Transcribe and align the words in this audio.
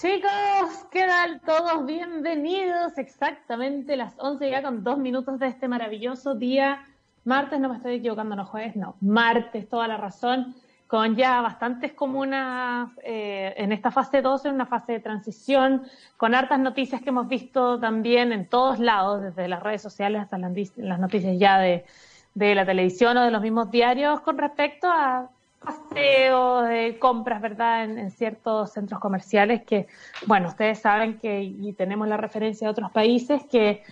Chicos, 0.00 0.86
¿qué 0.90 1.06
tal 1.06 1.42
todos? 1.42 1.84
Bienvenidos 1.84 2.96
exactamente 2.96 3.98
las 3.98 4.14
11 4.16 4.50
ya 4.50 4.62
con 4.62 4.82
dos 4.82 4.96
minutos 4.96 5.38
de 5.38 5.48
este 5.48 5.68
maravilloso 5.68 6.34
día. 6.34 6.86
Martes, 7.26 7.60
no 7.60 7.68
me 7.68 7.76
estoy 7.76 7.96
equivocando, 7.96 8.34
no 8.34 8.46
jueves, 8.46 8.76
no. 8.76 8.96
Martes, 9.02 9.68
toda 9.68 9.86
la 9.88 9.98
razón, 9.98 10.54
con 10.86 11.16
ya 11.16 11.42
bastantes 11.42 11.92
comunas 11.92 12.88
eh, 13.02 13.52
en 13.58 13.72
esta 13.72 13.90
fase 13.90 14.22
12, 14.22 14.48
en 14.48 14.54
una 14.54 14.64
fase 14.64 14.92
de 14.92 15.00
transición, 15.00 15.82
con 16.16 16.34
hartas 16.34 16.60
noticias 16.60 17.02
que 17.02 17.10
hemos 17.10 17.28
visto 17.28 17.78
también 17.78 18.32
en 18.32 18.48
todos 18.48 18.78
lados, 18.78 19.20
desde 19.20 19.48
las 19.48 19.62
redes 19.62 19.82
sociales 19.82 20.22
hasta 20.22 20.38
las, 20.38 20.52
las 20.78 20.98
noticias 20.98 21.38
ya 21.38 21.58
de, 21.58 21.84
de 22.32 22.54
la 22.54 22.64
televisión 22.64 23.18
o 23.18 23.22
de 23.22 23.30
los 23.30 23.42
mismos 23.42 23.70
diarios, 23.70 24.22
con 24.22 24.38
respecto 24.38 24.88
a 24.88 25.28
paseos, 25.60 26.68
de 26.68 26.98
compras, 26.98 27.40
¿verdad?, 27.40 27.84
en, 27.84 28.10
ciertos 28.10 28.72
centros 28.72 29.00
comerciales 29.00 29.62
que, 29.62 29.86
bueno, 30.26 30.48
ustedes 30.48 30.80
saben 30.80 31.18
que, 31.18 31.42
y 31.42 31.72
tenemos 31.74 32.08
la 32.08 32.16
referencia 32.16 32.66
de 32.66 32.72
otros 32.72 32.90
países, 32.90 33.42
que 33.50 33.82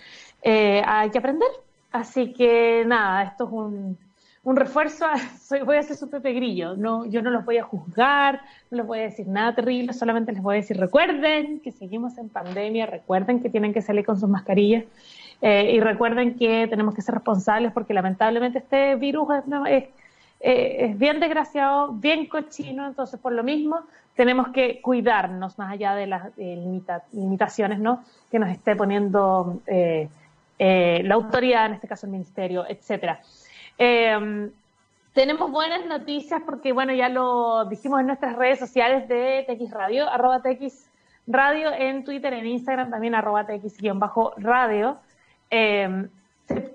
eh, 0.41 0.81
hay 0.85 1.09
que 1.09 1.17
aprender. 1.17 1.49
Así 1.91 2.33
que 2.33 2.83
nada, 2.85 3.23
esto 3.23 3.45
es 3.45 3.51
un, 3.51 3.97
un 4.43 4.55
refuerzo, 4.55 5.05
soy, 5.39 5.61
voy 5.61 5.77
a 5.77 5.83
ser 5.83 5.95
su 5.95 6.09
Pepe 6.09 6.33
Grillo, 6.33 6.75
no, 6.75 7.05
yo 7.05 7.21
no 7.21 7.29
los 7.29 7.45
voy 7.45 7.57
a 7.57 7.63
juzgar, 7.63 8.41
no 8.71 8.77
les 8.77 8.87
voy 8.87 8.99
a 8.99 9.03
decir 9.03 9.27
nada 9.27 9.53
terrible, 9.55 9.93
solamente 9.93 10.31
les 10.31 10.41
voy 10.41 10.55
a 10.55 10.61
decir, 10.61 10.77
recuerden 10.77 11.59
que 11.59 11.71
seguimos 11.71 12.17
en 12.17 12.29
pandemia, 12.29 12.85
recuerden 12.85 13.41
que 13.41 13.49
tienen 13.49 13.73
que 13.73 13.81
salir 13.81 14.05
con 14.05 14.19
sus 14.19 14.29
mascarillas 14.29 14.85
eh, 15.41 15.71
y 15.73 15.79
recuerden 15.79 16.35
que 16.35 16.67
tenemos 16.67 16.95
que 16.95 17.01
ser 17.01 17.15
responsables 17.15 17.71
porque 17.71 17.93
lamentablemente 17.93 18.59
este 18.59 18.95
virus 18.95 19.27
es, 19.69 19.83
eh, 20.39 20.85
es 20.85 20.97
bien 20.97 21.19
desgraciado, 21.19 21.91
bien 21.91 22.27
cochino, 22.27 22.87
entonces 22.87 23.19
por 23.19 23.33
lo 23.33 23.43
mismo 23.43 23.81
tenemos 24.15 24.49
que 24.49 24.81
cuidarnos 24.81 25.57
más 25.57 25.71
allá 25.71 25.95
de 25.95 26.07
las 26.07 26.37
limitaciones 27.11 27.79
¿no? 27.79 28.03
que 28.31 28.39
nos 28.39 28.49
esté 28.49 28.75
poniendo 28.75 29.61
eh, 29.67 30.09
eh, 30.57 31.01
la 31.05 31.15
autoridad, 31.15 31.67
en 31.67 31.73
este 31.73 31.87
caso 31.87 32.05
el 32.05 32.11
ministerio, 32.11 32.65
etcétera. 32.67 33.21
Em, 33.77 34.51
tenemos 35.13 35.51
buenas 35.51 35.85
noticias 35.85 36.41
porque, 36.45 36.73
bueno, 36.73 36.93
ya 36.93 37.09
lo 37.09 37.65
dijimos 37.65 38.01
en 38.01 38.07
nuestras 38.07 38.35
redes 38.35 38.59
sociales 38.59 39.07
de 39.07 39.45
TX 39.47 39.71
Radio, 39.71 40.09
arroba 40.09 40.41
TX 40.41 40.89
Radio 41.27 41.71
en 41.73 42.03
Twitter, 42.03 42.33
en 42.33 42.45
Instagram, 42.45 42.89
también 42.89 43.15
arroba 43.15 43.45
TX-radio. 43.45 44.97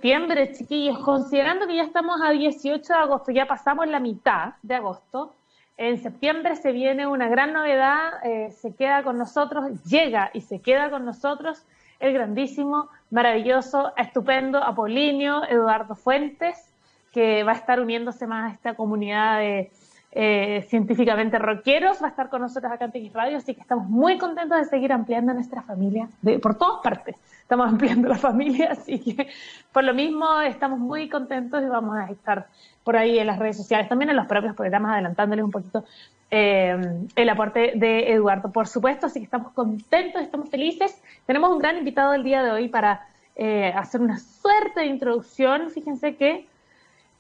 Septiembre, 0.05 0.53
chiquillos, 0.53 0.99
considerando 0.99 1.67
que 1.67 1.77
ya 1.77 1.83
estamos 1.83 2.21
a 2.21 2.29
18 2.31 2.93
de 2.93 2.99
agosto, 2.99 3.33
ya 3.33 3.47
pasamos 3.47 3.89
la 3.89 4.01
mitad 4.01 4.53
de 4.63 4.75
agosto, 4.75 5.35
en 5.79 5.97
septiembre 5.97 6.57
se 6.57 6.73
viene 6.73 7.07
una 7.07 7.27
gran 7.27 7.55
novedad, 7.55 8.23
eh, 8.23 8.51
se 8.51 8.75
queda 8.75 9.03
con 9.03 9.17
nosotros, 9.17 9.83
llega 9.85 10.31
y 10.35 10.43
se 10.43 10.61
queda 10.61 10.91
con 10.91 11.07
nosotros 11.07 11.65
el 12.01 12.13
grandísimo, 12.13 12.91
maravilloso, 13.11 13.95
estupendo 13.97 14.63
Apolinio 14.63 15.43
Eduardo 15.49 15.95
Fuentes, 15.95 16.71
que 17.11 17.43
va 17.43 17.53
a 17.53 17.57
estar 17.57 17.81
uniéndose 17.81 18.27
más 18.27 18.51
a 18.51 18.55
esta 18.55 18.75
comunidad 18.75 19.39
de 19.39 19.71
eh, 20.15 20.65
científicamente 20.69 21.39
rockeros, 21.39 22.03
va 22.03 22.07
a 22.07 22.11
estar 22.11 22.29
con 22.29 22.41
nosotros 22.41 22.73
acá 22.73 22.87
en 22.87 22.93
TX 22.93 23.13
Radio, 23.13 23.37
así 23.39 23.55
que 23.55 23.61
estamos 23.61 23.89
muy 23.89 24.17
contentos 24.17 24.59
de 24.59 24.65
seguir 24.65 24.93
ampliando 24.93 25.35
nuestra 25.35 25.63
familia 25.63 26.09
de, 26.23 26.39
por 26.39 26.57
todas 26.57 26.81
partes 26.83 27.17
estamos 27.45 27.69
ampliando 27.69 28.09
la 28.09 28.17
familia, 28.17 28.69
así 28.73 28.99
que 28.99 29.29
por 29.71 29.85
lo 29.85 29.93
mismo 29.93 30.41
estamos 30.41 30.79
muy 30.79 31.09
contentos 31.09 31.63
y 31.63 31.67
vamos 31.67 31.97
a 31.97 32.11
estar 32.11 32.47
por 32.83 32.97
ahí 32.97 33.19
en 33.19 33.27
las 33.27 33.39
redes 33.39 33.57
sociales, 33.57 33.89
también 33.89 34.11
en 34.11 34.17
los 34.17 34.27
propios 34.27 34.55
programas, 34.57 34.95
adelantándoles 34.95 35.45
un 35.45 35.51
poquito 35.51 35.85
eh, 36.31 37.07
el 37.15 37.29
aporte 37.29 37.73
de 37.77 38.13
Eduardo, 38.13 38.51
por 38.51 38.67
supuesto, 38.67 39.07
así 39.07 39.21
que 39.21 39.25
estamos 39.25 39.53
contentos, 39.53 40.23
estamos 40.23 40.49
felices. 40.49 41.01
Tenemos 41.27 41.51
un 41.51 41.59
gran 41.59 41.77
invitado 41.77 42.13
el 42.13 42.25
día 42.25 42.43
de 42.43 42.51
hoy 42.51 42.69
para 42.69 43.07
eh, 43.37 43.73
hacer 43.77 44.01
una 44.01 44.19
suerte 44.19 44.81
de 44.81 44.87
introducción. 44.87 45.71
Fíjense 45.71 46.17
que 46.17 46.49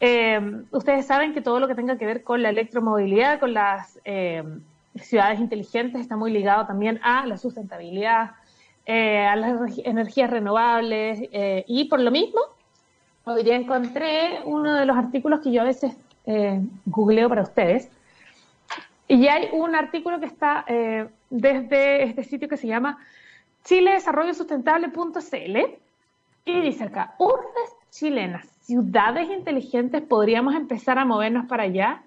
eh, 0.00 0.62
ustedes 0.70 1.06
saben 1.06 1.34
que 1.34 1.40
todo 1.40 1.60
lo 1.60 1.68
que 1.68 1.74
tenga 1.74 1.96
que 1.98 2.06
ver 2.06 2.22
con 2.22 2.42
la 2.42 2.50
electromovilidad, 2.50 3.40
con 3.40 3.54
las 3.54 4.00
ciudades 4.96 5.40
inteligentes, 5.40 6.00
está 6.00 6.16
muy 6.16 6.30
ligado 6.30 6.66
también 6.66 7.00
a 7.02 7.26
la 7.26 7.36
sustentabilidad, 7.36 8.32
eh, 8.86 9.24
a 9.24 9.34
las 9.34 9.78
energías 9.78 10.28
renovables 10.28 11.18
eh, 11.32 11.64
y 11.66 11.86
por 11.86 12.00
lo 12.00 12.10
mismo, 12.10 12.38
hoy 13.24 13.42
día 13.42 13.56
encontré 13.56 14.40
uno 14.44 14.74
de 14.74 14.84
los 14.84 14.94
artículos 14.94 15.40
que 15.40 15.50
yo 15.52 15.62
a 15.62 15.64
veces 15.64 15.96
eh, 16.26 16.60
googleo 16.84 17.30
para 17.30 17.40
ustedes 17.40 17.88
y 19.08 19.26
hay 19.28 19.48
un 19.52 19.74
artículo 19.74 20.20
que 20.20 20.26
está 20.26 20.66
desde 21.30 22.04
este 22.04 22.24
sitio 22.24 22.46
que 22.48 22.58
se 22.58 22.66
llama 22.66 22.98
chiledesarrollosustentable.cl 23.64 25.56
y 26.44 26.60
dice 26.60 26.84
acá, 26.84 27.14
urbes 27.18 27.76
chilenas, 27.90 28.46
ciudades 28.64 29.28
inteligentes, 29.30 30.02
podríamos 30.02 30.54
empezar 30.54 30.98
a 30.98 31.04
movernos 31.04 31.46
para 31.46 31.64
allá 31.64 32.02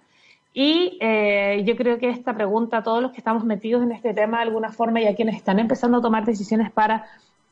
y 0.53 0.97
eh, 1.01 1.63
yo 1.65 1.75
creo 1.75 1.99
que 1.99 2.09
esta 2.09 2.33
pregunta 2.33 2.77
a 2.77 2.83
todos 2.83 2.99
los 2.99 3.11
que 3.11 3.19
estamos 3.19 3.43
metidos 3.43 3.83
en 3.83 3.91
este 3.91 4.13
tema 4.15 4.37
de 4.37 4.43
alguna 4.45 4.71
forma 4.71 4.99
y 4.99 5.05
a 5.05 5.15
quienes 5.15 5.35
están 5.35 5.59
empezando 5.59 5.99
a 5.99 6.01
tomar 6.01 6.25
decisiones 6.25 6.71
para 6.71 7.05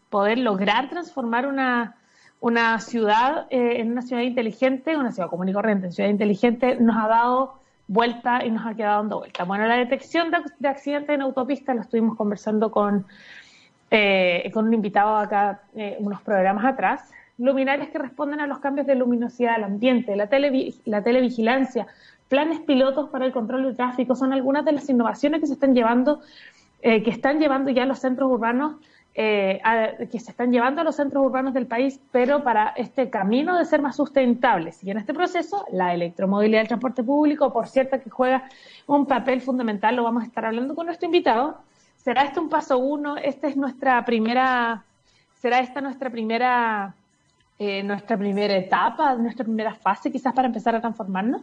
poder 0.10 0.40
lograr 0.40 0.90
transformar 0.90 1.46
una, 1.46 1.98
una 2.40 2.80
ciudad 2.80 3.46
eh, 3.52 3.80
en 3.80 3.92
una 3.92 4.02
ciudad 4.02 4.24
inteligente, 4.24 4.98
una 4.98 5.12
ciudad 5.12 5.30
común 5.30 5.50
y 5.50 5.54
corriente, 5.54 5.86
en 5.86 5.92
ciudad 5.92 6.10
inteligente, 6.10 6.78
nos 6.78 6.96
ha 6.98 7.08
dado 7.08 7.60
vuelta 7.88 8.44
y 8.44 8.50
nos 8.50 8.66
ha 8.66 8.74
quedado 8.74 9.04
dando 9.04 9.20
vuelta. 9.20 9.44
Bueno, 9.44 9.68
la 9.68 9.76
detección 9.76 10.32
de, 10.32 10.68
accidentes 10.68 11.14
en 11.14 11.22
autopista 11.22 11.76
lo 11.76 11.82
estuvimos 11.82 12.18
conversando 12.18 12.72
con, 12.72 13.06
eh, 13.92 14.50
con 14.52 14.66
un 14.66 14.74
invitado 14.74 15.16
acá 15.16 15.62
unos 16.00 16.24
programas 16.24 16.66
atrás. 16.66 17.12
Luminarias 17.38 17.90
que 17.90 18.00
responden 18.00 18.40
a 18.40 18.48
los 18.48 18.60
cambios 18.60 18.88
de 18.88 18.96
luminosidad 18.96 19.56
del 19.56 19.66
ambiente, 19.66 20.16
la, 20.16 20.28
tele, 20.28 20.74
la 20.86 21.04
televigilancia, 21.04 21.88
planes 22.30 22.60
pilotos 22.62 23.10
para 23.10 23.26
el 23.26 23.32
control 23.32 23.64
del 23.64 23.76
tráfico, 23.76 24.16
son 24.16 24.34
algunas 24.34 24.66
de 24.66 24.72
las 24.72 24.90
innovaciones 24.90 25.42
que 25.42 25.48
se 25.48 25.54
están 25.54 25.74
llevando, 25.74 26.22
eh, 26.82 27.04
que 27.04 27.12
están 27.12 27.40
llevando 27.40 27.72
ya 27.72 27.86
los 27.86 28.00
centros 28.00 28.32
urbanos, 28.32 28.76
eh, 29.18 29.62
que 30.12 30.20
se 30.20 30.32
están 30.32 30.52
llevando 30.52 30.82
a 30.82 30.84
los 30.84 30.98
centros 30.98 31.26
urbanos 31.26 31.54
del 31.54 31.68
país, 31.68 32.02
pero 32.12 32.44
para 32.44 32.70
este 32.76 33.10
camino 33.10 33.58
de 33.58 33.64
ser 33.64 33.82
más 33.82 33.96
sustentables. 33.96 34.84
Y 34.84 34.92
en 34.92 34.98
este 34.98 35.14
proceso, 35.14 35.66
la 35.72 35.94
electromovilidad 35.94 36.60
del 36.60 36.68
transporte 36.68 37.02
público, 37.02 37.54
por 37.54 37.68
cierto, 37.68 37.98
que 38.02 38.10
juega 38.10 38.50
un 38.88 39.06
papel 39.06 39.40
fundamental, 39.40 39.96
lo 39.96 40.04
vamos 40.04 40.24
a 40.24 40.26
estar 40.26 40.46
hablando 40.46 40.76
con 40.76 40.88
nuestro 40.88 41.06
invitado. 41.06 41.60
¿Será 41.96 42.24
este 42.24 42.42
un 42.42 42.50
paso 42.50 42.78
uno? 42.78 43.16
Esta 43.16 43.48
es 43.48 43.56
nuestra 43.56 44.04
primera, 44.04 44.84
será 45.40 45.60
esta 45.60 45.80
nuestra 45.80 46.10
primera, 46.10 46.94
eh, 47.58 47.84
nuestra 47.84 48.18
primera 48.18 48.56
etapa, 48.56 49.16
nuestra 49.16 49.46
primera 49.46 49.74
fase 49.74 50.12
quizás 50.12 50.34
para 50.34 50.48
empezar 50.48 50.76
a 50.76 50.82
transformarnos. 50.82 51.42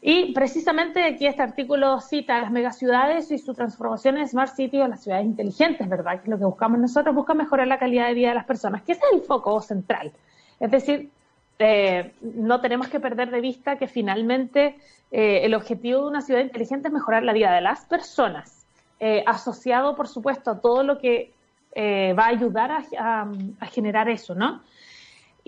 Y 0.00 0.32
precisamente 0.32 1.02
aquí 1.02 1.26
este 1.26 1.42
artículo 1.42 2.00
cita 2.00 2.40
las 2.40 2.52
megaciudades 2.52 3.30
y 3.32 3.38
su 3.38 3.54
transformación 3.54 4.18
en 4.18 4.28
Smart 4.28 4.54
City 4.54 4.80
o 4.80 4.86
las 4.86 5.02
ciudades 5.02 5.26
inteligentes, 5.26 5.88
¿verdad? 5.88 6.20
Que 6.20 6.24
es 6.24 6.28
lo 6.28 6.38
que 6.38 6.44
buscamos 6.44 6.78
nosotros, 6.78 7.14
busca 7.14 7.34
mejorar 7.34 7.66
la 7.66 7.78
calidad 7.78 8.06
de 8.06 8.14
vida 8.14 8.28
de 8.28 8.34
las 8.34 8.44
personas, 8.44 8.82
que 8.82 8.92
ese 8.92 9.02
es 9.10 9.20
el 9.20 9.26
foco 9.26 9.60
central. 9.60 10.12
Es 10.60 10.70
decir, 10.70 11.10
eh, 11.58 12.12
no 12.20 12.60
tenemos 12.60 12.88
que 12.88 13.00
perder 13.00 13.30
de 13.30 13.40
vista 13.40 13.76
que 13.76 13.88
finalmente 13.88 14.76
eh, 15.10 15.40
el 15.42 15.54
objetivo 15.54 16.02
de 16.02 16.08
una 16.08 16.20
ciudad 16.20 16.40
inteligente 16.40 16.88
es 16.88 16.94
mejorar 16.94 17.24
la 17.24 17.32
vida 17.32 17.52
de 17.52 17.60
las 17.60 17.84
personas, 17.86 18.66
eh, 19.00 19.24
asociado, 19.26 19.96
por 19.96 20.06
supuesto, 20.06 20.52
a 20.52 20.60
todo 20.60 20.82
lo 20.82 20.98
que 20.98 21.32
va 21.80 22.24
a 22.24 22.28
ayudar 22.28 22.72
a, 22.72 23.28
a 23.60 23.66
generar 23.66 24.08
eso, 24.08 24.34
¿no? 24.34 24.62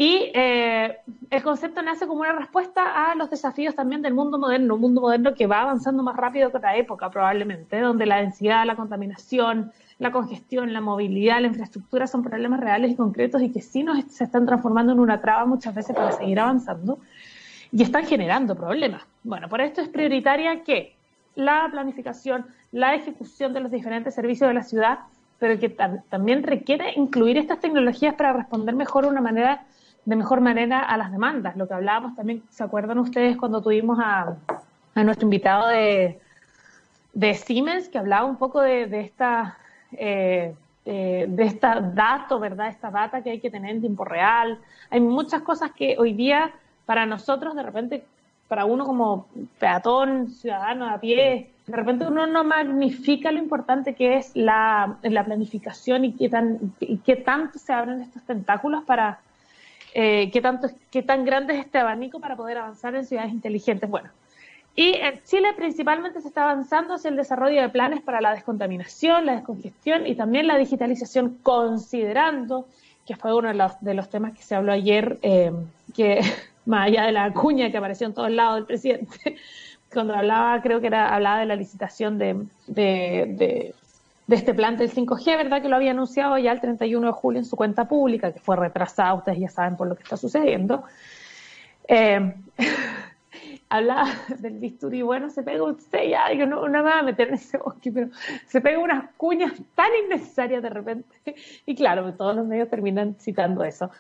Y 0.01 0.31
eh, 0.33 0.97
el 1.29 1.43
concepto 1.43 1.83
nace 1.83 2.07
como 2.07 2.23
una 2.23 2.33
respuesta 2.33 3.11
a 3.11 3.15
los 3.17 3.29
desafíos 3.29 3.75
también 3.75 4.01
del 4.01 4.15
mundo 4.15 4.39
moderno, 4.39 4.77
un 4.77 4.81
mundo 4.81 5.03
moderno 5.03 5.35
que 5.35 5.47
va 5.47 5.61
avanzando 5.61 6.03
más 6.03 6.17
rápido 6.17 6.51
que 6.51 6.57
otra 6.57 6.75
época 6.75 7.11
probablemente, 7.11 7.79
donde 7.79 8.07
la 8.07 8.17
densidad, 8.17 8.65
la 8.65 8.77
contaminación, 8.77 9.73
la 9.99 10.11
congestión, 10.11 10.73
la 10.73 10.81
movilidad, 10.81 11.43
la 11.43 11.49
infraestructura 11.49 12.07
son 12.07 12.23
problemas 12.23 12.61
reales 12.61 12.93
y 12.93 12.97
concretos 12.97 13.43
y 13.43 13.51
que 13.51 13.61
sí 13.61 13.83
nos 13.83 14.03
se 14.05 14.25
están 14.25 14.47
transformando 14.47 14.95
en 14.95 15.01
una 15.01 15.21
traba 15.21 15.45
muchas 15.45 15.75
veces 15.75 15.95
para 15.95 16.13
seguir 16.13 16.41
avanzando 16.41 16.99
y 17.71 17.83
están 17.83 18.07
generando 18.07 18.55
problemas. 18.55 19.03
Bueno, 19.23 19.51
por 19.51 19.61
esto 19.61 19.83
es 19.83 19.91
prioritaria 19.91 20.65
que 20.65 20.95
la 21.35 21.69
planificación, 21.71 22.47
la 22.73 22.95
ejecución 22.95 23.53
de 23.53 23.61
los 23.61 23.71
diferentes 23.71 24.15
servicios 24.15 24.49
de 24.49 24.55
la 24.55 24.63
ciudad, 24.63 25.01
pero 25.39 25.61
que 25.61 25.69
también 25.69 26.43
requiere 26.43 26.95
incluir 26.97 27.37
estas 27.37 27.61
tecnologías 27.61 28.15
para 28.15 28.33
responder 28.33 28.75
mejor 28.75 29.05
de 29.05 29.11
una 29.11 29.21
manera 29.21 29.67
de 30.05 30.17
mejor 30.17 30.41
manera 30.41 30.81
a 30.81 30.97
las 30.97 31.13
demandas. 31.13 31.57
Lo 31.57 31.69
que 31.69 31.75
hablábamos 31.75 32.17
también, 32.17 32.43
¿se 32.51 32.65
acuerdan 32.65 32.99
ustedes 32.99 33.37
cuando 33.37 33.61
tuvimos 33.61 33.99
a, 34.01 34.35
a 34.95 35.05
nuestro 35.05 35.27
invitado 35.27 35.69
de, 35.69 36.21
de, 37.13 37.35
Siemens, 37.35 37.89
que 37.89 37.99
hablaba 37.99 38.25
un 38.27 38.37
poco 38.37 38.61
de, 38.61 38.87
de 38.87 39.01
esta... 39.01 39.59
Eh, 39.93 40.55
eh, 40.87 41.27
de 41.29 41.45
esta 41.45 41.79
dato, 41.79 42.41
¿verdad? 42.41 42.69
Esta 42.69 42.91
data 42.91 43.23
que 43.23 43.31
hay 43.31 43.39
que 43.39 43.51
tener 43.51 43.71
en 43.71 43.81
tiempo 43.83 44.05
real. 44.05 44.59
Hay 44.89 45.01
muchas 45.01 45.43
cosas 45.43 45.73
que 45.73 45.97
hoy 45.99 46.15
día 46.15 46.53
para 46.87 47.05
nosotros, 47.05 47.55
de 47.55 47.63
repente, 47.63 48.05
para 48.49 48.65
uno 48.65 48.87
como 48.87 49.27
peatón, 49.59 50.31
ciudadano 50.31 50.89
a 50.89 50.99
pie, 50.99 51.51
de 51.67 51.77
repente 51.77 52.07
uno 52.07 52.27
no 52.27 52.43
magnifica 52.45 53.31
lo 53.31 53.39
importante 53.39 53.95
que 53.95 54.17
es 54.17 54.35
la, 54.35 54.97
la 55.03 55.25
planificación 55.25 56.05
y 56.05 56.15
qué, 56.15 56.29
tan, 56.29 56.59
y 56.81 56.97
qué 56.99 57.15
tanto 57.15 57.59
se 57.59 57.73
abren 57.73 58.01
estos 58.01 58.23
tentáculos 58.25 58.83
para, 58.85 59.21
eh, 59.95 60.31
qué, 60.33 60.41
tanto, 60.41 60.69
qué 60.91 61.03
tan 61.03 61.25
grande 61.25 61.55
es 61.55 61.61
este 61.61 61.79
abanico 61.79 62.21
para 62.21 62.37
poder 62.37 62.59
avanzar 62.59 62.95
en 62.95 63.05
ciudades 63.05 63.33
inteligentes. 63.33 63.89
Bueno, 63.89 64.11
y 64.77 64.95
en 64.95 65.23
Chile 65.25 65.49
principalmente 65.57 66.21
se 66.21 66.29
está 66.29 66.45
avanzando 66.45 66.95
hacia 66.95 67.11
el 67.11 67.17
desarrollo 67.17 67.61
de 67.61 67.69
planes 67.69 68.03
para 68.03 68.21
la 68.21 68.33
descontaminación, 68.33 69.27
la 69.27 69.37
descongestión 69.37 70.07
y 70.07 70.15
también 70.15 70.47
la 70.47 70.57
digitalización, 70.57 71.39
considerando, 71.43 72.67
que 73.07 73.17
fue 73.17 73.35
uno 73.35 73.49
de 73.49 73.55
los, 73.55 73.73
de 73.81 73.95
los 73.95 74.09
temas 74.09 74.37
que 74.37 74.43
se 74.43 74.55
habló 74.55 74.73
ayer, 74.73 75.19
eh, 75.23 75.53
que 75.95 76.21
más 76.67 76.87
allá 76.87 77.05
de 77.05 77.13
la 77.13 77.33
cuña 77.33 77.71
que 77.71 77.79
apareció 77.79 78.07
en 78.07 78.15
todos 78.15 78.31
lados 78.31 78.57
del 78.57 78.67
presidente, 78.67 79.37
cuando 79.93 80.15
hablaba, 80.15 80.63
creo 80.63 80.81
que 80.81 80.87
era, 80.87 81.15
hablaba 81.15 81.41
de 81.41 81.47
la 81.47 81.57
licitación 81.57 82.17
de, 82.17 82.47
de, 82.69 83.75
este 84.37 84.55
plan 84.55 84.77
del 84.77 84.91
5G, 84.91 85.37
¿verdad? 85.37 85.63
Que 85.63 85.69
lo 85.69 85.77
había 85.77 85.93
anunciado 85.93 86.39
ya 86.39 86.53
el 86.53 86.61
31 86.61 87.07
de 87.07 87.13
julio 87.13 87.39
en 87.39 87.45
su 87.45 87.57
cuenta 87.57 87.87
pública, 87.87 88.33
que 88.33 88.41
fue 88.41 88.57
retrasada, 88.57 89.15
ustedes 89.15 89.39
ya 89.39 89.49
saben 89.49 89.77
por 89.77 89.89
lo 89.89 89.97
que 89.97 90.03
está 90.03 90.17
sucediendo. 90.17 90.85
Eh, 91.89 92.35
hablaba 93.69 94.09
del 94.39 94.59
bisturí, 94.59 95.03
bueno, 95.03 95.31
se 95.31 95.43
pega 95.43 95.63
usted 95.63 96.09
ya, 96.09 96.33
yo 96.33 96.47
no, 96.47 96.69
no 96.69 96.83
me 96.83 96.91
voy 96.91 96.99
a 96.99 97.03
meter 97.03 97.29
en 97.29 97.35
ese 97.35 97.57
bosque, 97.59 97.93
pero 97.93 98.09
se 98.47 98.61
pega 98.61 98.79
unas 98.79 99.11
cuñas 99.17 99.53
tan 99.75 99.89
innecesarias 100.05 100.63
de 100.63 100.71
repente. 100.71 101.17
Y 101.67 101.75
claro, 101.75 102.13
todos 102.15 102.35
los 102.35 102.47
medios 102.47 102.69
terminan 102.69 103.15
citando 103.19 103.65
eso. 103.65 103.91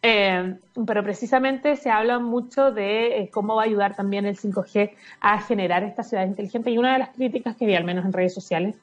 Eh, 0.00 0.56
pero 0.86 1.02
precisamente 1.02 1.74
se 1.74 1.90
habla 1.90 2.20
mucho 2.20 2.70
de 2.70 3.18
eh, 3.18 3.30
cómo 3.30 3.56
va 3.56 3.62
a 3.62 3.64
ayudar 3.64 3.96
también 3.96 4.26
el 4.26 4.36
5G 4.36 4.92
a 5.20 5.40
generar 5.42 5.82
esta 5.82 6.04
ciudad 6.04 6.24
inteligente. 6.24 6.70
Y 6.70 6.78
una 6.78 6.92
de 6.92 7.00
las 7.00 7.10
críticas 7.10 7.56
que 7.56 7.66
vi, 7.66 7.74
al 7.74 7.84
menos 7.84 8.04
en 8.04 8.12
redes 8.12 8.32
sociales, 8.32 8.76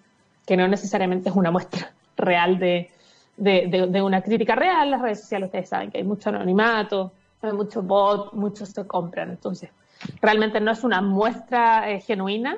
que 0.45 0.57
no 0.57 0.67
necesariamente 0.67 1.29
es 1.29 1.35
una 1.35 1.51
muestra 1.51 1.91
real 2.17 2.59
de, 2.59 2.91
de, 3.37 3.87
de, 3.89 4.01
una 4.01 4.21
crítica 4.21 4.55
real, 4.55 4.91
las 4.91 5.01
redes 5.01 5.21
sociales 5.21 5.47
ustedes 5.47 5.69
saben 5.69 5.91
que 5.91 5.97
hay 5.97 6.03
mucho 6.03 6.29
anonimato, 6.29 7.11
hay 7.41 7.51
mucho 7.51 7.81
bot, 7.81 8.33
muchos 8.33 8.69
se 8.69 8.85
compran. 8.87 9.29
Entonces, 9.29 9.69
realmente 10.21 10.59
no 10.59 10.71
es 10.71 10.83
una 10.83 11.01
muestra 11.01 11.89
eh, 11.89 11.99
genuina, 11.99 12.57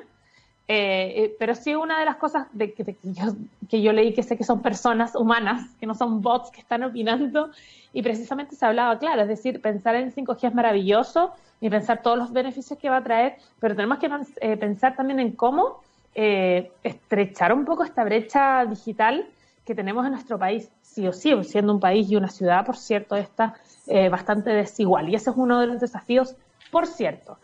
eh, 0.70 1.34
pero 1.38 1.54
sí 1.54 1.74
una 1.74 1.98
de 1.98 2.04
las 2.04 2.16
cosas 2.16 2.46
de, 2.52 2.74
que, 2.74 2.96
yo, 3.02 3.32
que, 3.70 3.80
yo, 3.80 3.92
leí 3.92 4.12
que 4.12 4.22
sé 4.22 4.36
que 4.36 4.44
son 4.44 4.60
personas 4.60 5.14
humanas, 5.14 5.66
que 5.80 5.86
no 5.86 5.94
son 5.94 6.20
bots 6.20 6.50
que 6.50 6.60
están 6.60 6.84
opinando 6.84 7.50
y 7.94 8.02
precisamente 8.02 8.54
se 8.54 8.66
hablaba, 8.66 8.98
claro, 8.98 9.22
es 9.22 9.28
decir, 9.28 9.62
pensar 9.62 9.94
en 9.94 10.12
5G 10.12 10.48
es 10.48 10.54
maravilloso 10.54 11.32
y 11.60 11.70
pensar 11.70 12.02
todos 12.02 12.18
los 12.18 12.32
beneficios 12.32 12.78
que 12.78 12.90
va 12.90 12.98
a 12.98 13.02
traer, 13.02 13.36
pero 13.58 13.74
tenemos 13.74 13.98
que 13.98 14.10
eh, 14.40 14.56
pensar 14.58 14.94
también 14.94 15.20
en 15.20 15.32
cómo 15.32 15.80
eh, 16.14 16.72
estrechar 16.82 17.52
un 17.52 17.64
poco 17.64 17.84
esta 17.84 18.04
brecha 18.04 18.64
digital 18.66 19.26
que 19.64 19.74
tenemos 19.74 20.04
en 20.06 20.12
nuestro 20.12 20.38
país, 20.38 20.70
sí 20.82 21.06
o 21.06 21.12
sí, 21.12 21.32
siendo 21.44 21.72
un 21.72 21.80
país 21.80 22.10
y 22.10 22.16
una 22.16 22.28
ciudad, 22.28 22.64
por 22.64 22.76
cierto, 22.76 23.16
está 23.16 23.54
eh, 23.86 24.08
bastante 24.08 24.50
desigual. 24.50 25.08
Y 25.08 25.14
ese 25.14 25.30
es 25.30 25.36
uno 25.36 25.60
de 25.60 25.66
los 25.66 25.80
desafíos, 25.80 26.34
por 26.70 26.86
cierto. 26.86 27.38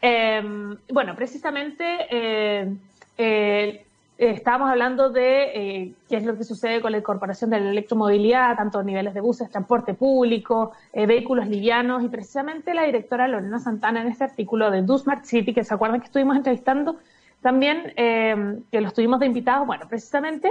Em, 0.00 0.76
bueno, 0.92 1.14
precisamente 1.16 1.84
eh, 2.10 3.84
estábamos 4.18 4.70
hablando 4.70 5.10
de 5.10 5.94
qué 6.08 6.16
es 6.16 6.24
lo 6.24 6.36
que 6.36 6.44
sucede 6.44 6.80
con 6.80 6.92
la 6.92 6.98
incorporación 6.98 7.50
de 7.50 7.60
la 7.60 7.70
electromovilidad, 7.70 8.56
tanto 8.56 8.82
niveles 8.82 9.14
de 9.14 9.20
buses, 9.20 9.50
transporte 9.50 9.94
público, 9.94 10.72
eh, 10.92 11.06
vehículos 11.06 11.48
livianos, 11.48 12.04
y 12.04 12.08
precisamente 12.08 12.74
la 12.74 12.84
directora 12.84 13.26
Lorena 13.26 13.58
Santana 13.58 14.02
en 14.02 14.08
este 14.08 14.24
artículo 14.24 14.70
de 14.70 14.82
Do 14.82 14.98
Smart 14.98 15.24
City, 15.24 15.52
que 15.52 15.64
se 15.64 15.74
acuerdan 15.74 16.00
que 16.00 16.06
estuvimos 16.06 16.36
entrevistando 16.36 16.96
también, 17.44 17.92
que 17.94 18.80
los 18.80 18.92
tuvimos 18.92 19.20
de 19.20 19.26
invitados, 19.26 19.64
bueno, 19.68 19.86
precisamente 19.88 20.50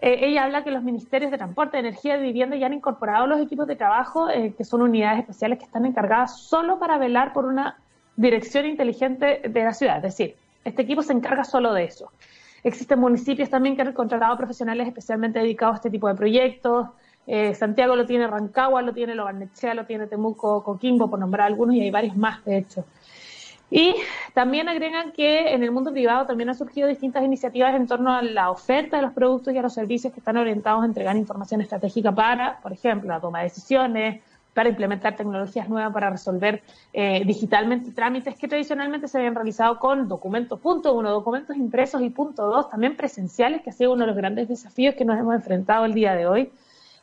ella 0.00 0.44
habla 0.44 0.64
que 0.64 0.70
los 0.70 0.82
ministerios 0.82 1.30
de 1.30 1.36
transporte, 1.36 1.78
energía 1.78 2.16
y 2.16 2.22
vivienda 2.22 2.56
ya 2.56 2.66
han 2.66 2.72
incorporado 2.72 3.26
los 3.26 3.40
equipos 3.40 3.66
de 3.66 3.76
trabajo, 3.76 4.28
que 4.56 4.64
son 4.64 4.80
unidades 4.80 5.18
especiales 5.20 5.58
que 5.58 5.66
están 5.66 5.84
encargadas 5.84 6.40
solo 6.40 6.78
para 6.78 6.96
velar 6.96 7.34
por 7.34 7.44
una 7.44 7.76
dirección 8.16 8.64
inteligente 8.64 9.42
de 9.46 9.64
la 9.64 9.74
ciudad, 9.74 9.96
es 9.96 10.02
decir, 10.02 10.36
este 10.64 10.82
equipo 10.82 11.02
se 11.02 11.12
encarga 11.12 11.44
solo 11.44 11.72
de 11.72 11.84
eso. 11.84 12.10
Existen 12.64 12.98
municipios 12.98 13.48
también 13.48 13.76
que 13.76 13.82
han 13.82 13.92
contratado 13.92 14.36
profesionales 14.36 14.86
especialmente 14.88 15.38
dedicados 15.38 15.74
a 15.74 15.76
este 15.76 15.90
tipo 15.90 16.08
de 16.08 16.14
proyectos. 16.14 16.88
Eh, 17.26 17.54
Santiago 17.54 17.94
lo 17.94 18.06
tiene, 18.06 18.26
Rancagua 18.26 18.82
lo 18.82 18.92
tiene, 18.92 19.14
Lobarnechea 19.14 19.74
lo 19.74 19.84
tiene, 19.86 20.06
Temuco, 20.06 20.64
Coquimbo, 20.64 21.08
por 21.08 21.18
nombrar 21.18 21.46
algunos, 21.46 21.74
y 21.74 21.82
hay 21.82 21.90
varios 21.90 22.16
más, 22.16 22.44
de 22.44 22.58
hecho. 22.58 22.84
Y 23.70 23.94
también 24.32 24.68
agregan 24.68 25.12
que 25.12 25.52
en 25.52 25.62
el 25.62 25.70
mundo 25.70 25.92
privado 25.92 26.26
también 26.26 26.48
han 26.48 26.54
surgido 26.54 26.88
distintas 26.88 27.22
iniciativas 27.22 27.74
en 27.74 27.86
torno 27.86 28.14
a 28.14 28.22
la 28.22 28.50
oferta 28.50 28.96
de 28.96 29.02
los 29.02 29.12
productos 29.12 29.52
y 29.52 29.58
a 29.58 29.62
los 29.62 29.74
servicios 29.74 30.12
que 30.12 30.20
están 30.20 30.38
orientados 30.38 30.82
a 30.82 30.86
entregar 30.86 31.16
información 31.16 31.60
estratégica 31.60 32.10
para, 32.12 32.60
por 32.60 32.72
ejemplo, 32.72 33.08
la 33.08 33.20
toma 33.20 33.38
de 33.40 33.44
decisiones, 33.44 34.22
para 34.58 34.70
implementar 34.70 35.14
tecnologías 35.14 35.68
nuevas 35.68 35.92
para 35.92 36.10
resolver 36.10 36.64
eh, 36.92 37.22
digitalmente 37.24 37.92
trámites 37.92 38.34
que 38.34 38.48
tradicionalmente 38.48 39.06
se 39.06 39.18
habían 39.18 39.36
realizado 39.36 39.78
con 39.78 40.08
documentos, 40.08 40.58
punto 40.58 40.94
uno, 40.94 41.12
documentos 41.12 41.56
impresos 41.56 42.02
y 42.02 42.10
punto 42.10 42.48
dos, 42.48 42.68
también 42.68 42.96
presenciales, 42.96 43.62
que 43.62 43.70
ha 43.70 43.72
sido 43.72 43.92
uno 43.92 44.00
de 44.00 44.08
los 44.08 44.16
grandes 44.16 44.48
desafíos 44.48 44.96
que 44.96 45.04
nos 45.04 45.16
hemos 45.16 45.36
enfrentado 45.36 45.84
el 45.84 45.94
día 45.94 46.16
de 46.16 46.26
hoy, 46.26 46.50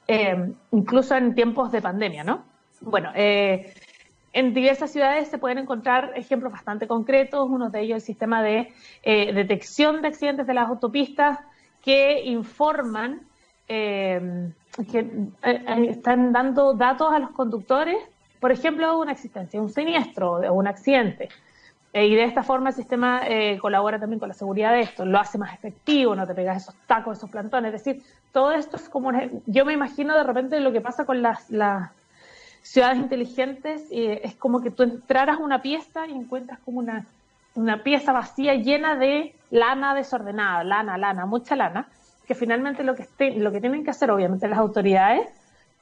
eh, 0.08 0.52
incluso 0.72 1.16
en 1.16 1.34
tiempos 1.34 1.72
de 1.72 1.82
pandemia, 1.82 2.26
¿no? 2.26 2.44
Bueno, 2.82 3.12
eh, 3.16 3.74
en 4.36 4.54
diversas 4.54 4.92
ciudades 4.92 5.30
se 5.30 5.40
pueden 5.40 5.58
encontrar 5.58 6.12
ejemplos 6.16 6.52
bastante 6.52 6.88
concretos, 6.88 7.48
uno 7.50 7.72
de 7.72 7.82
ellos 7.82 7.96
el 7.96 8.02
sistema 8.02 8.44
de 8.44 8.72
detección 9.04 10.02
de 10.02 10.10
accidentes 10.10 10.46
de 10.46 10.54
las 10.54 10.70
autopistas 10.70 11.40
que 11.82 12.24
informan 12.26 13.22
eh, 13.68 14.52
que 14.92 15.00
eh, 15.00 15.36
eh, 15.44 15.88
están 15.90 16.32
dando 16.32 16.74
datos 16.74 17.12
a 17.12 17.20
los 17.20 17.32
conductores, 17.32 17.98
por 18.40 18.52
ejemplo, 18.52 19.00
una 19.00 19.14
existencia, 19.14 19.62
un 19.62 19.70
siniestro 19.70 20.34
o 20.34 20.54
un 20.54 20.68
accidente. 20.68 21.30
y 21.94 22.14
de 22.14 22.26
esta 22.26 22.44
forma 22.44 22.70
el 22.70 22.76
sistema 22.76 23.22
colabora 23.62 23.98
también 23.98 24.20
con 24.20 24.28
la 24.28 24.36
seguridad 24.36 24.74
de 24.74 24.82
esto, 24.82 25.06
lo 25.06 25.18
hace 25.18 25.38
más 25.38 25.54
efectivo, 25.54 26.14
no 26.14 26.28
te 26.28 26.36
pegas 26.36 26.64
esos 26.64 26.76
tacos, 26.86 27.18
esos 27.18 27.30
plantones. 27.30 27.74
Es 27.74 27.84
decir, 27.84 28.04
todo 28.34 28.52
esto 28.52 28.76
es 28.76 28.90
como, 28.90 29.12
yo 29.46 29.64
me 29.64 29.72
imagino 29.72 30.14
de 30.14 30.24
repente 30.24 30.60
lo 30.60 30.74
que 30.74 30.82
pasa 30.82 31.06
con 31.06 31.22
las, 31.22 31.50
las 31.50 31.92
ciudades 32.66 32.98
inteligentes, 32.98 33.92
y 33.92 34.08
es 34.08 34.34
como 34.36 34.60
que 34.62 34.72
tú 34.72 34.82
entraras 34.82 35.40
a 35.40 35.44
una 35.44 35.62
pieza 35.62 36.08
y 36.08 36.14
encuentras 36.14 36.60
como 36.66 36.80
una, 36.80 37.06
una 37.54 37.84
pieza 37.84 38.12
vacía 38.12 38.56
llena 38.56 38.96
de 38.96 39.36
lana 39.52 39.94
desordenada, 39.94 40.64
lana, 40.64 40.98
lana, 40.98 41.28
mucha 41.28 41.56
lana 41.56 41.88
que 42.28 42.34
finalmente 42.34 42.84
lo 42.84 42.96
que, 42.96 43.06
lo 43.38 43.52
que 43.52 43.62
tienen 43.62 43.84
que 43.84 43.92
hacer, 43.92 44.10
obviamente, 44.10 44.48
las 44.48 44.58
autoridades 44.58 45.30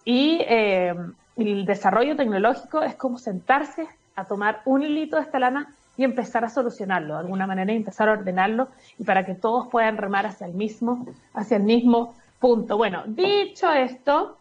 y 0.04 0.40
eh, 0.42 0.94
el 1.38 1.66
desarrollo 1.66 2.18
tecnológico 2.18 2.82
es 2.82 2.96
como 2.96 3.18
sentarse 3.18 3.88
a 4.18 4.26
tomar 4.26 4.62
un 4.66 4.84
hilito 4.84 5.16
de 5.16 5.22
esta 5.22 5.40
lana 5.40 5.74
y 5.96 6.04
empezar 6.04 6.44
a 6.44 6.50
solucionarlo 6.50 7.14
de 7.14 7.22
alguna 7.22 7.48
manera 7.48 7.72
y 7.72 7.78
empezar 7.78 8.10
a 8.10 8.14
ordenarlo 8.14 8.68
y 9.00 9.06
para 9.06 9.26
que 9.26 9.36
todos 9.36 9.70
puedan 9.70 9.96
remar 9.96 10.26
hacia 10.26 10.48
el 10.48 10.54
mismo, 10.54 11.08
hacia 11.34 11.56
el 11.56 11.64
mismo 11.64 12.16
punto. 12.40 12.76
Bueno, 12.76 13.04
dicho 13.08 13.72
esto, 13.72 14.38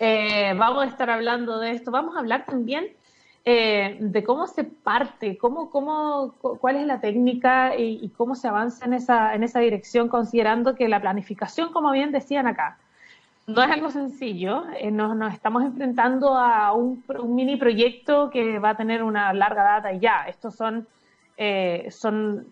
eh, 0.00 0.54
vamos 0.56 0.84
a 0.84 0.86
estar 0.88 1.10
hablando 1.10 1.58
de 1.60 1.72
esto. 1.72 1.90
Vamos 1.90 2.16
a 2.16 2.20
hablar 2.20 2.46
también 2.46 2.88
eh, 3.44 3.98
de 4.00 4.24
cómo 4.24 4.46
se 4.46 4.64
parte, 4.64 5.36
cómo, 5.36 5.70
cómo, 5.70 6.34
cuál 6.40 6.76
es 6.76 6.86
la 6.86 7.00
técnica 7.00 7.76
y, 7.76 8.08
cómo 8.16 8.34
se 8.34 8.48
avanza 8.48 8.86
en 8.86 8.94
esa, 8.94 9.34
en 9.34 9.44
esa 9.44 9.60
dirección, 9.60 10.08
considerando 10.08 10.74
que 10.74 10.88
la 10.88 11.02
planificación, 11.02 11.70
como 11.70 11.92
bien 11.92 12.12
decían 12.12 12.46
acá, 12.46 12.78
no 13.46 13.62
es 13.62 13.70
algo 13.70 13.90
sencillo. 13.90 14.64
Eh, 14.78 14.90
nos, 14.90 15.34
estamos 15.34 15.64
enfrentando 15.64 16.34
a 16.34 16.72
un, 16.72 17.04
mini 17.26 17.56
proyecto 17.56 18.30
que 18.30 18.58
va 18.58 18.70
a 18.70 18.76
tener 18.78 19.02
una 19.02 19.34
larga 19.34 19.64
data 19.64 19.92
y 19.92 20.00
ya. 20.00 20.24
Estos 20.28 20.54
son, 20.54 20.88
eh, 21.36 21.88
son, 21.90 22.46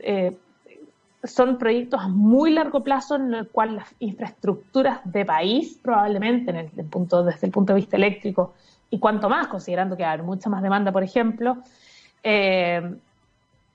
son 1.25 1.58
proyectos 1.58 2.00
a 2.00 2.08
muy 2.08 2.52
largo 2.52 2.84
plazo 2.84 3.16
en 3.16 3.34
el 3.34 3.48
cual 3.48 3.76
las 3.76 3.94
infraestructuras 3.98 5.00
de 5.04 5.25
país, 5.25 5.78
probablemente 5.82 6.50
en 6.50 6.56
el, 6.56 6.87
punto, 6.87 7.25
desde 7.25 7.46
el 7.46 7.52
punto 7.52 7.72
de 7.72 7.80
vista 7.80 7.96
eléctrico, 7.96 8.54
y 8.90 8.98
cuanto 8.98 9.28
más, 9.28 9.48
considerando 9.48 9.96
que 9.96 10.04
hay 10.04 10.22
mucha 10.22 10.48
más 10.48 10.62
demanda, 10.62 10.92
por 10.92 11.02
ejemplo, 11.02 11.58
eh, 12.22 12.96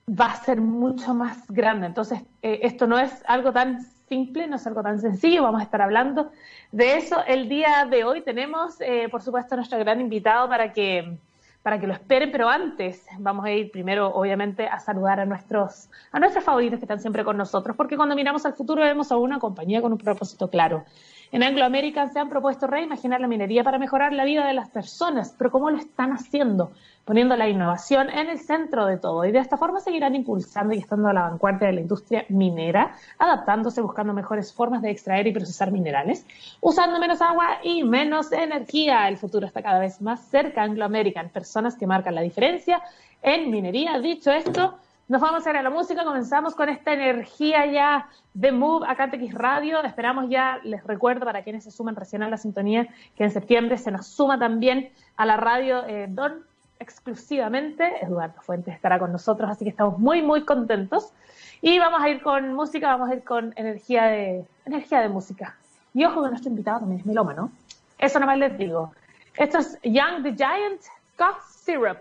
va 0.08 0.26
a 0.26 0.36
ser 0.36 0.60
mucho 0.60 1.14
más 1.14 1.46
grande. 1.48 1.86
Entonces, 1.86 2.20
eh, 2.42 2.60
esto 2.62 2.86
no 2.86 2.98
es 2.98 3.12
algo 3.26 3.52
tan 3.52 3.82
simple, 4.08 4.46
no 4.46 4.56
es 4.56 4.66
algo 4.66 4.82
tan 4.82 5.00
sencillo, 5.00 5.42
vamos 5.42 5.60
a 5.60 5.64
estar 5.64 5.82
hablando 5.82 6.30
de 6.72 6.96
eso. 6.96 7.16
El 7.26 7.48
día 7.48 7.86
de 7.88 8.04
hoy 8.04 8.22
tenemos, 8.22 8.80
eh, 8.80 9.08
por 9.10 9.22
supuesto, 9.22 9.54
a 9.54 9.56
nuestro 9.56 9.78
gran 9.78 10.00
invitado 10.00 10.48
para 10.48 10.72
que 10.72 11.18
para 11.64 11.80
que 11.80 11.86
lo 11.86 11.94
esperen, 11.94 12.30
pero 12.30 12.50
antes 12.50 13.06
vamos 13.18 13.46
a 13.46 13.50
ir 13.50 13.70
primero, 13.70 14.14
obviamente, 14.14 14.66
a 14.66 14.78
saludar 14.78 15.18
a 15.18 15.24
nuestros, 15.24 15.88
a 16.12 16.20
nuestros 16.20 16.44
favoritos 16.44 16.78
que 16.78 16.84
están 16.84 17.00
siempre 17.00 17.24
con 17.24 17.38
nosotros, 17.38 17.74
porque 17.74 17.96
cuando 17.96 18.14
miramos 18.14 18.44
al 18.44 18.52
futuro 18.52 18.82
vemos 18.82 19.10
a 19.10 19.16
una 19.16 19.38
compañía 19.38 19.80
con 19.80 19.90
un 19.90 19.96
propósito 19.96 20.50
claro. 20.50 20.84
En 21.32 21.42
Anglo 21.42 21.64
American 21.64 22.12
se 22.12 22.20
han 22.20 22.28
propuesto 22.28 22.66
reimaginar 22.66 23.20
la 23.20 23.26
minería 23.26 23.64
para 23.64 23.78
mejorar 23.78 24.12
la 24.12 24.24
vida 24.24 24.46
de 24.46 24.54
las 24.54 24.70
personas, 24.70 25.34
pero 25.36 25.50
¿cómo 25.50 25.70
lo 25.70 25.78
están 25.78 26.12
haciendo? 26.12 26.72
Poniendo 27.04 27.36
la 27.36 27.48
innovación 27.48 28.08
en 28.08 28.28
el 28.28 28.38
centro 28.38 28.86
de 28.86 28.98
todo. 28.98 29.24
Y 29.24 29.32
de 29.32 29.38
esta 29.38 29.56
forma 29.56 29.80
seguirán 29.80 30.14
impulsando 30.14 30.74
y 30.74 30.78
estando 30.78 31.08
a 31.08 31.12
la 31.12 31.22
vanguardia 31.22 31.68
de 31.68 31.74
la 31.74 31.80
industria 31.80 32.24
minera, 32.28 32.94
adaptándose, 33.18 33.80
buscando 33.80 34.12
mejores 34.12 34.52
formas 34.52 34.80
de 34.82 34.90
extraer 34.90 35.26
y 35.26 35.32
procesar 35.32 35.70
minerales, 35.70 36.26
usando 36.60 36.98
menos 36.98 37.20
agua 37.20 37.58
y 37.62 37.84
menos 37.84 38.32
energía. 38.32 39.08
El 39.08 39.16
futuro 39.16 39.46
está 39.46 39.62
cada 39.62 39.80
vez 39.80 40.00
más 40.00 40.20
cerca. 40.28 40.62
Anglo 40.62 40.84
American, 40.84 41.28
personas 41.30 41.76
que 41.76 41.86
marcan 41.86 42.14
la 42.14 42.22
diferencia 42.22 42.80
en 43.22 43.50
minería. 43.50 43.98
Dicho 43.98 44.30
esto, 44.30 44.78
nos 45.06 45.20
vamos 45.20 45.46
a 45.46 45.50
ir 45.50 45.56
a 45.56 45.62
la 45.62 45.68
música, 45.68 46.02
comenzamos 46.02 46.54
con 46.54 46.70
esta 46.70 46.92
energía 46.94 47.66
ya 47.66 48.08
de 48.32 48.52
Move 48.52 48.86
acá 48.88 49.10
en 49.12 49.32
Radio. 49.32 49.82
Esperamos 49.82 50.30
ya, 50.30 50.60
les 50.64 50.82
recuerdo 50.84 51.26
para 51.26 51.42
quienes 51.42 51.64
se 51.64 51.70
suman 51.70 51.94
recién 51.94 52.22
a 52.22 52.28
la 52.30 52.38
sintonía, 52.38 52.88
que 53.14 53.24
en 53.24 53.30
septiembre 53.30 53.76
se 53.76 53.90
nos 53.90 54.06
suma 54.06 54.38
también 54.38 54.90
a 55.16 55.26
la 55.26 55.36
radio 55.36 55.84
eh, 55.86 56.06
Don 56.08 56.42
exclusivamente. 56.78 58.02
Eduardo 58.02 58.40
Fuentes 58.40 58.74
estará 58.74 58.98
con 58.98 59.12
nosotros, 59.12 59.50
así 59.50 59.64
que 59.64 59.70
estamos 59.70 59.98
muy, 59.98 60.22
muy 60.22 60.44
contentos. 60.44 61.12
Y 61.60 61.78
vamos 61.78 62.02
a 62.02 62.08
ir 62.08 62.22
con 62.22 62.54
música, 62.54 62.88
vamos 62.88 63.10
a 63.10 63.14
ir 63.14 63.24
con 63.24 63.52
energía 63.56 64.04
de, 64.04 64.46
energía 64.64 65.00
de 65.00 65.10
música. 65.10 65.56
Y 65.92 66.04
ojo 66.06 66.22
que 66.22 66.30
nuestro 66.30 66.50
invitado 66.50 66.80
también 66.80 67.00
es 67.00 67.06
melómano. 67.06 67.52
Eso 67.98 68.18
nomás 68.18 68.38
les 68.38 68.56
digo. 68.56 68.92
Esto 69.36 69.58
es 69.58 69.78
Young 69.82 70.22
the 70.22 70.34
Giant 70.34 70.80
Cough 71.18 71.42
Syrup. 71.46 71.98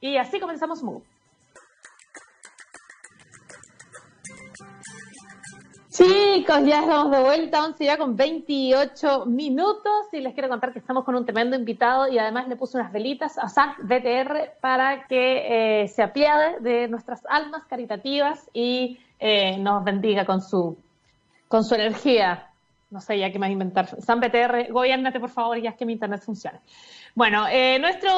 Y 0.00 0.16
así 0.16 0.40
comenzamos 0.40 0.82
Move. 0.82 1.09
Chicos, 6.00 6.64
ya 6.64 6.80
estamos 6.80 7.10
de 7.10 7.20
vuelta, 7.20 7.62
11 7.62 7.84
ya 7.84 7.98
con 7.98 8.16
28 8.16 9.26
minutos 9.26 10.06
y 10.12 10.20
les 10.20 10.32
quiero 10.32 10.48
contar 10.48 10.72
que 10.72 10.78
estamos 10.78 11.04
con 11.04 11.14
un 11.14 11.26
tremendo 11.26 11.56
invitado 11.56 12.08
y 12.08 12.18
además 12.18 12.48
le 12.48 12.56
puse 12.56 12.78
unas 12.78 12.90
velitas 12.90 13.36
a 13.36 13.50
SAC 13.50 13.82
BTR 13.82 14.52
para 14.62 15.06
que 15.06 15.82
eh, 15.82 15.88
se 15.88 16.02
apiade 16.02 16.60
de 16.60 16.88
nuestras 16.88 17.20
almas 17.28 17.64
caritativas 17.68 18.48
y 18.54 18.98
eh, 19.18 19.58
nos 19.58 19.84
bendiga 19.84 20.24
con 20.24 20.40
su, 20.40 20.78
con 21.48 21.64
su 21.64 21.74
energía. 21.74 22.48
No 22.90 23.02
sé 23.02 23.18
ya 23.18 23.30
qué 23.30 23.38
más 23.38 23.50
inventar. 23.50 24.00
San 24.00 24.20
BTR, 24.20 24.72
gobiernate 24.72 25.20
por 25.20 25.28
favor 25.28 25.60
ya 25.60 25.68
es 25.68 25.76
que 25.76 25.84
mi 25.84 25.92
internet 25.92 26.22
funcione. 26.24 26.60
Bueno, 27.14 27.46
eh, 27.50 27.78
nuestro, 27.78 28.10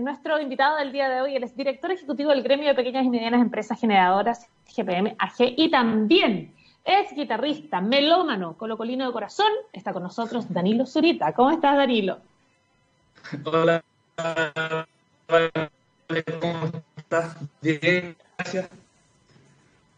nuestro 0.00 0.40
invitado 0.40 0.76
del 0.76 0.92
día 0.92 1.08
de 1.08 1.22
hoy, 1.22 1.34
él 1.34 1.42
es 1.42 1.56
director 1.56 1.90
ejecutivo 1.90 2.30
del 2.30 2.44
Gremio 2.44 2.68
de 2.68 2.74
Pequeñas 2.76 3.04
y 3.04 3.10
Medianas 3.10 3.40
Empresas 3.40 3.80
Generadoras, 3.80 4.48
GPM 4.76 5.16
AG, 5.18 5.54
y 5.56 5.70
también 5.72 6.54
es 6.84 7.14
guitarrista, 7.14 7.80
melómano, 7.80 8.56
colocolino 8.56 9.06
de 9.06 9.12
corazón. 9.12 9.50
Está 9.72 9.92
con 9.92 10.02
nosotros 10.02 10.52
Danilo 10.52 10.86
Zurita. 10.86 11.32
¿Cómo 11.32 11.50
estás, 11.50 11.76
Danilo? 11.76 12.18
Hola. 13.44 13.82
¿Cómo 16.40 16.82
estás? 16.96 17.36
Bien, 17.60 18.16
gracias. 18.36 18.68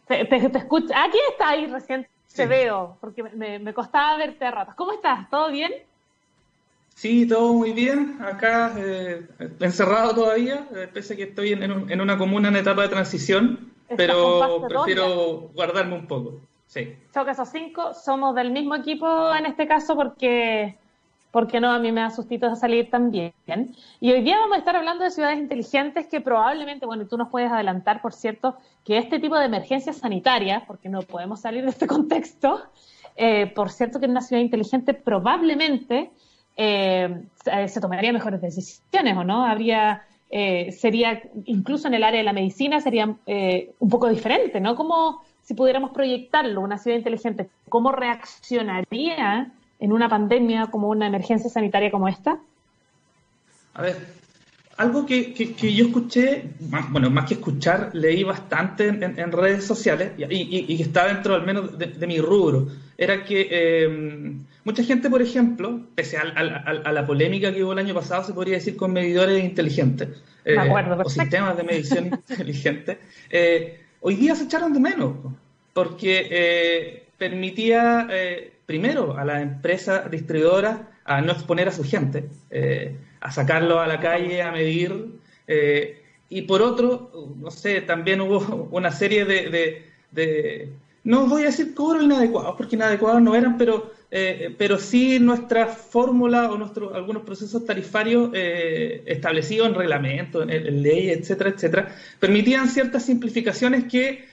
Te, 0.07 0.25
te, 0.25 0.57
escucho. 0.57 0.93
Aquí 0.95 1.17
está 1.31 1.49
ahí 1.49 1.65
recién 1.67 2.07
te 2.35 2.45
veo, 2.47 2.97
porque 2.99 3.23
me, 3.23 3.73
costaba 3.73 4.17
verte 4.17 4.45
a 4.45 4.51
ratos. 4.51 4.75
¿Cómo 4.75 4.91
estás? 4.93 5.29
¿Todo 5.29 5.51
bien? 5.51 5.71
Sí, 6.95 7.27
todo 7.27 7.53
muy 7.53 7.73
bien. 7.73 8.17
Acá 8.21 8.73
eh, 8.77 9.25
encerrado 9.59 10.13
todavía, 10.13 10.67
eh, 10.75 10.89
pese 10.91 11.13
a 11.13 11.17
que 11.17 11.23
estoy 11.23 11.53
en, 11.53 11.63
en, 11.63 12.01
una 12.01 12.17
comuna 12.17 12.49
en 12.49 12.55
etapa 12.57 12.83
de 12.83 12.89
transición, 12.89 13.71
pero 13.95 14.65
prefiero 14.67 15.51
guardarme 15.53 15.95
un 15.95 16.07
poco. 16.07 16.39
Sí. 16.73 16.91
esos 17.29 17.49
cinco 17.49 17.93
somos 17.93 18.33
del 18.33 18.49
mismo 18.49 18.73
equipo 18.73 19.05
en 19.35 19.45
este 19.45 19.67
caso 19.67 19.95
porque, 19.95 20.75
porque 21.29 21.59
no, 21.59 21.71
a 21.71 21.77
mí 21.77 21.91
me 21.91 22.01
da 22.01 22.09
sustito 22.09 22.55
salir 22.55 22.89
también. 22.89 23.31
Y 23.99 24.11
hoy 24.11 24.23
día 24.23 24.39
vamos 24.39 24.55
a 24.55 24.57
estar 24.57 24.75
hablando 24.75 25.03
de 25.03 25.11
ciudades 25.11 25.37
inteligentes 25.37 26.07
que 26.07 26.19
probablemente, 26.19 26.87
bueno, 26.87 27.05
tú 27.05 27.15
nos 27.15 27.29
puedes 27.29 27.51
adelantar, 27.51 28.01
por 28.01 28.13
cierto, 28.13 28.57
que 28.83 28.97
este 28.97 29.19
tipo 29.19 29.37
de 29.37 29.45
emergencias 29.45 29.97
sanitarias, 29.97 30.63
porque 30.65 30.89
no 30.89 31.03
podemos 31.03 31.41
salir 31.41 31.63
de 31.63 31.69
este 31.69 31.85
contexto, 31.95 32.63
eh, 33.15 33.45
por 33.53 33.69
cierto 33.69 33.99
que 33.99 34.05
en 34.05 34.11
una 34.11 34.21
ciudad 34.21 34.41
inteligente 34.41 34.95
probablemente 34.95 36.09
eh, 36.57 37.21
se 37.67 37.81
tomaría 37.81 38.11
mejores 38.11 38.41
decisiones, 38.41 39.15
¿o 39.15 39.23
no? 39.23 39.45
Habría... 39.45 40.07
Eh, 40.35 40.71
sería, 40.71 41.21
incluso 41.45 41.87
en 41.87 41.93
el 41.93 42.03
área 42.03 42.17
de 42.17 42.23
la 42.23 42.33
medicina, 42.33 42.81
sería 42.81 43.05
un 43.05 43.89
poco 43.91 44.09
diferente, 44.09 44.59
¿no? 44.59 44.75
¿Cómo, 44.75 45.21
si 45.43 45.53
pudiéramos 45.53 45.91
proyectarlo, 45.91 46.61
una 46.61 46.77
ciudad 46.77 46.97
inteligente, 46.97 47.49
¿cómo 47.69 47.91
reaccionaría 47.91 49.51
en 49.79 49.91
una 49.91 50.09
pandemia 50.09 50.67
como 50.67 50.89
una 50.89 51.07
emergencia 51.07 51.49
sanitaria 51.49 51.91
como 51.91 52.07
esta? 52.07 52.39
A 53.73 53.81
ver, 53.81 53.97
algo 54.77 55.05
que, 55.05 55.33
yo 55.33 55.85
escuché, 55.85 56.45
bueno, 56.89 57.09
más 57.09 57.25
que 57.27 57.35
escuchar, 57.35 57.91
leí 57.93 58.23
bastante 58.23 58.87
en, 58.87 59.31
redes 59.31 59.65
sociales 59.65 60.13
y, 60.17 60.77
que 60.77 60.83
está 60.83 61.07
dentro 61.07 61.35
al 61.35 61.45
menos 61.45 61.77
de, 61.77 62.07
mi 62.07 62.19
rubro, 62.19 62.69
era 62.97 63.23
que 63.23 63.47
eh, 63.51 64.35
mucha 64.63 64.83
gente, 64.83 65.09
por 65.09 65.21
ejemplo, 65.21 65.81
pese 65.93 66.17
a, 66.17 66.91
la 66.91 67.05
polémica 67.05 67.53
que 67.53 67.63
hubo 67.63 67.73
el 67.73 67.79
año 67.79 67.93
pasado, 67.93 68.23
se 68.23 68.33
podría 68.33 68.55
decir 68.55 68.75
con 68.75 68.93
medidores 68.93 69.43
inteligentes 69.43 70.09
eh, 70.45 70.57
o 70.57 71.09
sistemas 71.09 71.55
de 71.55 71.63
medición 71.63 72.05
inteligentes, 72.29 72.97
eh, 73.29 73.82
hoy 74.03 74.15
día 74.15 74.35
se 74.35 74.43
echaron 74.43 74.73
de 74.73 74.79
menos, 74.79 75.13
porque 75.73 76.27
eh, 76.29 77.03
permitía 77.17 78.07
eh, 78.11 78.53
primero 78.65 79.17
a 79.17 79.23
la 79.23 79.41
empresa 79.41 80.07
distribuidora 80.09 80.89
a 81.05 81.21
no 81.21 81.31
exponer 81.31 81.69
a 81.69 81.71
su 81.71 81.83
gente, 81.83 82.29
eh, 82.51 82.95
a 83.21 83.31
sacarlo 83.31 83.79
a 83.79 83.87
la 83.87 83.99
calle, 83.99 84.41
a 84.41 84.51
medir, 84.51 85.19
y 86.29 86.41
por 86.43 86.61
otro, 86.61 87.11
no 87.37 87.51
sé, 87.51 87.81
también 87.81 88.21
hubo 88.21 88.69
una 88.71 88.91
serie 88.91 89.25
de, 89.25 90.73
no 91.03 91.27
voy 91.27 91.43
a 91.43 91.45
decir 91.45 91.73
cobros 91.73 92.03
inadecuados, 92.03 92.55
porque 92.57 92.75
inadecuados 92.75 93.21
no 93.21 93.35
eran, 93.35 93.57
pero 93.57 93.91
pero 94.59 94.77
sí 94.77 95.17
nuestra 95.17 95.65
fórmula 95.65 96.51
o 96.51 96.55
nuestros 96.55 96.93
algunos 96.93 97.23
procesos 97.23 97.65
tarifarios 97.65 98.29
establecidos 98.35 99.69
en 99.69 99.73
reglamento, 99.73 100.43
en, 100.43 100.51
en, 100.51 100.83
ley, 100.83 101.09
etcétera, 101.09 101.49
etcétera, 101.49 101.95
permitían 102.19 102.69
ciertas 102.69 103.03
simplificaciones 103.03 103.85
que 103.85 104.25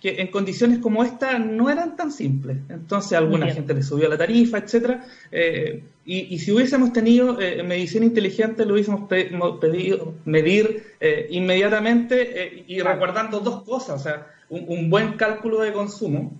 que 0.00 0.20
en 0.22 0.28
condiciones 0.28 0.78
como 0.78 1.04
esta 1.04 1.38
no 1.38 1.68
eran 1.68 1.94
tan 1.94 2.10
simples. 2.10 2.56
Entonces, 2.70 3.12
alguna 3.12 3.52
gente 3.52 3.74
le 3.74 3.82
subió 3.82 4.08
la 4.08 4.16
tarifa, 4.16 4.58
etcétera. 4.58 5.04
Eh, 5.30 5.82
y, 6.06 6.38
si 6.38 6.50
hubiésemos 6.50 6.92
tenido 6.92 7.40
eh, 7.40 7.62
medición 7.62 8.02
inteligente, 8.02 8.64
lo 8.64 8.74
hubiésemos 8.74 9.08
pedido 9.08 10.14
medir 10.24 10.94
eh, 11.00 11.28
inmediatamente 11.30 12.64
y 12.66 12.80
recordando 12.80 13.40
dos 13.40 13.62
cosas, 13.62 14.00
o 14.00 14.02
sea, 14.02 14.26
un, 14.50 14.90
buen 14.90 15.14
cálculo 15.14 15.60
de 15.60 15.72
consumo 15.72 16.32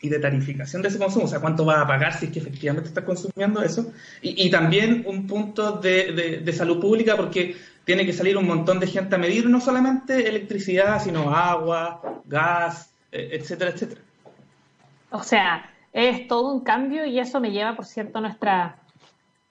y 0.00 0.08
de 0.08 0.18
tarificación 0.18 0.82
de 0.82 0.88
ese 0.88 0.98
consumo, 0.98 1.24
o 1.24 1.28
sea, 1.28 1.40
cuánto 1.40 1.64
va 1.64 1.80
a 1.80 1.86
pagar 1.86 2.12
si 2.12 2.26
es 2.26 2.30
que 2.30 2.38
efectivamente 2.38 2.88
está 2.88 3.04
consumiendo 3.04 3.62
eso, 3.62 3.92
y, 4.22 4.48
también 4.50 5.04
un 5.06 5.26
punto 5.26 5.72
de, 5.72 6.40
de 6.44 6.52
salud 6.52 6.80
pública, 6.80 7.16
porque 7.16 7.56
tiene 7.86 8.04
que 8.04 8.12
salir 8.12 8.36
un 8.36 8.46
montón 8.46 8.80
de 8.80 8.88
gente 8.88 9.14
a 9.14 9.18
medir 9.18 9.48
no 9.48 9.60
solamente 9.60 10.28
electricidad, 10.28 11.00
sino 11.00 11.34
agua, 11.34 12.02
gas, 12.24 12.92
eh, 13.12 13.30
etcétera, 13.32 13.70
etcétera. 13.70 14.00
O 15.10 15.22
sea, 15.22 15.70
es 15.92 16.26
todo 16.26 16.52
un 16.52 16.64
cambio 16.64 17.06
y 17.06 17.20
eso 17.20 17.38
me 17.38 17.52
lleva, 17.52 17.76
por 17.76 17.86
cierto, 17.86 18.18
a 18.18 18.20
nuestra 18.20 18.76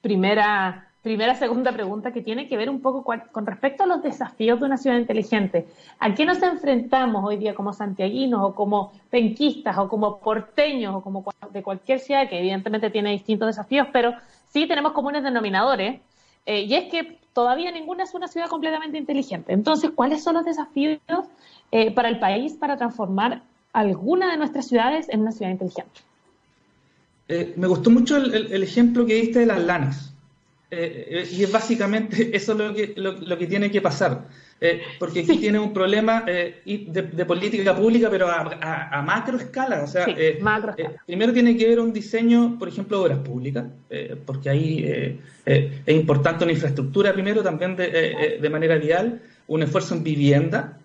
primera, 0.02 0.85
primera, 1.06 1.36
segunda 1.36 1.70
pregunta 1.70 2.12
que 2.12 2.20
tiene 2.20 2.48
que 2.48 2.56
ver 2.56 2.68
un 2.68 2.80
poco 2.80 3.04
con 3.04 3.46
respecto 3.46 3.84
a 3.84 3.86
los 3.86 4.02
desafíos 4.02 4.58
de 4.58 4.66
una 4.66 4.76
ciudad 4.76 4.98
inteligente. 4.98 5.68
¿A 6.00 6.12
qué 6.14 6.24
nos 6.24 6.42
enfrentamos 6.42 7.24
hoy 7.24 7.36
día 7.36 7.54
como 7.54 7.72
santiaguinos 7.72 8.40
o 8.42 8.56
como 8.56 8.92
penquistas 9.08 9.78
o 9.78 9.88
como 9.88 10.18
porteños 10.18 10.96
o 10.96 11.00
como 11.00 11.24
de 11.52 11.62
cualquier 11.62 12.00
ciudad 12.00 12.28
que 12.28 12.40
evidentemente 12.40 12.90
tiene 12.90 13.12
distintos 13.12 13.46
desafíos, 13.46 13.86
pero 13.92 14.14
sí 14.48 14.66
tenemos 14.66 14.90
comunes 14.92 15.22
denominadores? 15.22 16.00
Eh, 16.44 16.62
y 16.62 16.74
es 16.74 16.90
que 16.90 17.18
todavía 17.32 17.70
ninguna 17.70 18.02
es 18.02 18.12
una 18.12 18.26
ciudad 18.26 18.48
completamente 18.48 18.98
inteligente. 18.98 19.52
Entonces, 19.52 19.92
¿cuáles 19.94 20.24
son 20.24 20.34
los 20.34 20.44
desafíos 20.44 20.98
eh, 21.70 21.92
para 21.92 22.08
el 22.08 22.18
país 22.18 22.54
para 22.54 22.76
transformar 22.76 23.42
alguna 23.72 24.32
de 24.32 24.38
nuestras 24.38 24.66
ciudades 24.66 25.08
en 25.08 25.20
una 25.20 25.30
ciudad 25.30 25.52
inteligente. 25.52 26.00
Eh, 27.28 27.54
me 27.56 27.68
gustó 27.68 27.90
mucho 27.90 28.16
el, 28.16 28.62
ejemplo 28.62 29.06
que 29.06 29.14
diste 29.14 29.40
de 29.40 29.46
las 29.46 29.62
lanas. 29.62 30.15
Eh, 30.70 31.06
eh, 31.10 31.28
y 31.30 31.44
es 31.44 31.52
básicamente 31.52 32.30
eso 32.36 32.54
lo 32.54 32.74
que, 32.74 32.92
lo, 32.96 33.38
que 33.38 33.46
tiene 33.46 33.70
que 33.70 33.80
pasar. 33.80 34.26
porque 34.98 35.20
aquí 35.20 35.36
tiene 35.38 35.58
un 35.58 35.72
problema 35.72 36.22
de, 36.22 37.24
política 37.26 37.76
pública, 37.76 38.08
pero 38.10 38.28
a, 38.28 39.02
macro 39.02 39.36
escala. 39.36 39.82
O 39.82 39.86
sea, 39.86 40.06
primero 41.06 41.32
tiene 41.32 41.56
que 41.56 41.68
ver 41.68 41.80
un 41.80 41.92
diseño, 41.92 42.58
por 42.58 42.68
ejemplo, 42.68 42.98
de 42.98 43.04
obras 43.04 43.18
públicas, 43.20 43.64
porque 44.24 44.50
ahí 44.50 45.20
es 45.44 45.94
importante 45.94 46.44
una 46.44 46.52
infraestructura 46.52 47.12
primero, 47.12 47.42
también 47.42 47.76
de, 47.76 48.38
de 48.40 48.50
manera 48.50 48.76
vial, 48.76 49.20
un 49.46 49.62
esfuerzo 49.62 49.94
en 49.94 50.02
vivienda 50.02 50.78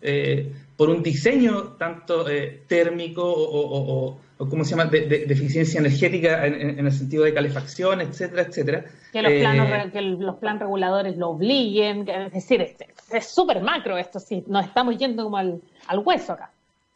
por 0.82 0.90
un 0.90 1.04
diseño 1.04 1.76
tanto 1.78 2.28
eh, 2.28 2.64
térmico 2.66 3.22
o, 3.24 4.20
¿cómo 4.50 4.64
se 4.64 4.72
llama?, 4.72 4.86
de, 4.86 5.26
eficiencia 5.30 5.80
energética 5.80 6.46
en, 6.46 6.86
el 6.86 6.92
sentido 6.92 7.24
de 7.24 7.34
calefacción, 7.34 8.02
etcétera, 8.02 8.44
etcétera. 8.44 8.86
Que 9.12 9.22
los, 9.22 9.32
planos, 9.34 9.92
que 9.92 10.02
los 10.02 10.36
plan 10.38 10.60
reguladores 10.60 11.18
lo 11.18 11.30
obliguen, 11.30 12.08
es 12.08 12.34
decir, 12.34 12.76
es 13.12 13.26
súper 13.28 13.62
macro 13.62 13.98
esto, 13.98 14.20
sí, 14.20 14.44
nos 14.48 14.66
estamos 14.66 14.98
yendo 14.98 15.24
como 15.24 15.38
al, 15.38 15.62
hueso 16.04 16.34
acá. 16.34 16.52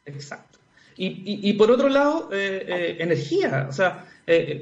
Exacto. 0.06 0.60
Y, 0.98 1.52
por 1.54 1.72
otro 1.72 1.90
lado, 1.90 2.30
energía, 2.32 3.68
o 3.70 3.74
sea, 3.74 4.06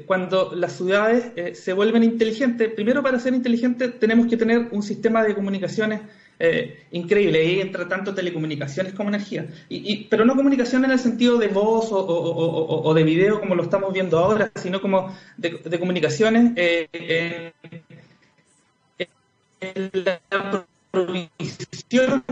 cuando 0.06 0.52
las 0.52 0.72
ciudades 0.72 1.56
se 1.56 1.72
vuelven 1.72 2.02
inteligentes, 2.02 2.72
primero 2.74 3.04
para 3.04 3.20
ser 3.20 3.34
inteligentes 3.34 4.00
tenemos 4.00 4.26
que 4.26 4.36
tener 4.36 4.68
un 4.72 4.82
sistema 4.82 5.22
de 5.22 5.32
comunicaciones 5.34 6.00
eh, 6.38 6.86
increíble. 6.90 7.40
Ahí 7.40 7.60
entra 7.60 7.88
tanto 7.88 8.14
telecomunicaciones 8.14 8.94
como 8.94 9.08
energía. 9.08 9.46
Y, 9.68 10.04
pero 10.04 10.24
no 10.24 10.36
comunicación 10.36 10.84
en 10.84 10.90
el 10.90 10.98
sentido 10.98 11.38
de 11.38 11.48
voz 11.48 11.88
o, 11.90 12.92
de 12.94 13.02
video 13.02 13.40
como 13.40 13.54
lo 13.54 13.62
estamos 13.62 13.92
viendo 13.92 14.18
ahora, 14.18 14.50
sino 14.56 14.80
como 14.80 15.14
de, 15.36 15.78
comunicaciones 15.78 16.52
eh, 16.56 17.52
en, 19.60 19.90
la 19.92 20.20
provisión 20.90 22.24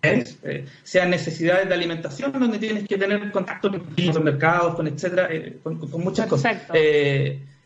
eh, 0.00 0.66
sean 0.84 1.10
necesidades 1.10 1.68
de 1.68 1.74
alimentación 1.74 2.32
donde 2.32 2.58
tienes 2.58 2.86
que 2.86 2.96
tener 2.96 3.30
contacto 3.32 3.70
con 3.70 3.82
los 3.96 4.22
mercados, 4.22 4.76
con 4.76 4.86
etcétera, 4.86 5.28
eh, 5.30 5.58
con, 5.62 5.78
muchas 6.00 6.26
cosas. 6.26 6.56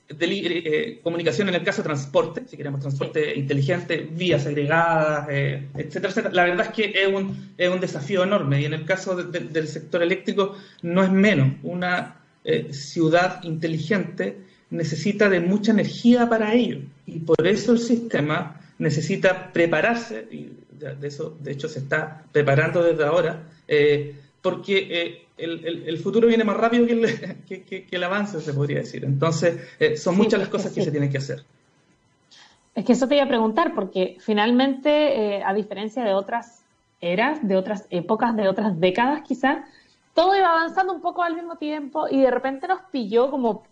Eh, 0.08 0.62
eh, 0.64 1.00
comunicación 1.02 1.48
en 1.48 1.54
el 1.54 1.62
caso 1.62 1.82
de 1.82 1.86
transporte, 1.86 2.42
si 2.46 2.56
queremos 2.56 2.80
transporte 2.80 3.34
inteligente, 3.34 4.08
vías 4.10 4.46
agregadas, 4.46 5.26
eh, 5.30 5.68
etcétera, 5.74 6.08
etcétera. 6.10 6.34
La 6.34 6.44
verdad 6.44 6.66
es 6.66 6.72
que 6.72 7.02
es 7.02 7.08
un, 7.08 7.52
es 7.56 7.68
un 7.70 7.80
desafío 7.80 8.22
enorme 8.24 8.60
y 8.60 8.64
en 8.64 8.74
el 8.74 8.84
caso 8.84 9.16
del 9.16 9.68
sector 9.68 10.02
eléctrico 10.02 10.56
no 10.82 11.02
es 11.02 11.10
menos. 11.10 11.54
Una 11.62 12.20
eh, 12.44 12.72
ciudad 12.72 13.42
inteligente 13.42 14.38
necesita 14.70 15.28
de 15.28 15.40
mucha 15.40 15.72
energía 15.72 16.28
para 16.28 16.54
ello 16.54 16.80
y 17.06 17.20
por 17.20 17.46
eso 17.46 17.72
el 17.72 17.78
sistema 17.78 18.60
necesita 18.78 19.52
prepararse, 19.52 20.26
y 20.30 20.50
de, 20.72 21.06
eso 21.06 21.36
de 21.40 21.52
hecho 21.52 21.68
se 21.68 21.78
está 21.78 22.24
preparando 22.32 22.82
desde 22.82 23.04
ahora, 23.04 23.44
porque 24.40 25.26
el, 25.44 25.98
futuro 25.98 26.28
viene 26.28 26.44
más 26.44 26.56
rápido 26.56 26.86
que 26.86 26.92
el, 26.92 27.44
que, 27.66 27.86
el, 27.90 28.04
avance, 28.04 28.40
se 28.40 28.52
podría 28.54 28.78
decir. 28.78 29.04
Entonces, 29.04 29.60
eh, 29.78 29.96
son 29.96 30.16
muchas 30.16 30.40
las 30.40 30.48
cosas 30.48 30.72
que 30.72 30.82
se 30.82 30.90
tienen 30.90 31.10
que 31.10 31.18
hacer. 31.18 31.44
Es 32.74 32.84
que 32.84 32.92
eso 32.92 33.06
te 33.06 33.16
iba 33.16 33.24
a 33.24 33.28
preguntar, 33.28 33.74
porque 33.74 34.16
finalmente, 34.20 35.36
eh, 35.36 35.42
a 35.44 35.52
diferencia 35.52 36.04
de 36.04 36.14
otras 36.14 36.62
eras, 37.00 37.46
de 37.46 37.56
otras 37.56 37.86
épocas, 37.90 38.34
de 38.36 38.48
otras 38.48 38.78
décadas 38.80 39.22
quizás, 39.22 39.58
todo 40.14 40.36
iba 40.36 40.48
avanzando 40.48 40.92
un 40.92 41.00
poco 41.00 41.22
al 41.22 41.34
mismo 41.34 41.56
tiempo 41.56 42.06
y 42.08 42.20
de 42.20 42.30
repente 42.30 42.68
nos 42.68 42.80
pilló 42.90 43.30
como 43.30 43.64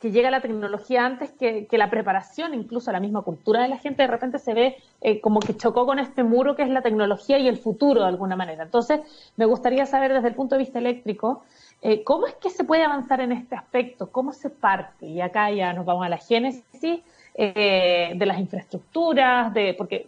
que 0.00 0.12
llega 0.12 0.30
la 0.30 0.40
tecnología 0.40 1.04
antes 1.04 1.32
que, 1.32 1.66
la 1.72 1.90
preparación, 1.90 2.54
incluso 2.54 2.92
la 2.92 3.00
misma 3.00 3.22
cultura 3.22 3.62
de 3.62 3.68
la 3.68 3.78
gente, 3.78 4.02
de 4.02 4.08
repente 4.08 4.38
se 4.38 4.54
ve 4.54 4.76
eh, 5.00 5.20
como 5.20 5.40
que 5.40 5.56
chocó 5.56 5.86
con 5.86 5.98
este 5.98 6.22
muro 6.22 6.54
que 6.54 6.62
es 6.62 6.68
la 6.68 6.82
tecnología 6.82 7.38
y 7.38 7.48
el 7.48 7.58
futuro 7.58 8.02
de 8.02 8.08
alguna 8.08 8.36
manera. 8.36 8.62
Entonces, 8.62 9.00
me 9.36 9.44
gustaría 9.44 9.86
saber 9.86 10.12
desde 10.12 10.28
el 10.28 10.34
punto 10.34 10.54
de 10.54 10.60
vista 10.60 10.78
eléctrico, 10.78 11.42
eh, 11.82 12.04
¿cómo 12.04 12.28
es 12.28 12.34
que 12.34 12.50
se 12.50 12.64
puede 12.64 12.84
avanzar 12.84 13.20
en 13.20 13.32
este 13.32 13.56
aspecto? 13.56 14.10
¿Cómo 14.10 14.32
se 14.32 14.50
parte? 14.50 15.06
Y 15.06 15.20
acá 15.20 15.50
ya 15.50 15.72
nos 15.72 15.84
vamos 15.84 16.06
a 16.06 16.08
la 16.08 16.18
génesis 16.18 17.00
eh, 17.34 18.12
de 18.14 18.26
las 18.26 18.38
infraestructuras, 18.38 19.52
de 19.52 19.74
porque 19.74 20.06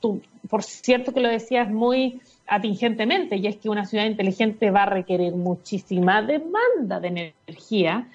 tú, 0.00 0.20
por 0.48 0.62
cierto 0.62 1.12
que 1.12 1.20
lo 1.20 1.28
decías 1.28 1.68
muy 1.68 2.20
atingentemente, 2.46 3.36
y 3.36 3.48
es 3.48 3.56
que 3.56 3.68
una 3.68 3.86
ciudad 3.86 4.04
inteligente 4.04 4.70
va 4.70 4.84
a 4.84 4.86
requerir 4.86 5.34
muchísima 5.34 6.22
demanda 6.22 7.00
de 7.00 7.08
energía 7.48 8.06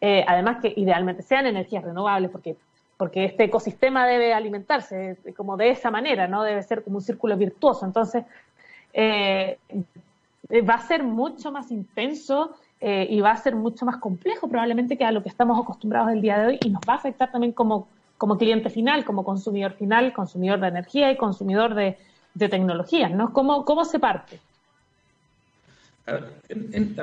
eh, 0.00 0.24
además 0.26 0.58
que 0.62 0.72
idealmente 0.76 1.22
sean 1.22 1.46
energías 1.46 1.84
renovables, 1.84 2.30
porque, 2.30 2.56
porque 2.96 3.24
este 3.24 3.44
ecosistema 3.44 4.06
debe 4.06 4.32
alimentarse 4.32 5.18
como 5.36 5.56
de 5.56 5.70
esa 5.70 5.90
manera, 5.90 6.26
¿no? 6.26 6.42
Debe 6.42 6.62
ser 6.62 6.82
como 6.82 6.96
un 6.96 7.02
círculo 7.02 7.36
virtuoso. 7.36 7.84
Entonces, 7.84 8.24
eh, 8.92 9.58
va 10.68 10.74
a 10.74 10.80
ser 10.80 11.02
mucho 11.02 11.52
más 11.52 11.70
intenso 11.70 12.54
eh, 12.80 13.06
y 13.10 13.20
va 13.20 13.32
a 13.32 13.36
ser 13.36 13.54
mucho 13.54 13.84
más 13.84 13.98
complejo 13.98 14.48
probablemente 14.48 14.96
que 14.96 15.04
a 15.04 15.12
lo 15.12 15.22
que 15.22 15.28
estamos 15.28 15.60
acostumbrados 15.60 16.10
el 16.12 16.22
día 16.22 16.38
de 16.38 16.46
hoy 16.46 16.58
y 16.64 16.70
nos 16.70 16.80
va 16.88 16.94
a 16.94 16.96
afectar 16.96 17.30
también 17.30 17.52
como, 17.52 17.88
como 18.16 18.38
cliente 18.38 18.70
final, 18.70 19.04
como 19.04 19.22
consumidor 19.22 19.72
final, 19.74 20.12
consumidor 20.12 20.60
de 20.60 20.68
energía 20.68 21.12
y 21.12 21.16
consumidor 21.16 21.74
de, 21.74 21.98
de 22.34 22.48
tecnologías, 22.48 23.10
¿no? 23.10 23.32
¿Cómo, 23.32 23.64
¿Cómo 23.64 23.84
se 23.84 23.98
parte? 23.98 24.40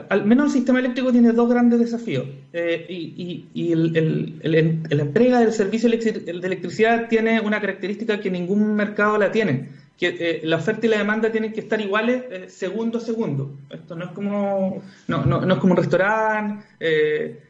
Al 0.09 0.25
menos 0.25 0.47
el 0.47 0.51
sistema 0.51 0.79
eléctrico 0.79 1.11
tiene 1.11 1.31
dos 1.31 1.49
grandes 1.49 1.79
desafíos. 1.79 2.25
Eh, 2.53 2.85
y, 2.89 3.75
la 3.75 5.01
entrega 5.01 5.39
del 5.39 5.53
servicio 5.53 5.89
de 5.89 6.31
electricidad 6.31 7.07
tiene 7.07 7.39
una 7.39 7.61
característica 7.61 8.19
que 8.19 8.29
ningún 8.29 8.75
mercado 8.75 9.17
la 9.17 9.31
tiene, 9.31 9.69
que 9.97 10.15
eh, 10.19 10.41
la 10.43 10.57
oferta 10.57 10.85
y 10.85 10.89
la 10.89 10.97
demanda 10.97 11.31
tienen 11.31 11.53
que 11.53 11.61
estar 11.61 11.79
iguales 11.79 12.23
eh, 12.29 12.49
segundo 12.49 12.97
a 12.97 13.01
segundo. 13.01 13.51
Esto 13.69 13.95
no 13.95 14.05
es 14.05 14.11
como, 14.11 14.81
no, 15.07 15.25
no, 15.25 15.53
es 15.53 15.59
como 15.59 15.73
un 15.73 15.77
restaurante, 15.77 16.65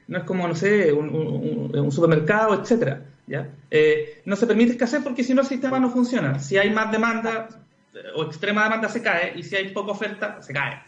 no 0.08 0.18
es 0.18 0.24
como, 0.24 0.48
no 0.48 0.56
sé, 0.56 0.94
un, 0.94 1.92
supermercado, 1.92 2.62
etcétera. 2.62 3.06
no 4.26 4.36
se 4.36 4.48
permite 4.48 4.72
escasez 4.72 5.02
porque 5.04 5.24
si 5.24 5.34
no 5.34 5.42
el 5.42 5.48
sistema 5.48 5.80
no 5.80 5.90
funciona. 5.90 6.40
Si 6.40 6.58
hay 6.58 6.70
más 6.70 6.92
demanda, 6.92 7.50
o 8.16 8.24
extrema 8.24 8.64
demanda 8.64 8.90
se 8.90 9.02
cae 9.02 9.34
y 9.38 9.44
si 9.44 9.56
hay 9.56 9.70
poca 9.70 9.92
oferta 9.92 10.42
se 10.42 10.54
cae. 10.54 10.82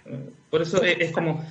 Por 0.50 0.62
eso 0.62 0.82
es, 0.84 1.12
como 1.12 1.45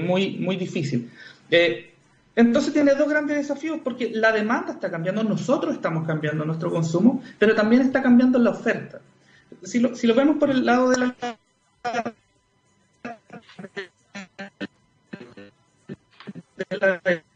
muy, 0.00 0.38
muy 0.38 0.56
difícil. 0.56 1.10
Eh, 1.50 1.92
entonces 2.34 2.72
tiene 2.72 2.94
dos 2.94 3.08
grandes 3.08 3.36
desafíos 3.36 3.80
porque 3.82 4.10
la 4.10 4.30
demanda 4.30 4.72
está 4.72 4.90
cambiando, 4.90 5.24
nosotros 5.24 5.74
estamos 5.74 6.06
cambiando 6.06 6.44
nuestro 6.44 6.70
consumo, 6.70 7.22
pero 7.38 7.54
también 7.54 7.82
está 7.82 8.02
cambiando 8.02 8.38
la 8.38 8.50
oferta. 8.50 9.00
Si 9.62 9.78
lo, 9.78 9.96
si 9.96 10.06
lo 10.06 10.14
vemos 10.14 10.36
por 10.36 10.50
el 10.50 10.64
lado 10.66 10.90
de 10.90 10.98
la 10.98 11.16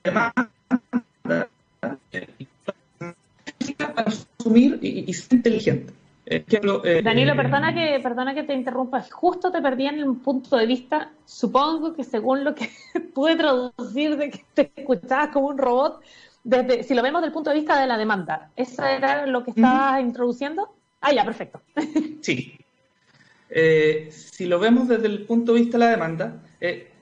demanda, 0.04 0.50
consumir 4.04 4.78
y, 4.82 5.10
y 5.10 5.14
ser 5.14 5.34
inteligente. 5.34 5.99
Eh, 6.32 7.02
Danilo, 7.02 7.34
perdona 7.34 7.74
que, 7.74 7.98
perdona 8.00 8.32
que 8.32 8.44
te 8.44 8.54
interrumpa. 8.54 9.02
Justo 9.10 9.50
te 9.50 9.60
perdí 9.60 9.86
en 9.86 9.98
el 9.98 10.14
punto 10.14 10.56
de 10.56 10.64
vista, 10.64 11.10
supongo 11.24 11.92
que 11.92 12.04
según 12.04 12.44
lo 12.44 12.54
que 12.54 12.70
pude 13.14 13.34
traducir 13.34 14.16
de 14.16 14.30
que 14.30 14.44
te 14.54 14.70
escuchabas 14.76 15.30
como 15.30 15.48
un 15.48 15.58
robot, 15.58 16.00
desde, 16.44 16.84
si 16.84 16.94
lo 16.94 17.02
vemos 17.02 17.20
desde 17.20 17.30
el 17.30 17.32
punto 17.32 17.50
de 17.50 17.56
vista 17.56 17.80
de 17.80 17.88
la 17.88 17.98
demanda, 17.98 18.50
¿eso 18.54 18.84
era 18.84 19.26
lo 19.26 19.42
que 19.42 19.50
estabas 19.50 20.00
introduciendo? 20.00 20.72
Ah, 21.00 21.12
ya, 21.12 21.24
perfecto. 21.24 21.60
Sí. 22.22 22.56
Eh, 23.52 24.08
si 24.12 24.46
lo 24.46 24.60
vemos 24.60 24.86
desde 24.86 25.08
el 25.08 25.26
punto 25.26 25.52
de 25.52 25.60
vista 25.62 25.78
de 25.78 25.84
la 25.84 25.90
demanda, 25.90 26.44
eh, 26.60 26.92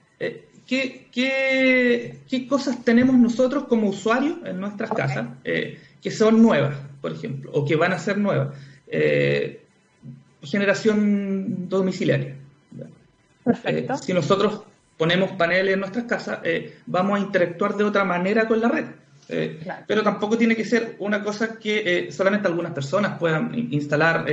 ¿qué, 0.67 1.09
qué, 1.13 2.49
cosas 2.49 2.83
tenemos 2.83 3.17
nosotros 3.17 3.65
como 3.65 3.91
usuarios 3.91 4.39
en 4.47 4.59
nuestras 4.59 4.91
casas 4.91 5.29
que 5.45 6.11
son 6.11 6.41
nuevas, 6.43 6.75
por 7.03 7.13
ejemplo, 7.13 7.51
o 7.53 7.67
que 7.67 7.77
van 7.77 7.93
a 7.93 7.99
ser 7.99 8.17
nuevas? 8.17 8.57
Eh, 8.91 9.61
generación 10.43 11.69
domiciliaria. 11.69 12.35
Perfecto. 13.45 13.95
Eh, 13.95 13.97
si 14.03 14.13
nosotros 14.13 14.63
ponemos 14.97 15.33
paneles 15.33 15.75
en 15.75 15.81
nuestras 15.81 16.05
casas, 16.05 16.41
eh, 16.45 16.77
vamos 16.87 17.19
a 17.19 17.23
interactuar 17.23 17.77
de 17.77 17.85
otra 17.85 18.05
manera 18.05 18.47
con 18.47 18.61
la 18.61 18.69
red. 18.69 18.85
Pero 19.87 20.03
tampoco 20.03 20.39
tiene 20.39 20.57
que 20.57 20.65
ser 20.65 20.97
una 21.01 21.23
cosa 21.23 21.59
que 21.59 22.09
solamente 22.11 22.49
algunas 22.49 22.73
personas 22.73 23.19
puedan 23.19 23.55
instalar 23.71 24.25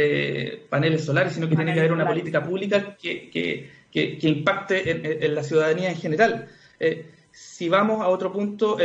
paneles 0.69 1.03
solares, 1.03 1.33
sino 1.33 1.49
que 1.49 1.55
tiene 1.57 1.73
que 1.73 1.81
haber 1.81 1.91
una 1.91 2.07
política 2.07 2.41
pública 2.41 2.95
que, 2.95 3.29
que, 3.29 3.69
que, 3.91 4.29
impacte 4.29 5.25
en, 5.25 5.35
la 5.35 5.43
ciudadanía 5.43 5.89
en 5.89 5.97
general. 5.97 6.47
Si 7.36 7.69
vamos 7.69 8.02
a 8.02 8.08
otro 8.08 8.32
punto, 8.32 8.78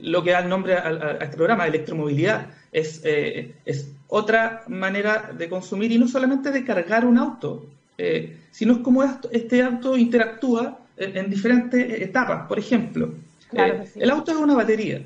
lo 0.00 0.22
que 0.22 0.30
da 0.30 0.38
el 0.38 0.48
nombre 0.48 0.74
a, 0.74 1.18
este 1.20 1.36
programa, 1.36 1.66
electromovilidad, 1.66 2.46
es, 2.72 3.02
es 3.04 3.92
otra 4.10 4.64
manera 4.68 5.32
de 5.36 5.48
consumir 5.48 5.92
y 5.92 5.98
no 5.98 6.08
solamente 6.08 6.50
de 6.50 6.64
cargar 6.64 7.04
un 7.04 7.16
auto, 7.16 7.66
eh, 7.96 8.36
sino 8.50 8.82
como 8.82 9.04
este 9.30 9.62
auto 9.62 9.96
interactúa 9.96 10.78
en, 10.96 11.30
diferentes 11.30 12.02
etapas. 12.02 12.48
Por 12.48 12.58
ejemplo, 12.58 13.14
eh, 13.52 13.84
el 13.94 14.10
auto 14.10 14.32
es 14.32 14.38
una 14.38 14.54
batería. 14.54 15.02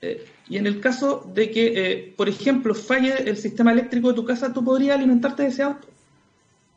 Eh, 0.00 0.26
y 0.48 0.56
en 0.56 0.66
el 0.66 0.80
caso 0.80 1.28
de 1.34 1.50
que, 1.50 2.14
por 2.16 2.28
ejemplo, 2.28 2.74
falle 2.74 3.28
el 3.28 3.36
sistema 3.36 3.72
eléctrico 3.72 4.08
de 4.08 4.14
tu 4.14 4.24
casa, 4.24 4.52
tú 4.52 4.64
podrías 4.64 4.96
alimentarte 4.96 5.42
de 5.42 5.48
ese 5.48 5.62
auto. 5.62 5.88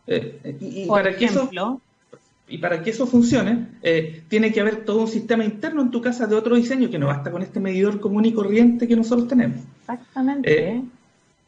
y, 0.08 0.88
para 0.88 1.16
que 1.16 1.26
eso 1.26 1.50
y 2.52 2.58
para 2.58 2.84
que 2.84 2.90
eso 2.92 3.08
funcione, 3.08 3.68
tiene 4.28 4.52
que 4.52 4.62
haber 4.62 4.86
todo 4.86 5.02
un 5.02 5.08
sistema 5.08 5.44
interno 5.44 5.82
en 5.82 5.92
tu 5.92 6.02
casa 6.02 6.28
de 6.28 6.36
otro 6.36 6.56
diseño 6.56 6.90
que 6.90 7.00
no 7.00 7.08
basta 7.08 7.32
con 7.32 7.42
este 7.42 7.60
medidor 7.60 8.00
común 8.00 8.26
y 8.26 8.34
corriente 8.34 8.88
que 8.88 8.96
nosotros 8.96 9.28
tenemos. 9.28 9.58
Exactamente. 9.82 10.84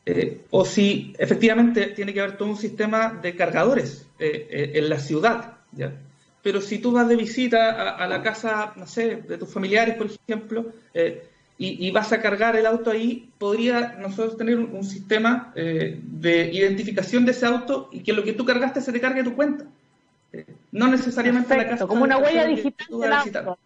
Eh, 0.06 0.42
o 0.50 0.66
si 0.66 1.14
efectivamente 1.18 1.88
tiene 1.88 2.14
que 2.14 2.22
haber 2.22 2.38
todo 2.38 2.50
un 2.50 2.58
sistema 2.58 3.20
de 3.22 3.36
cargadores 3.36 4.08
en 4.20 4.90
la 4.90 5.00
ciudad. 5.00 5.58
¿ya? 5.72 5.94
Pero 6.42 6.62
si 6.62 6.80
tú 6.80 6.92
vas 6.92 7.08
de 7.08 7.16
visita 7.16 7.92
a, 7.92 8.08
la 8.08 8.22
casa, 8.22 8.74
no 8.76 8.88
sé, 8.88 9.18
de 9.28 9.38
tus 9.38 9.50
familiares, 9.50 9.96
por 9.96 10.08
ejemplo, 10.08 10.72
y, 11.58 11.92
vas 11.92 12.12
a 12.12 12.22
cargar 12.22 12.56
el 12.56 12.66
auto 12.66 12.92
ahí, 12.92 13.30
podría 13.38 13.96
nosotros 14.00 14.38
tener 14.38 14.58
un, 14.58 14.84
sistema 14.84 15.54
eh, 15.56 16.00
de 16.02 16.52
identificación 16.52 17.26
de 17.26 17.32
ese 17.32 17.46
auto 17.46 17.90
y 17.92 18.02
que 18.02 18.14
lo 18.14 18.24
que 18.24 18.34
tú 18.34 18.44
cargaste 18.44 18.82
se 18.82 18.92
te 18.92 19.00
cargue 19.00 19.22
a 19.22 19.24
tu 19.24 19.36
cuenta. 19.36 19.66
Eh, 20.74 20.78
no 20.78 20.88
necesariamente 20.88 21.56
la 21.56 21.68
casa. 21.70 21.88
Como 21.88 22.04
una 22.04 22.18
huella 22.18 22.46
digital 22.46 23.58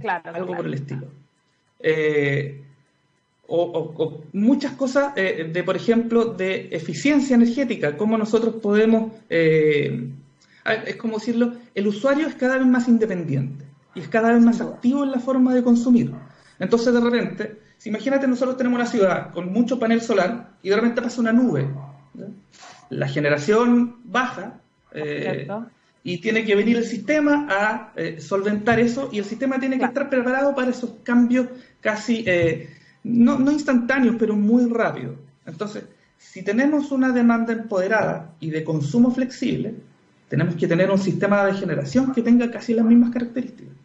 Claro. 0.00 0.34
Algo 0.34 0.56
por 0.56 0.66
el 0.66 0.74
estilo. 0.74 1.06
Eh, 1.80 2.62
o, 3.46 4.22
muchas 4.34 4.72
cosas 4.72 5.14
de, 5.14 5.62
por 5.64 5.74
ejemplo, 5.74 6.26
de 6.26 6.68
eficiencia 6.70 7.34
energética, 7.34 7.96
cómo 7.96 8.18
nosotros 8.18 8.56
podemos, 8.56 9.12
es 9.30 10.96
como 10.98 11.18
decirlo, 11.18 11.54
el 11.74 11.86
usuario 11.86 12.26
es 12.26 12.34
cada 12.34 12.58
vez 12.58 12.66
más 12.66 12.88
independiente 12.88 13.64
y 13.94 14.00
es 14.00 14.08
cada 14.08 14.32
vez 14.32 14.44
más 14.44 14.60
activo 14.60 15.02
en 15.02 15.12
la 15.12 15.18
forma 15.18 15.54
de 15.54 15.62
consumir. 15.62 16.12
Entonces, 16.58 16.92
de 16.92 17.00
repente, 17.00 17.58
si 17.78 17.88
imagínate, 17.88 18.26
nosotros 18.26 18.56
tenemos 18.56 18.78
una 18.78 18.86
ciudad 18.86 19.30
con 19.32 19.50
mucho 19.52 19.78
panel 19.78 20.02
solar 20.02 20.50
y 20.62 20.68
de 20.68 20.76
repente 20.76 21.00
pasa 21.00 21.20
una 21.20 21.32
nube. 21.32 21.68
La 22.90 23.08
generación 23.08 23.96
baja 24.04 24.60
eh, 24.92 25.48
y 26.04 26.18
tiene 26.18 26.44
que 26.44 26.54
venir 26.54 26.76
el 26.76 26.84
sistema 26.84 27.46
a 27.50 27.92
eh, 27.96 28.20
solventar 28.20 28.80
eso 28.80 29.10
y 29.12 29.18
el 29.18 29.24
sistema 29.24 29.58
tiene 29.58 29.78
que 29.78 29.84
estar 29.84 30.08
preparado 30.08 30.54
para 30.54 30.70
esos 30.70 30.94
cambios 31.02 31.48
casi, 31.80 32.24
eh, 32.26 32.70
no, 33.04 33.38
no 33.38 33.52
instantáneos, 33.52 34.16
pero 34.18 34.34
muy 34.36 34.70
rápidos. 34.70 35.16
Entonces, 35.46 35.84
si 36.16 36.42
tenemos 36.42 36.92
una 36.92 37.12
demanda 37.12 37.52
empoderada 37.52 38.34
y 38.40 38.50
de 38.50 38.64
consumo 38.64 39.10
flexible, 39.10 39.74
tenemos 40.28 40.56
que 40.56 40.66
tener 40.66 40.90
un 40.90 40.98
sistema 40.98 41.44
de 41.46 41.54
generación 41.54 42.12
que 42.12 42.22
tenga 42.22 42.50
casi 42.50 42.74
las 42.74 42.84
mismas 42.84 43.10
características 43.10 43.78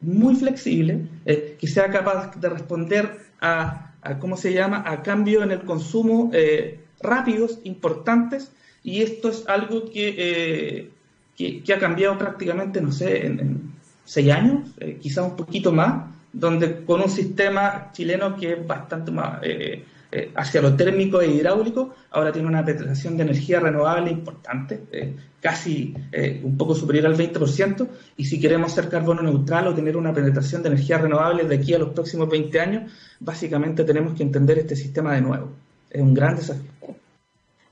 muy 0.00 0.34
flexible, 0.34 1.06
eh, 1.26 1.56
que 1.58 1.66
sea 1.66 1.90
capaz 1.90 2.34
de 2.40 2.48
responder 2.48 3.18
a, 3.40 3.92
¿cómo 4.18 4.36
se 4.36 4.52
llama?, 4.52 4.82
a 4.86 5.02
cambio 5.02 5.42
en 5.42 5.50
el 5.50 5.62
consumo 5.62 6.30
eh, 6.32 6.80
rápidos, 7.00 7.58
importantes, 7.64 8.50
y 8.82 9.02
esto 9.02 9.28
es 9.28 9.46
algo 9.46 9.90
que, 9.90 10.90
eh, 11.46 11.62
que, 11.64 11.74
ha 11.74 11.78
cambiado 11.78 12.18
prácticamente, 12.18 12.80
no 12.80 12.92
sé, 12.92 13.26
en, 13.26 13.72
seis 14.04 14.32
años, 14.32 14.70
quizás 15.00 15.24
un 15.24 15.36
poquito 15.36 15.70
más, 15.70 16.10
donde 16.32 16.84
con 16.84 17.00
un 17.00 17.08
sistema 17.08 17.90
chileno 17.92 18.34
que 18.34 18.54
es 18.54 18.66
bastante 18.66 19.12
más 19.12 19.38
eh, 20.12 20.32
hacia 20.34 20.60
lo 20.60 20.74
térmico 20.74 21.20
e 21.20 21.28
hidráulico, 21.28 21.94
ahora 22.10 22.32
tiene 22.32 22.48
una 22.48 22.64
penetración 22.64 23.16
de 23.16 23.22
energía 23.22 23.60
renovable 23.60 24.10
importante, 24.10 24.82
eh, 24.90 25.14
casi 25.40 25.94
eh, 26.10 26.40
un 26.42 26.56
poco 26.56 26.74
superior 26.74 27.06
al 27.06 27.16
20%, 27.16 27.86
y 28.16 28.24
si 28.24 28.40
queremos 28.40 28.72
ser 28.72 28.88
carbono 28.88 29.22
neutral 29.22 29.68
o 29.68 29.74
tener 29.74 29.96
una 29.96 30.12
penetración 30.12 30.64
de 30.64 30.70
energía 30.70 30.98
renovable 30.98 31.44
de 31.44 31.54
aquí 31.54 31.74
a 31.74 31.78
los 31.78 31.90
próximos 31.90 32.28
20 32.28 32.60
años, 32.60 32.92
básicamente 33.20 33.84
tenemos 33.84 34.14
que 34.14 34.24
entender 34.24 34.58
este 34.58 34.74
sistema 34.74 35.14
de 35.14 35.20
nuevo. 35.20 35.52
Es 35.88 36.00
un 36.00 36.12
gran 36.12 36.34
desafío. 36.34 36.70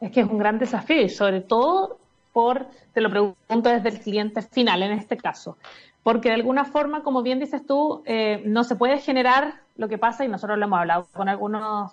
Es 0.00 0.12
que 0.12 0.20
es 0.20 0.26
un 0.28 0.38
gran 0.38 0.60
desafío 0.60 1.02
y 1.02 1.08
sobre 1.08 1.40
todo 1.40 1.98
por, 2.32 2.66
te 2.92 3.00
lo 3.00 3.10
pregunto 3.10 3.68
desde 3.68 3.88
el 3.88 4.00
cliente 4.00 4.42
final 4.42 4.82
en 4.82 4.92
este 4.92 5.16
caso, 5.16 5.56
porque 6.02 6.28
de 6.28 6.36
alguna 6.36 6.64
forma, 6.64 7.02
como 7.02 7.22
bien 7.22 7.38
dices 7.38 7.66
tú, 7.66 8.02
no 8.44 8.64
se 8.64 8.76
puede 8.76 8.98
generar 8.98 9.60
lo 9.76 9.88
que 9.88 9.98
pasa, 9.98 10.24
y 10.24 10.28
nosotros 10.28 10.58
lo 10.58 10.64
hemos 10.64 10.78
hablado 10.78 11.06
con 11.12 11.28
algunos 11.28 11.92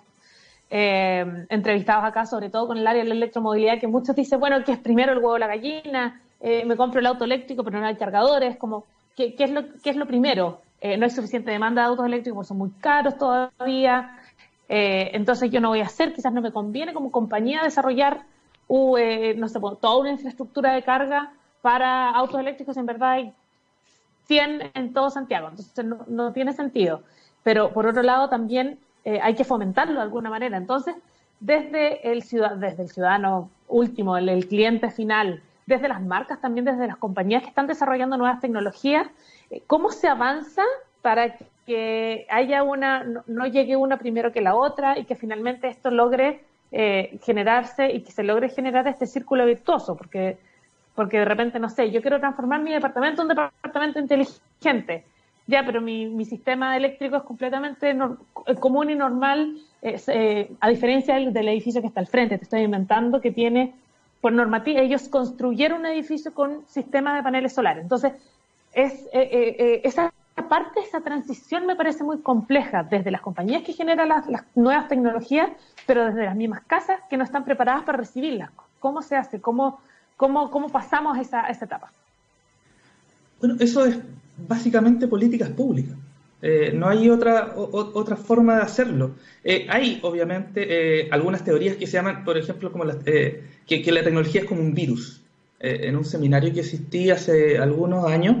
eh, 0.68 1.46
entrevistados 1.48 2.04
acá, 2.04 2.26
sobre 2.26 2.50
todo 2.50 2.66
con 2.66 2.78
el 2.78 2.86
área 2.86 3.02
de 3.02 3.08
la 3.08 3.14
electromovilidad, 3.14 3.78
que 3.78 3.86
muchos 3.86 4.16
dicen, 4.16 4.40
bueno, 4.40 4.62
que 4.64 4.72
es 4.72 4.78
primero 4.78 5.12
el 5.12 5.18
huevo 5.18 5.34
o 5.34 5.38
la 5.38 5.46
gallina? 5.46 6.20
Eh, 6.40 6.64
me 6.64 6.76
compro 6.76 7.00
el 7.00 7.06
auto 7.06 7.24
eléctrico, 7.24 7.62
pero 7.62 7.78
no 7.78 7.86
hay 7.86 7.94
cargadores, 7.94 8.56
como, 8.56 8.84
¿qué, 9.16 9.34
es, 9.38 9.50
lo, 9.50 9.62
qué 9.82 9.90
es 9.90 9.96
lo 9.96 10.06
primero? 10.06 10.60
Eh, 10.80 10.96
no 10.96 11.04
hay 11.04 11.10
suficiente 11.10 11.52
demanda 11.52 11.82
de 11.82 11.88
autos 11.88 12.06
eléctricos 12.06 12.34
porque 12.34 12.48
son 12.48 12.58
muy 12.58 12.70
caros 12.80 13.16
todavía, 13.16 14.18
entonces 14.68 15.48
yo 15.52 15.60
no 15.60 15.68
voy 15.68 15.80
a 15.80 15.84
hacer, 15.84 16.12
quizás 16.12 16.32
no 16.32 16.42
me 16.42 16.50
conviene 16.50 16.92
como 16.92 17.12
compañía 17.12 17.62
desarrollar, 17.62 18.22
no 18.68 19.48
sé, 19.48 19.60
toda 19.80 19.98
una 19.98 20.10
infraestructura 20.10 20.72
de 20.72 20.82
carga 20.82 21.32
para 21.62 22.10
autos 22.10 22.40
eléctricos, 22.40 22.76
en 22.76 22.86
verdad 22.86 23.10
hay 23.10 23.32
100 24.26 24.70
en 24.74 24.92
todo 24.92 25.10
Santiago, 25.10 25.48
entonces 25.48 25.84
no, 25.84 26.04
no 26.06 26.32
tiene 26.32 26.52
sentido. 26.52 27.02
Pero 27.42 27.72
por 27.72 27.86
otro 27.86 28.02
lado 28.02 28.28
también 28.28 28.78
eh, 29.06 29.20
hay 29.22 29.36
que 29.36 29.44
fomentarlo 29.44 29.94
de 29.94 30.00
alguna 30.00 30.30
manera. 30.30 30.56
Entonces, 30.56 30.96
desde 31.38 32.10
el, 32.10 32.24
desde 32.58 32.82
el 32.82 32.88
ciudadano 32.88 33.50
último, 33.68 34.16
el, 34.16 34.48
cliente 34.48 34.90
final, 34.90 35.42
desde 35.64 35.86
las 35.86 36.02
marcas, 36.02 36.40
también 36.40 36.64
desde 36.64 36.88
las 36.88 36.96
compañías 36.96 37.42
que 37.42 37.48
están 37.48 37.68
desarrollando 37.68 38.16
nuevas 38.16 38.40
tecnologías, 38.40 39.06
eh, 39.50 39.62
¿cómo 39.68 39.92
se 39.92 40.08
avanza 40.08 40.64
para 41.02 41.36
que 41.66 42.26
haya 42.30 42.64
una, 42.64 43.04
no, 43.28 43.46
llegue 43.46 43.76
una 43.76 43.96
primero 43.96 44.32
que 44.32 44.40
la 44.40 44.56
otra 44.56 44.98
y 44.98 45.04
que 45.04 45.14
finalmente 45.14 45.68
esto 45.68 45.92
logre 45.92 46.42
eh, 46.72 47.18
generarse 47.22 47.90
y 47.92 48.02
que 48.02 48.12
se 48.12 48.22
logre 48.22 48.48
generar 48.48 48.86
este 48.88 49.06
círculo 49.06 49.46
virtuoso? 49.46 49.96
Porque, 49.96 50.38
porque 50.94 51.18
de 51.18 51.24
repente, 51.24 51.58
no 51.58 51.68
sé, 51.68 51.90
yo 51.90 52.02
quiero 52.02 52.18
transformar 52.18 52.62
mi 52.62 52.72
departamento 52.72 53.22
en 53.22 53.30
un 53.30 53.36
departamento 53.36 53.98
inteligente 53.98 55.04
ya, 55.46 55.64
pero 55.64 55.80
mi, 55.80 56.06
mi 56.06 56.24
sistema 56.24 56.76
eléctrico 56.76 57.16
es 57.16 57.22
completamente 57.22 57.90
eh, 57.90 58.54
común 58.56 58.90
y 58.90 58.96
normal, 58.96 59.56
eh, 59.82 60.50
a 60.60 60.68
diferencia 60.68 61.14
del, 61.14 61.48
edificio 61.48 61.80
que 61.80 61.86
está 61.86 62.00
al 62.00 62.08
frente, 62.08 62.36
te 62.36 62.44
estoy 62.44 62.62
inventando, 62.62 63.20
que 63.20 63.30
tiene, 63.30 63.72
por 64.20 64.32
normativa, 64.32 64.80
ellos 64.80 65.08
construyeron 65.08 65.80
un 65.80 65.86
edificio 65.86 66.34
con 66.34 66.66
sistema 66.66 67.14
de 67.14 67.22
paneles 67.22 67.54
solares. 67.54 67.84
Entonces, 67.84 68.14
es, 68.72 69.08
eh, 69.12 69.82
esa 69.84 70.12
parte, 70.42 70.80
esa 70.80 71.00
transición 71.00 71.66
me 71.66 71.76
parece 71.76 72.04
muy 72.04 72.18
compleja, 72.18 72.82
desde 72.82 73.10
las 73.10 73.20
compañías 73.20 73.62
que 73.62 73.72
generan 73.72 74.08
las, 74.08 74.26
nuevas 74.54 74.88
tecnologías, 74.88 75.50
pero 75.86 76.06
desde 76.06 76.24
las 76.24 76.36
mismas 76.36 76.62
casas 76.66 77.00
que 77.08 77.16
no 77.16 77.24
están 77.24 77.44
preparadas 77.44 77.84
para 77.84 77.98
recibirlas. 77.98 78.50
¿Cómo 78.80 79.02
se 79.02 79.16
hace? 79.16 79.40
¿Cómo, 79.40 79.80
cómo, 80.16 80.50
cómo 80.50 80.68
pasamos 80.68 81.18
esa, 81.18 81.46
esa 81.48 81.64
etapa? 81.64 81.90
Bueno, 83.40 83.56
eso 83.60 83.84
es 83.84 83.98
básicamente 84.36 85.08
políticas 85.08 85.50
públicas. 85.50 85.96
Eh, 86.42 86.72
no 86.74 86.88
hay 86.88 87.08
otra, 87.08 87.54
otra 87.56 88.16
forma 88.16 88.56
de 88.56 88.62
hacerlo. 88.62 89.16
Eh, 89.42 89.66
hay, 89.68 89.98
obviamente, 90.02 90.66
eh, 91.00 91.08
algunas 91.10 91.42
teorías 91.42 91.76
que 91.76 91.86
se 91.86 91.94
llaman, 91.94 92.24
por 92.24 92.36
ejemplo, 92.36 92.70
como 92.70 92.84
que, 93.04 93.42
que, 93.66 93.92
la 93.92 94.02
tecnología 94.02 94.42
es 94.42 94.46
como 94.46 94.60
un 94.60 94.74
virus. 94.74 95.22
En 95.58 95.96
un 95.96 96.04
seminario 96.04 96.52
que 96.52 96.60
existí 96.60 97.10
hace 97.10 97.58
algunos 97.58 98.10
años, 98.10 98.36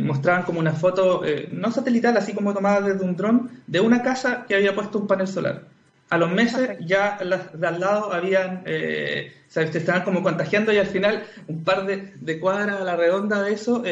mostraban 0.00 0.44
como 0.44 0.58
una 0.58 0.72
foto, 0.72 1.22
no 1.52 1.70
satelital, 1.70 2.16
así 2.16 2.32
como 2.32 2.54
tomada 2.54 2.80
desde 2.80 3.04
un 3.04 3.14
dron, 3.14 3.50
de 3.66 3.80
una 3.80 4.02
casa 4.02 4.46
que 4.48 4.54
había 4.54 4.74
puesto 4.74 4.98
un 4.98 5.06
panel 5.06 5.28
solar. 5.28 5.64
A 6.08 6.18
los 6.18 6.30
meses 6.30 6.78
ya 6.80 7.18
las 7.22 7.60
de 7.60 7.66
al 7.66 7.80
lado 7.80 8.12
habían, 8.12 8.62
se 8.64 9.62
estaban 9.62 10.02
como 10.02 10.22
contagiando 10.22 10.72
y 10.72 10.78
al 10.78 10.86
final 10.86 11.24
un 11.46 11.62
par 11.62 11.84
de, 11.84 12.12
de 12.20 12.40
cuadras 12.40 12.80
a 12.80 12.84
la 12.84 12.96
redonda 12.96 13.42
de 13.42 13.52
eso 13.52 13.82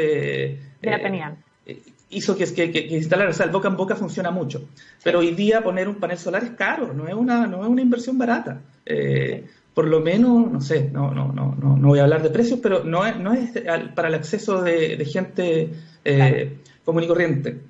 ya 0.84 0.96
eh, 0.96 1.02
tenían. 1.02 1.36
Eh, 1.66 1.82
hizo 2.10 2.36
que, 2.36 2.52
que, 2.52 2.70
que, 2.70 2.96
instalar, 2.96 3.28
o 3.28 3.32
sea, 3.32 3.46
el 3.46 3.52
boca 3.52 3.68
en 3.68 3.76
boca 3.76 3.96
funciona 3.96 4.30
mucho. 4.30 4.68
Pero 5.02 5.20
hoy 5.20 5.34
día 5.34 5.62
poner 5.62 5.88
un 5.88 5.96
panel 5.96 6.18
solar 6.18 6.44
es 6.44 6.50
caro, 6.50 6.92
no 6.92 7.08
es 7.08 7.14
una, 7.14 7.46
no 7.46 7.62
es 7.62 7.68
una 7.68 7.82
inversión 7.82 8.18
barata. 8.18 8.60
Eh, 8.86 9.44
por 9.74 9.86
lo 9.86 10.00
menos, 10.00 10.50
no 10.50 10.60
sé, 10.60 10.88
no, 10.92 11.12
no, 11.12 11.32
no, 11.32 11.56
no, 11.60 11.76
no 11.76 11.88
voy 11.88 11.98
a 11.98 12.04
hablar 12.04 12.22
de 12.22 12.30
precios, 12.30 12.60
pero 12.62 12.84
no 12.84 13.04
es, 13.04 13.18
no 13.18 13.32
es 13.32 13.50
para 13.94 14.08
el 14.08 14.14
acceso 14.14 14.62
de, 14.62 15.04
gente 15.04 15.70
común 16.84 17.02
y 17.02 17.06
corriente. 17.08 17.60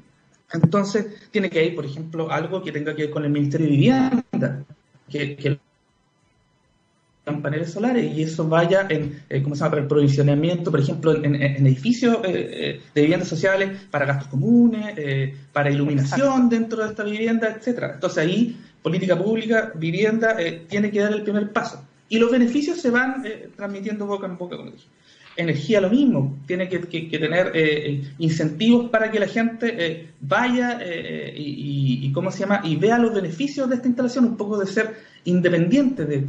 Entonces, 0.52 1.06
tiene 1.30 1.50
que 1.50 1.64
ir, 1.64 1.74
por 1.74 1.84
ejemplo, 1.84 2.30
algo 2.30 2.62
que 2.62 2.72
tenga 2.72 2.94
que 2.94 3.02
ver 3.02 3.10
con 3.10 3.24
el 3.24 3.30
Ministerio 3.30 3.66
de 3.66 3.72
Vivienda, 3.72 4.64
que, 5.08 5.36
que 5.36 5.58
paneles 7.24 7.72
solares 7.72 8.14
y 8.14 8.22
eso 8.22 8.46
vaya 8.48 8.86
en, 8.88 9.22
eh, 9.28 9.42
¿cómo 9.42 9.54
se 9.54 9.60
llama?, 9.60 9.70
para 9.70 9.82
el 9.82 9.88
provisionamiento, 9.88 10.70
por 10.70 10.80
ejemplo, 10.80 11.14
en, 11.14 11.34
edificios 11.34 12.16
eh, 12.16 12.20
eh, 12.24 12.80
de 12.94 13.00
viviendas 13.00 13.28
sociales, 13.28 13.70
para 13.90 14.04
gastos 14.04 14.28
comunes, 14.28 14.94
para 15.52 15.70
iluminación 15.70 16.48
dentro 16.48 16.82
de 16.82 16.90
esta 16.90 17.04
vivienda, 17.04 17.54
etcétera. 17.56 17.92
Entonces 17.94 18.18
ahí, 18.18 18.60
política 18.82 19.16
pública, 19.16 19.72
vivienda, 19.74 20.36
tiene 20.68 20.90
que 20.90 21.00
dar 21.00 21.12
el 21.12 21.22
primer 21.22 21.52
paso. 21.52 21.82
Y 22.14 22.18
los 22.20 22.31
beneficios 22.31 22.81
se 22.81 22.90
van 22.90 23.24
transmitiendo 23.57 24.07
boca 24.07 24.27
en 24.27 24.38
boca, 24.38 24.57
como 24.57 24.70
dije. 24.70 24.87
Energía 25.37 25.81
lo 25.81 25.90
mismo, 25.90 26.38
tiene 26.46 26.68
que, 26.68 26.79
tener 26.79 27.50
incentivos 28.18 28.88
para 28.88 29.11
que 29.11 29.18
la 29.18 29.27
gente 29.27 30.11
vaya 30.20 30.79
y, 31.35 32.12
¿cómo 32.12 32.31
se 32.31 32.38
llama? 32.38 32.61
Y 32.62 32.77
vea 32.77 32.98
los 32.98 33.12
beneficios 33.12 33.68
de 33.68 33.74
esta 33.74 33.88
instalación, 33.88 34.27
un 34.27 34.37
poco 34.37 34.61
de 34.61 34.68
ser 34.68 34.94
independiente 35.24 36.05
de, 36.05 36.20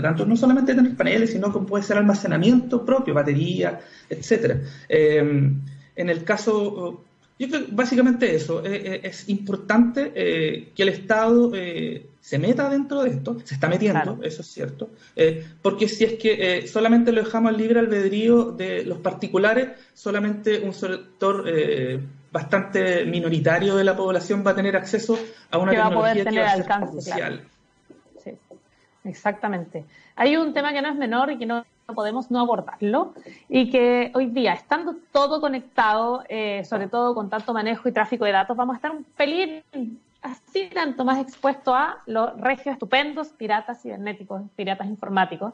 tanto 0.00 0.24
no 0.24 0.38
solamente 0.38 0.74
tener 0.74 0.96
paneles, 0.96 1.32
sino 1.32 1.52
que 1.52 1.58
puede 1.66 1.84
ser 1.84 1.98
almacenamiento 1.98 2.82
propio, 2.82 3.12
batería, 3.12 3.78
etcétera. 4.08 4.62
En 4.88 6.08
el 6.08 6.24
caso 6.24 7.04
Yo 7.38 7.48
creo 7.48 7.66
que 7.66 7.72
básicamente 7.72 8.34
eso. 8.34 8.64
Eh, 8.64 8.94
eh, 8.94 9.00
es 9.04 9.28
importante 9.28 10.12
eh, 10.14 10.72
que 10.74 10.82
el 10.82 10.88
Estado 10.88 11.52
se 12.20 12.38
meta 12.38 12.68
dentro 12.68 13.02
de 13.02 13.10
esto. 13.10 13.36
Se 13.44 13.54
está 13.54 13.68
metiendo, 13.68 14.18
eso 14.22 14.42
es 14.42 14.48
cierto. 14.48 14.90
porque 15.62 15.88
si 15.88 16.04
es 16.04 16.14
que 16.14 16.66
solamente 16.66 17.12
lo 17.12 17.22
dejamos 17.22 17.50
al 17.50 17.58
libre 17.58 17.80
albedrío 17.80 18.52
de 18.52 18.84
los 18.84 18.98
particulares, 18.98 19.70
solamente 19.94 20.60
un 20.60 20.72
sector 20.72 21.44
bastante 22.32 23.04
minoritario 23.04 23.76
de 23.76 23.84
la 23.84 23.96
población 23.96 24.42
va 24.46 24.50
a 24.50 24.54
tener 24.54 24.76
acceso 24.76 25.18
a 25.50 25.58
una 25.58 25.72
tecnología 25.72 26.24
que 26.24 26.38
va 26.38 26.46
a 26.46 26.50
ser 26.50 26.62
alcance, 26.62 27.12
Sí, 28.22 28.32
exactamente. 29.04 29.84
Hay 30.16 30.36
un 30.36 30.52
tema 30.52 30.72
que 30.72 30.82
no 30.82 30.88
es 30.88 30.96
menor 30.96 31.30
y 31.30 31.38
que 31.38 31.46
no 31.46 31.64
podemos 31.94 32.30
no 32.30 32.40
abordarlo 32.40 33.14
y 33.48 33.70
que 33.70 34.10
hoy 34.14 34.26
día, 34.26 34.52
estando 34.52 34.96
todo 35.12 35.40
conectado, 35.40 36.24
eh, 36.28 36.64
sobre 36.64 36.88
todo 36.88 37.14
con 37.14 37.30
tanto 37.30 37.52
manejo 37.52 37.88
y 37.88 37.92
tráfico 37.92 38.24
de 38.24 38.32
datos, 38.32 38.56
vamos 38.56 38.74
a 38.74 38.76
estar 38.76 38.90
un 38.90 39.04
pelín 39.04 39.62
así 40.22 40.68
tanto 40.72 41.04
más 41.04 41.18
expuesto 41.18 41.74
a 41.74 42.02
los 42.06 42.38
regios 42.40 42.74
estupendos, 42.74 43.28
piratas 43.28 43.82
cibernéticos, 43.82 44.42
piratas 44.56 44.88
informáticos. 44.88 45.52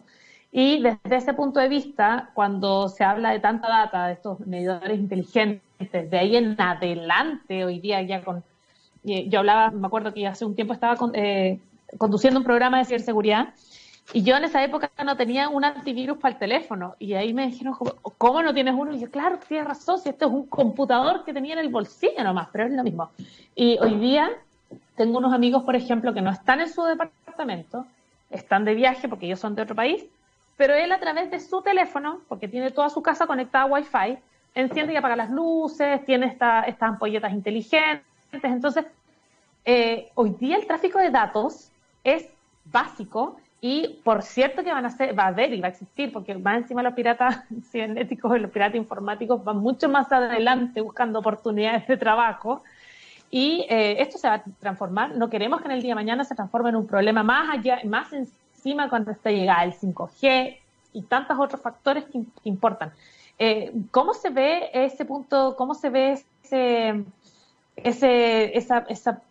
Y 0.51 0.83
desde 0.83 1.17
ese 1.17 1.33
punto 1.33 1.61
de 1.61 1.69
vista, 1.69 2.31
cuando 2.35 2.89
se 2.89 3.05
habla 3.05 3.31
de 3.31 3.41
tanta 3.41 3.69
data, 3.69 4.07
de 4.07 4.15
estos 4.15 4.41
medidores 4.41 4.99
inteligentes, 4.99 5.63
de 6.11 6.19
ahí 6.19 6.37
en 6.37 6.61
adelante, 6.61 7.65
hoy 7.65 7.81
día 7.81 8.03
ya 8.03 8.23
con... 8.23 8.45
Eh, 9.05 9.29
yo 9.29 9.41
hablaba, 9.41 9.71
me 9.71 9.87
acuerdo 9.87 10.15
que 10.15 10.27
hace 10.27 10.45
un 10.45 10.55
tiempo 10.55 10.75
estaba 10.75 10.97
eh, 11.15 11.59
conduciendo 11.99 12.39
un 12.39 12.45
programa 12.45 12.79
de 12.79 12.85
ciberseguridad 12.85 13.49
y 14.13 14.23
yo 14.23 14.37
en 14.37 14.45
esa 14.45 14.63
época 14.63 14.91
no 15.05 15.17
tenía 15.17 15.49
un 15.49 15.65
antivirus 15.65 16.19
para 16.19 16.35
el 16.35 16.39
teléfono. 16.39 16.97
Y 16.99 17.15
ahí 17.15 17.33
me 17.33 17.47
dijeron, 17.47 17.75
¿cómo 18.19 18.43
no 18.43 18.53
tienes 18.53 18.75
uno? 18.77 18.93
Y 18.93 19.01
yo, 19.01 19.11
claro, 19.11 19.39
tienes 19.49 19.67
razón, 19.67 19.99
si 19.99 20.11
esto 20.11 20.27
es 20.27 20.33
un 20.33 20.47
computador 20.47 21.25
que 21.25 21.33
tenía 21.33 21.55
en 21.55 21.61
el 21.61 21.71
bolsillo 21.71 22.23
nomás, 22.23 22.49
pero 22.53 22.65
es 22.65 22.73
lo 22.73 22.83
mismo. 22.83 23.11
Y 23.55 23.79
hoy 23.81 23.95
día 23.95 24.31
tengo 24.97 25.19
unos 25.19 25.33
amigos, 25.33 25.63
por 25.63 25.77
ejemplo, 25.77 26.13
que 26.13 26.21
no 26.21 26.31
están 26.31 26.61
en 26.61 26.69
su 26.69 26.83
departamento, 26.83 27.87
están 28.31 28.65
de 28.65 28.75
viaje 28.75 29.09
porque 29.09 29.27
ellos 29.27 29.41
son 29.41 29.55
de 29.55 29.63
otro 29.63 29.75
país, 29.75 30.05
pero 30.59 30.75
él 30.75 30.93
a 30.93 31.01
través 31.01 31.31
de 31.31 31.41
su 31.41 31.63
teléfono, 31.63 32.21
porque 32.29 32.49
tiene 32.49 32.71
toda 32.71 32.91
su 32.91 33.03
casa 33.03 33.27
conectada 33.27 33.65
a 33.65 33.69
Wi-Fi, 33.69 34.19
enciende 34.55 34.93
y 34.93 34.97
apaga 34.97 35.17
las 35.17 35.31
luces, 35.31 36.05
tiene 36.05 36.27
esta, 36.27 36.65
estas 36.65 36.91
ampolletas 36.91 37.33
inteligentes. 37.33 38.05
Entonces, 38.31 38.85
eh, 39.65 40.11
hoy 40.15 40.37
día 40.39 40.57
el 40.57 40.67
tráfico 40.67 40.99
de 40.99 41.11
datos 41.11 41.71
es 42.05 42.29
básico 42.65 43.39
y 43.65 44.01
por 44.03 44.23
cierto 44.23 44.65
que 44.65 44.73
van 44.73 44.85
a 44.85 44.91
ser, 44.91 45.17
va 45.17 45.23
a 45.23 45.29
haber 45.29 45.55
y 45.55 45.61
va 45.61 45.69
a 45.69 45.71
existir, 45.71 46.13
porque 46.13 46.35
más 46.35 46.57
encima 46.57 46.83
los 46.83 46.95
piratas 46.95 47.45
cibernéticos 47.71 48.37
y 48.37 48.41
los 48.41 48.51
piratas 48.51 48.75
informáticos 48.75 49.43
van 49.45 49.59
mucho 49.59 49.89
más 49.89 50.11
adelante 50.11 50.81
buscando 50.81 51.21
oportunidades 51.21 51.87
de 51.87 51.97
trabajo. 51.97 52.65
Y 53.31 53.65
eh, 53.71 54.03
esto 54.03 54.19
se 54.19 54.27
va 54.27 54.35
a 54.35 54.45
transformar. 54.59 55.15
No 55.15 55.31
queremos 55.31 55.61
que 55.61 55.69
en 55.69 55.73
el 55.75 55.81
día 55.81 55.93
de 55.93 55.95
mañana 55.95 56.25
se 56.25 56.35
transforme 56.35 56.71
en 56.71 56.77
un 56.77 56.89
problema 56.89 57.23
más 57.23 57.57
allá, 57.57 57.79
más 57.85 58.13
encima 58.13 58.91
cuando 58.91 59.13
esté 59.13 59.33
llegada 59.33 59.63
el 59.63 59.75
5G 59.75 60.59
y 60.95 61.03
tantos 61.03 61.39
otros 61.39 61.63
factores 61.63 62.05
que, 62.07 62.21
importan. 62.43 62.93
Eh, 63.39 63.73
¿Cómo 63.93 64.13
se 64.13 64.31
ve 64.31 64.71
ese 64.75 65.05
punto? 65.05 65.55
¿Cómo 65.57 65.75
se 65.75 65.89
ve 65.89 66.21
ese, 66.43 67.05
ese, 67.77 68.59
esa, 68.59 68.79
esa 68.89 69.23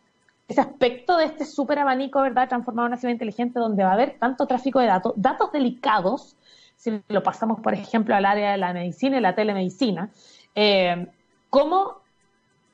ese 0.52 0.62
aspecto 0.62 1.18
de 1.18 1.26
este 1.26 1.46
súper 1.46 1.80
abanico, 1.80 2.22
¿verdad?, 2.22 2.48
transformado 2.48 2.88
en 2.88 2.92
una 2.92 2.98
ciudad 2.98 3.14
inteligente 3.14 3.60
donde 3.60 3.84
va 3.84 3.92
a 3.92 3.94
haber 3.94 4.18
tanto 4.20 4.46
tráfico 4.46 4.80
de 4.80 4.88
datos, 4.88 5.14
datos 5.16 5.52
delicados, 5.52 6.38
si 6.76 7.02
lo 7.08 7.24
pasamos, 7.24 7.60
por 7.62 7.74
ejemplo, 7.74 8.16
al 8.16 8.26
área 8.26 8.52
de 8.52 8.58
la 8.58 8.74
medicina 8.74 9.18
y 9.18 9.22
la 9.22 9.36
telemedicina, 9.36 10.10
eh, 10.56 11.08
¿cómo, 11.50 12.02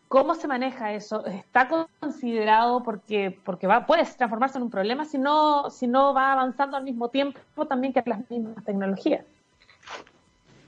¿cómo 0.08 0.36
se 0.36 0.48
maneja 0.48 0.94
eso? 0.94 1.26
¿Está 1.26 1.68
considerado 2.00 2.84
porque, 2.84 3.40
porque 3.44 3.68
va, 3.68 3.86
puede 3.86 4.06
transformarse 4.06 4.58
en 4.58 4.63
un 4.63 4.70
problema 4.70 5.06
si 5.06 5.18
no, 5.18 5.70
si 5.70 5.88
no 5.88 6.13
va 6.13 6.34
avanzando 6.34 6.78
al 6.78 6.84
mismo 6.84 7.10
tiempo 7.10 7.68
también 7.68 7.94
que 7.94 8.02
las 8.06 8.30
mismas 8.30 8.63
tecnologías? 8.63 9.26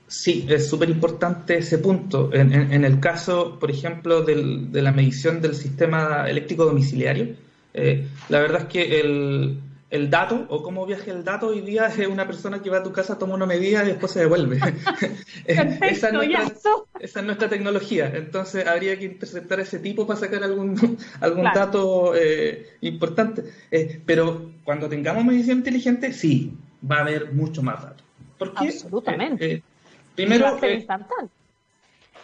Sí, 0.10 0.48
es 0.50 0.68
súper 0.68 0.90
importante 0.90 1.60
ese 1.60 1.78
punto. 1.78 2.32
En, 2.34 2.84
el 2.84 3.00
caso, 3.00 3.60
por 3.60 3.70
ejemplo, 3.70 4.24
de 4.24 4.82
la 4.82 4.92
medición 4.92 5.40
del 5.40 5.54
sistema 5.54 6.28
eléctrico 6.28 6.66
domiciliario, 6.66 7.36
eh, 7.76 8.08
la 8.30 8.40
verdad 8.40 8.62
es 8.64 8.68
que 8.70 9.00
el, 9.00 10.10
dato 10.10 10.48
o 10.50 10.64
cómo 10.64 10.88
viaja 10.88 11.12
el 11.12 11.24
dato 11.24 11.50
hoy 11.50 11.62
día 11.62 11.86
es 11.98 12.08
una 12.08 12.26
persona 12.26 12.60
que 12.60 12.72
va 12.72 12.78
a 12.78 12.84
tu 12.84 12.92
casa, 12.92 13.20
toma 13.20 13.36
una 13.36 13.46
medida 13.46 13.84
y 13.84 13.90
después 13.90 14.12
se 14.12 14.22
devuelve. 14.22 14.60
esa, 15.46 15.62
es 15.62 17.24
nuestra, 17.24 17.48
tecnología. 17.48 18.12
Entonces 18.12 18.66
habría 18.66 18.98
que 18.98 19.06
interceptar 19.06 19.60
ese 19.60 19.78
tipo 19.78 20.08
para 20.08 20.20
sacar 20.20 20.44
algún, 20.44 20.98
algún 21.22 21.46
dato 21.54 22.16
eh, 22.16 22.78
importante. 22.82 23.44
Eh, 23.70 24.02
pero 24.04 24.54
cuando 24.64 24.90
tengamos 24.90 25.24
medición 25.24 25.60
inteligente, 25.60 26.14
sí, 26.14 26.52
va 26.90 26.98
a 26.98 27.02
haber 27.02 27.32
mucho 27.32 27.62
más 27.62 27.84
datos. 27.84 28.04
Absolutamente. 28.56 29.62
Primero, 30.20 30.60
eh, 30.64 30.86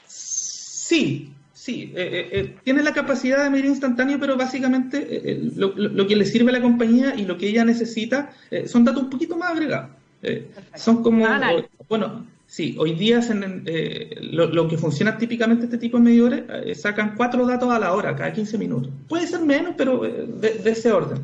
sí, 0.05 1.31
sí, 1.53 1.93
eh, 1.95 2.29
eh, 2.29 2.55
tiene 2.61 2.83
la 2.83 2.91
capacidad 2.91 3.41
de 3.41 3.49
medir 3.49 3.67
instantáneo, 3.67 4.19
pero 4.19 4.35
básicamente 4.35 5.39
lo, 5.55 6.05
que 6.05 6.17
le 6.17 6.25
sirve 6.25 6.49
a 6.49 6.55
la 6.55 6.61
compañía 6.61 7.15
y 7.15 7.23
lo 7.23 7.37
que 7.37 7.47
ella 7.47 7.63
necesita 7.63 8.33
son 8.65 8.83
datos 8.83 9.03
un 9.03 9.09
poquito 9.09 9.37
más 9.37 9.51
agregados. 9.51 9.91
son 10.75 11.03
como, 11.03 11.25
bueno, 11.87 12.25
sí, 12.45 12.75
hoy 12.77 12.95
día 12.95 13.21
lo, 14.19 14.67
que 14.67 14.77
funciona 14.77 15.17
típicamente 15.17 15.63
este 15.63 15.77
tipo 15.77 15.95
de 15.95 16.03
medidores, 16.03 16.77
sacan 16.77 17.15
cuatro 17.15 17.47
datos 17.47 17.71
a 17.71 17.79
la 17.79 17.93
hora, 17.93 18.13
cada 18.13 18.33
15 18.33 18.57
minutos. 18.57 18.91
Puede 19.07 19.25
ser 19.25 19.39
menos, 19.39 19.75
pero 19.77 20.01
de, 20.01 20.55
de 20.55 20.69
ese 20.69 20.91
orden. 20.91 21.23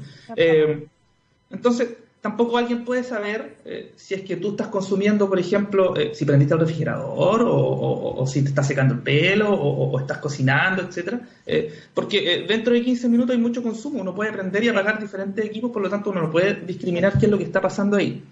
entonces, 1.50 1.90
tampoco 2.22 2.58
alguien 2.58 2.86
puede 2.86 3.04
saber 3.04 3.58
eh, 3.66 3.94
si 3.96 4.14
es 4.14 4.22
que 4.22 4.36
tú 4.36 4.52
estás 4.52 4.68
consumiendo, 4.68 5.28
por 5.28 5.40
ejemplo, 5.40 5.96
eh, 5.98 6.12
si 6.14 6.24
prendiste 6.24 6.54
el 6.54 6.60
refrigerador 6.60 7.44
o, 7.44 8.26
si 8.28 8.44
te 8.44 8.50
está 8.50 8.64
secando 8.64 8.94
el 8.94 9.02
pelo 9.02 9.52
o, 9.52 10.00
estás 10.00 10.20
cocinando, 10.20 10.84
etcétera, 10.84 11.22
eh, 11.46 11.74
porque 11.94 12.46
dentro 12.48 12.74
de 12.74 12.84
15 12.84 13.10
minutos 13.10 13.36
hay 13.36 13.42
mucho 13.42 13.64
consumo, 13.64 14.02
uno 14.02 14.14
puede 14.14 14.32
prender 14.32 14.64
y 14.64 14.70
apagar 14.70 15.02
diferentes 15.02 15.44
equipos, 15.44 15.72
por 15.72 15.82
lo 15.82 15.90
tanto 15.90 16.12
uno 16.12 16.22
no 16.22 16.32
puede 16.32 16.54
discriminar 16.54 17.18
qué 17.18 17.26
es 17.26 17.32
lo 17.32 17.38
que 17.40 17.46
está 17.46 17.60
pasando 17.60 17.98
ahí. 17.98 18.24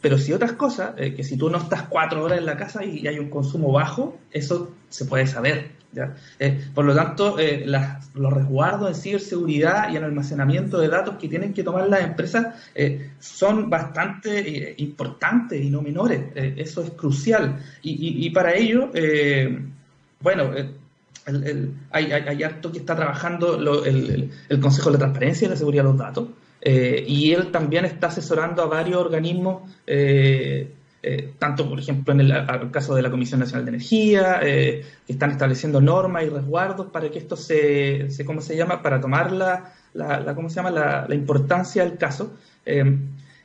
pero 0.00 0.16
si 0.18 0.32
otras 0.32 0.52
cosas, 0.52 0.94
que 0.94 1.24
si 1.24 1.36
tú 1.36 1.50
no 1.50 1.58
estás 1.58 1.82
cuatro 1.88 2.22
horas 2.22 2.38
en 2.38 2.46
la 2.46 2.56
casa 2.56 2.84
y 2.84 3.06
hay 3.08 3.18
un 3.18 3.28
consumo 3.28 3.72
bajo, 3.72 4.16
eso 4.30 4.70
se 4.88 5.04
puede 5.04 5.26
saber. 5.26 5.81
Eh, 6.38 6.60
por 6.74 6.84
lo 6.84 6.94
tanto, 6.94 7.38
eh, 7.38 7.66
los 7.66 8.32
resguardos 8.32 8.88
en 8.88 8.94
ciberseguridad 8.94 9.92
y 9.92 9.96
en 9.96 10.04
almacenamiento 10.04 10.78
de 10.78 10.88
datos 10.88 11.16
que 11.16 11.28
tienen 11.28 11.52
que 11.52 11.62
tomar 11.62 11.88
las 11.88 12.02
empresas 12.02 12.54
eh, 12.74 13.10
son 13.18 13.68
bastante 13.68 14.74
importantes 14.78 15.62
y 15.62 15.70
no 15.70 15.82
menores. 15.82 16.22
eso 16.34 16.82
es 16.82 16.90
crucial. 16.90 17.58
Y, 17.82 18.30
para 18.30 18.54
ello, 18.54 18.90
bueno, 20.20 20.50
hay, 21.90 22.12
hay, 22.12 22.42
harto 22.42 22.72
que 22.72 22.78
está 22.78 22.96
trabajando 22.96 23.84
el, 23.84 24.30
el, 24.48 24.60
Consejo 24.60 24.90
de 24.90 24.94
la 24.94 24.98
Transparencia 25.00 25.46
y 25.46 25.50
la 25.50 25.56
Seguridad 25.56 25.84
de 25.84 25.88
los 25.88 25.98
Datos. 25.98 26.28
y 26.64 27.32
él 27.32 27.50
también 27.50 27.84
está 27.84 28.06
asesorando 28.06 28.62
a 28.62 28.66
varios 28.66 28.96
organismos 28.98 29.70
eh, 31.04 31.34
tanto 31.36 31.68
por 31.68 31.80
ejemplo 31.80 32.14
en 32.14 32.20
el, 32.20 32.70
caso 32.70 32.94
de 32.94 33.02
la 33.02 33.10
Comisión 33.10 33.40
Nacional 33.40 33.64
de 33.64 33.70
Energía, 33.70 34.38
eh, 34.40 34.86
que 35.04 35.12
están 35.12 35.32
estableciendo 35.32 35.80
normas 35.80 36.22
y 36.22 36.28
resguardos 36.28 36.86
para 36.92 37.10
que 37.10 37.18
esto 37.18 37.36
se, 37.36 38.08
se 38.08 38.24
¿cómo 38.24 38.40
se 38.40 38.56
llama?, 38.56 38.82
para 38.82 39.00
tomar 39.00 39.32
la, 39.32 39.72
la, 39.94 40.32
¿cómo 40.36 40.48
se 40.48 40.56
llama?, 40.56 40.70
la, 40.70 41.14
importancia 41.14 41.84
del 41.84 41.98
caso. 41.98 42.34
Eh, 42.64 42.98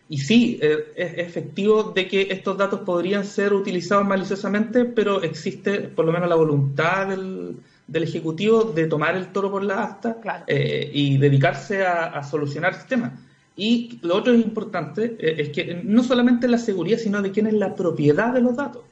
y 0.08 0.20
sí, 0.20 0.60
es 0.62 1.17
efectivo 1.17 1.91
de 1.96 2.08
que 2.08 2.28
estos 2.30 2.58
datos 2.58 2.82
podrían 2.82 3.26
ser 3.26 3.54
utilizados 3.54 4.08
maliciosamente, 4.08 4.86
pero 4.86 5.22
existe 5.24 5.80
por 5.80 6.06
lo 6.06 6.13
menos 6.13 6.30
la 6.30 6.36
voluntad 6.36 7.08
del, 7.08 7.58
del 7.88 8.04
Ejecutivo 8.04 8.63
de 8.65 8.86
tomar 8.86 9.17
el 9.17 9.34
toro 9.34 9.52
por 9.52 9.63
la 9.63 9.84
asta 9.84 10.15
y 10.48 11.17
dedicarse 11.17 11.86
a, 11.86 12.06
a 12.06 12.24
solucionar 12.24 12.76
el 12.76 12.86
tema. 12.86 13.20
Y 13.58 13.98
lo 14.04 14.15
otro 14.15 14.34
es 14.34 14.39
importante 14.39 15.17
eh, 15.20 15.36
es 15.39 15.50
que 15.50 15.82
no 15.84 16.04
solamente 16.04 16.48
la 16.48 16.60
seguridad, 16.60 17.00
sino 17.00 17.22
de 17.24 17.32
quién 17.32 17.48
es 17.48 17.54
la 17.54 17.74
propiedad 17.76 18.32
de 18.32 18.41
los 18.41 18.56
datos. 18.56 18.84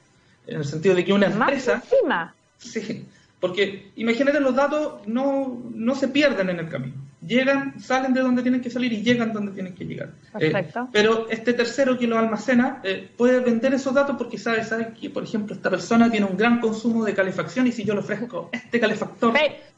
En 0.47 0.57
el 0.57 0.65
sentido 0.65 0.95
de 0.95 1.05
que 1.05 1.13
una 1.13 1.27
empresa. 1.27 1.83
Encima. 1.83 2.35
Sí, 2.57 3.05
porque 3.39 3.91
imagínate, 3.95 4.39
los 4.39 4.55
datos 4.55 5.07
no, 5.07 5.61
no 5.71 5.95
se 5.95 6.07
pierden 6.07 6.49
en 6.49 6.59
el 6.59 6.69
camino. 6.69 6.95
Llegan, 7.21 7.79
salen 7.79 8.13
de 8.13 8.21
donde 8.21 8.41
tienen 8.41 8.61
que 8.61 8.69
salir 8.71 8.91
y 8.93 9.03
llegan 9.03 9.33
donde 9.33 9.51
tienen 9.51 9.75
que 9.75 9.85
llegar. 9.85 10.09
Eh, 10.39 10.51
Perfecto. 10.51 10.89
pero 10.91 11.27
este 11.29 11.53
tercero 11.53 11.97
que 11.97 12.07
los 12.07 12.17
almacena 12.17 12.81
eh, 12.83 13.07
puede 13.15 13.39
vender 13.39 13.73
esos 13.73 13.93
datos 13.93 14.15
porque 14.17 14.37
sabe, 14.37 14.63
sabe 14.63 14.93
que, 14.99 15.09
por 15.11 15.23
ejemplo, 15.23 15.55
esta 15.55 15.69
persona 15.69 16.09
tiene 16.09 16.25
un 16.25 16.37
gran 16.37 16.59
consumo 16.59 17.03
de 17.05 17.13
calefacción 17.13 17.67
y 17.67 17.71
si 17.71 17.83
yo 17.83 17.93
le 17.93 17.99
ofrezco 17.99 18.49
este 18.51 18.79
calefactor. 18.79 19.33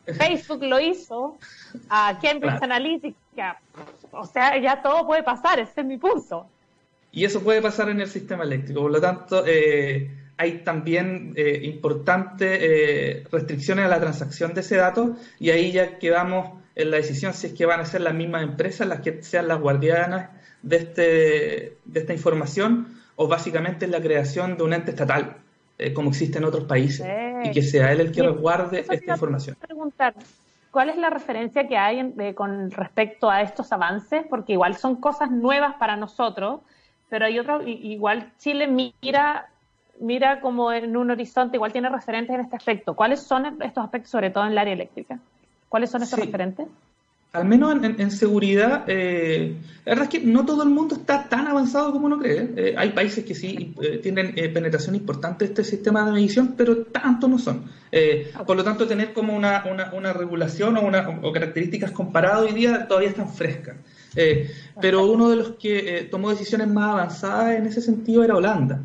Facebook 0.06 0.64
lo 0.64 0.80
hizo 0.80 1.38
a 1.90 2.18
Cambridge 2.22 2.60
O 4.12 4.26
sea, 4.26 4.58
ya 4.58 4.82
todo 4.82 5.06
puede 5.06 5.24
pasar, 5.24 5.60
ese 5.60 5.82
es 5.82 5.86
mi 5.86 5.98
punto. 5.98 6.48
Y 7.12 7.26
eso 7.26 7.42
puede 7.42 7.62
pasar 7.62 7.90
en 7.90 8.02
el 8.02 8.08
sistema 8.08 8.44
eléctrico, 8.44 8.82
por 8.82 8.92
lo 8.92 9.02
tanto, 9.02 9.44
eh, 9.46 10.10
hay 10.38 10.60
también 10.60 11.34
eh, 11.36 11.62
importantes 11.64 12.60
eh, 12.62 13.24
restricciones 13.32 13.86
a 13.86 13.88
la 13.88 14.00
transacción 14.00 14.54
de 14.54 14.62
ese 14.62 14.78
dato 14.78 15.16
y 15.40 15.50
ahí 15.50 15.72
ya 15.72 15.98
quedamos 15.98 16.60
en 16.76 16.92
la 16.92 16.98
decisión 16.98 17.34
si 17.34 17.48
es 17.48 17.54
que 17.54 17.66
van 17.66 17.80
a 17.80 17.86
ser 17.86 18.02
las 18.02 18.14
mismas 18.14 18.44
empresas 18.44 18.88
las 18.88 19.02
que 19.02 19.24
sean 19.24 19.48
las 19.48 19.60
guardianas 19.60 20.30
de, 20.62 20.76
este, 20.78 21.78
de 21.86 22.00
esta 22.00 22.14
información 22.14 23.00
o 23.16 23.28
básicamente 23.28 23.88
la 23.88 24.00
creación 24.00 24.58
de 24.58 24.64
un 24.64 24.74
ente 24.74 24.92
estatal, 24.92 25.38
eh, 25.80 25.92
como 25.92 26.12
existe 26.12 26.38
en 26.38 26.44
otros 26.44 26.66
países, 26.66 27.08
y 27.44 27.52
que 27.52 27.64
sea 27.64 27.92
él 27.92 28.02
el 28.02 28.12
que 28.12 28.22
resguarde 28.22 28.86
esta 28.88 29.14
información. 29.14 29.58
Preguntar, 29.60 30.14
¿Cuál 30.72 30.90
es 30.90 30.98
la 30.98 31.10
referencia 31.10 31.68
que 31.68 31.78
hay 31.78 32.14
con 32.36 32.72
respecto 32.72 33.30
a 33.30 33.42
estos 33.42 33.72
avances? 33.72 34.26
Porque 34.30 34.54
igual 34.54 34.76
son 34.76 34.98
cosas 34.98 35.32
nuevas 35.32 35.76
para 35.76 35.96
nosotros, 35.96 36.62
pero 37.10 37.26
hay 37.26 37.40
otros, 37.40 37.64
igual 37.66 38.32
Chile 38.38 38.68
mira 38.68 39.50
mira 40.00 40.42
como 40.42 40.72
en 40.72 40.96
un 40.96 41.12
horizonte, 41.12 41.58
igual 41.58 41.72
tiene 41.72 41.90
referentes 41.90 42.34
en 42.34 42.42
este 42.42 42.56
aspecto. 42.56 42.96
¿Cuáles 42.96 43.22
son 43.22 43.62
estos 43.62 43.84
aspectos, 43.84 44.12
sobre 44.12 44.30
todo 44.30 44.46
en 44.46 44.52
el 44.52 44.58
área 44.58 44.74
eléctrica? 44.74 45.20
¿Cuáles 45.70 45.90
son 45.90 46.04
estos 46.04 46.20
referentes? 46.20 46.68
Al 47.38 47.46
menos 47.46 47.76
en, 47.84 48.12
seguridad, 48.12 48.84
eh, 48.88 49.56
la 49.86 49.92
verdad 49.92 50.04
es 50.04 50.10
que 50.10 50.26
no 50.26 50.46
todo 50.46 50.64
el 50.64 50.70
mundo 50.70 50.96
está 50.96 51.30
tan 51.30 51.48
avanzado 51.48 51.92
como 51.92 52.08
uno 52.08 52.20
cree. 52.20 52.52
Eh, 52.56 52.76
hay 52.78 52.90
países 52.90 53.24
que 53.24 53.36
sí 53.36 53.74
eh, 53.82 54.00
tienen 54.02 54.34
penetración 54.54 54.96
importante 54.96 55.46
de 55.46 55.52
este 55.52 55.64
sistema 55.64 56.06
de 56.06 56.12
medición, 56.12 56.56
pero 56.58 56.78
tanto 56.86 57.28
no 57.28 57.40
son. 57.40 57.66
Por 58.46 58.58
lo 58.58 58.64
tanto, 58.64 58.88
tener 58.88 59.14
como 59.14 59.36
una, 59.36 59.64
una, 59.94 60.14
regulación 60.14 60.78
o, 60.78 60.82
una, 60.82 61.08
o 61.22 61.32
características 61.32 61.92
comparadas 61.92 62.42
hoy 62.42 62.54
día 62.54 62.88
todavía 62.88 63.10
están 63.10 63.30
frescas. 63.30 63.78
pero 64.82 65.06
uno 65.10 65.30
de 65.30 65.36
los 65.38 65.50
que 65.52 66.08
tomó 66.12 66.30
decisiones 66.30 66.68
más 66.68 66.92
avanzadas 66.92 67.56
en 67.56 67.66
ese 67.66 67.82
sentido 67.82 68.24
era 68.24 68.36
Holanda. 68.36 68.82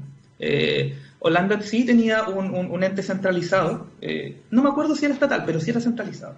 Holanda 1.24 1.60
sí 1.62 1.84
tenía 1.84 2.24
un, 2.24 2.82
ente 2.82 3.02
centralizado, 3.02 3.86
eh, 4.00 4.38
no 4.50 4.62
me 4.62 4.70
acuerdo 4.70 4.96
si 4.96 5.04
era 5.04 5.14
estatal, 5.14 5.44
pero 5.46 5.60
sí 5.60 5.70
era 5.70 5.80
centralizado. 5.80 6.34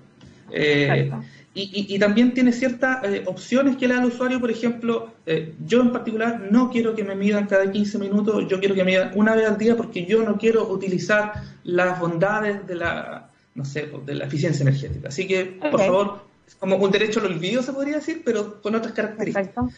Eh, 0.51 1.11
y, 1.57 1.99
también 2.01 2.35
tiene 2.35 2.53
ciertas 2.53 3.05
eh, 3.05 3.23
opciones 3.27 3.77
que 3.77 3.87
le 3.87 3.95
da 3.95 4.01
al 4.01 4.07
usuario, 4.07 4.41
por 4.41 4.51
ejemplo, 4.51 5.13
yo 5.65 5.83
en 5.83 5.93
particular 5.93 6.49
no 6.51 6.69
quiero 6.69 6.97
que 6.97 7.05
me 7.05 7.15
midan 7.15 7.47
cada 7.47 7.71
15 7.71 7.99
minutos, 7.99 8.47
yo 8.49 8.59
quiero 8.59 8.75
que 8.75 8.83
me 8.83 8.91
midan 8.91 9.13
una 9.15 9.37
vez 9.37 9.49
al 9.49 9.57
día 9.57 9.77
porque 9.77 10.05
yo 10.05 10.25
no 10.25 10.37
quiero 10.37 10.69
utilizar 10.69 11.33
las 11.63 12.01
bondades 12.01 12.67
de 12.67 12.75
la, 12.75 13.31
no 13.55 13.65
sé, 13.65 13.89
de 14.05 14.15
la 14.17 14.25
eficiencia 14.25 14.65
energética. 14.65 15.09
Así 15.09 15.29
que, 15.29 15.45
por 15.45 15.79
favor, 15.79 16.25
es 16.47 16.57
como 16.57 16.77
un 16.77 16.91
derecho 16.91 17.21
al 17.21 17.27
olvido, 17.27 17.63
se 17.63 17.73
podría 17.73 17.97
decir, 17.97 18.23
pero 18.25 18.61
con 18.61 18.75
otras 18.75 18.93
características. 18.93 19.73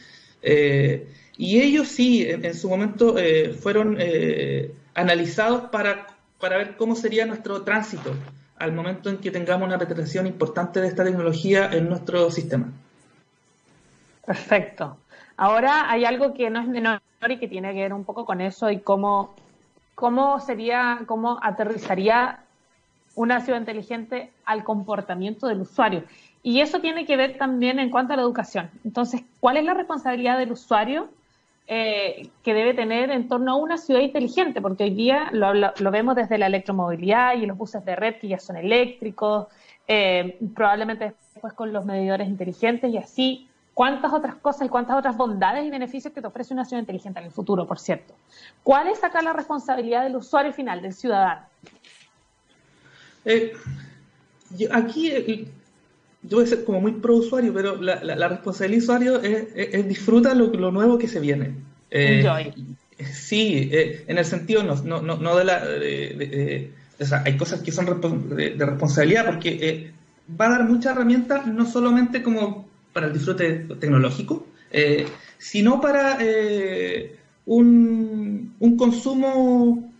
y 1.36 1.60
ellos 1.60 1.88
sí, 1.88 2.24
en, 2.26 2.54
su 2.54 2.70
momento 2.70 3.16
fueron 3.60 3.98
analizados 4.94 5.68
para, 5.70 6.06
para 6.40 6.56
ver 6.56 6.76
cómo 6.78 6.96
sería 6.96 7.26
nuestro 7.26 7.62
tránsito 7.62 8.14
al 8.58 8.72
momento 8.72 9.10
en 9.10 9.18
que 9.18 9.30
tengamos 9.30 9.66
una 9.66 9.78
penetración 9.78 10.26
importante 10.26 10.80
de 10.80 10.88
esta 10.88 11.04
tecnología 11.04 11.70
en 11.72 11.88
nuestro 11.88 12.30
sistema. 12.30 12.68
Perfecto. 14.24 14.96
Ahora 15.36 15.90
hay 15.90 16.04
algo 16.04 16.32
que 16.34 16.48
no 16.50 16.60
es 16.60 16.68
menor 16.68 17.00
y 17.28 17.38
que 17.38 17.48
tiene 17.48 17.72
que 17.74 17.82
ver 17.82 17.92
un 17.92 18.04
poco 18.04 18.24
con 18.24 18.40
eso 18.40 18.70
y 18.70 18.80
cómo, 18.80 19.34
cómo 19.94 20.40
sería, 20.40 21.00
cómo 21.06 21.38
aterrizaría 21.42 22.40
una 23.14 23.40
ciudad 23.40 23.60
inteligente 23.60 24.30
al 24.44 24.64
comportamiento 24.64 25.46
del 25.46 25.60
usuario. 25.60 26.04
Y 26.42 26.60
eso 26.60 26.80
tiene 26.80 27.06
que 27.06 27.16
ver 27.16 27.38
también 27.38 27.78
en 27.78 27.90
cuanto 27.90 28.12
a 28.12 28.16
la 28.16 28.22
educación. 28.22 28.70
Entonces, 28.84 29.22
¿cuál 29.40 29.56
es 29.56 29.64
la 29.64 29.74
responsabilidad 29.74 30.38
del 30.38 30.52
usuario 30.52 31.08
eh, 31.68 32.28
que 32.44 32.54
debe 32.54 32.74
tener 32.74 33.10
en 33.10 33.26
torno 33.26 33.52
a 33.52 33.56
una 33.56 33.76
ciudad 33.76 34.00
inteligente, 34.00 34.60
porque 34.60 34.84
hoy 34.84 34.94
día 34.94 35.30
lo, 35.32 35.90
vemos 35.90 36.14
desde 36.14 36.38
la 36.38 36.46
electromovilidad 36.46 37.34
y 37.34 37.44
los 37.44 37.58
buses 37.58 37.84
de 37.84 37.96
red 37.96 38.16
que 38.20 38.28
ya 38.28 38.38
son 38.38 38.56
eléctricos, 38.56 39.48
eh, 39.88 40.38
probablemente 40.54 41.14
después 41.34 41.52
con 41.54 41.72
los 41.72 41.84
medidores 41.84 42.28
inteligentes 42.28 42.92
y 42.92 42.98
así. 42.98 43.48
¿Cuántas 43.74 44.12
otras 44.12 44.36
cosas 44.36 44.66
y 44.66 44.70
cuántas 44.70 44.96
otras 44.96 45.16
bondades 45.16 45.64
y 45.64 45.70
beneficios 45.70 46.14
que 46.14 46.20
te 46.22 46.26
ofrece 46.28 46.54
una 46.54 46.64
ciudad 46.64 46.80
inteligente 46.80 47.18
en 47.18 47.26
el 47.26 47.32
futuro, 47.32 47.66
por 47.66 47.78
cierto? 47.78 48.14
¿Cuál 48.62 48.86
es 48.86 49.02
acá 49.02 49.20
la 49.20 49.32
responsabilidad 49.32 50.04
del 50.04 50.16
usuario 50.16 50.52
final, 50.52 50.80
del 50.80 50.94
ciudadano? 50.94 51.42
Eh, 53.24 53.52
aquí 54.70 55.50
yo 56.28 56.38
voy 56.38 56.44
a 56.44 56.48
ser 56.48 56.64
como 56.64 56.80
muy 56.80 56.92
pro 56.92 57.16
usuario, 57.16 57.52
pero 57.52 57.80
la, 57.80 58.02
la, 58.02 58.28
responsabilidad 58.28 58.76
del 58.76 58.82
usuario 58.82 59.22
es, 59.22 59.46
es, 59.54 59.88
disfrutar 59.88 60.36
lo, 60.36 60.48
lo, 60.48 60.70
nuevo 60.72 60.98
que 60.98 61.08
se 61.08 61.20
viene. 61.20 61.54
Eh, 61.90 62.20
Enjoy. 62.20 62.52
Sí, 63.12 63.68
eh, 63.72 64.04
en 64.06 64.18
el 64.18 64.24
sentido 64.24 64.62
no, 64.62 64.74
no, 64.82 65.02
no, 65.02 65.36
de 65.36 65.44
la... 65.44 65.62
o 66.98 67.04
sea, 67.04 67.22
hay 67.24 67.36
cosas 67.36 67.60
que 67.60 67.72
son 67.72 67.86
de, 68.36 68.54
responsabilidad 68.58 69.26
porque 69.26 69.58
eh, 69.60 69.90
va 70.40 70.46
a 70.46 70.50
dar 70.50 70.64
muchas 70.64 70.92
herramientas, 70.92 71.46
no 71.46 71.66
solamente 71.66 72.22
como 72.22 72.66
para 72.92 73.06
el 73.06 73.12
disfrute 73.12 73.66
tecnológico, 73.78 74.46
sino 75.38 75.80
para 75.80 76.18
un, 77.44 78.54
un 78.58 78.76
consumo 78.76 79.92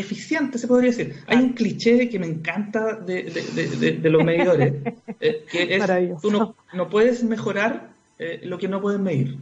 eficiente, 0.00 0.58
se 0.58 0.66
podría 0.66 0.90
decir. 0.90 1.16
Hay 1.26 1.38
un 1.38 1.52
cliché 1.52 2.08
que 2.08 2.18
me 2.18 2.26
encanta 2.26 2.94
de, 2.94 4.00
los 4.02 4.24
medidores, 4.24 4.74
eh, 5.20 5.44
que 5.50 5.76
es, 5.76 5.84
tú 6.20 6.30
no, 6.30 6.88
puedes 6.90 7.22
mejorar 7.22 7.90
eh, 8.18 8.40
lo 8.44 8.58
que 8.58 8.68
no 8.68 8.80
puedes 8.80 9.00
medir. 9.00 9.36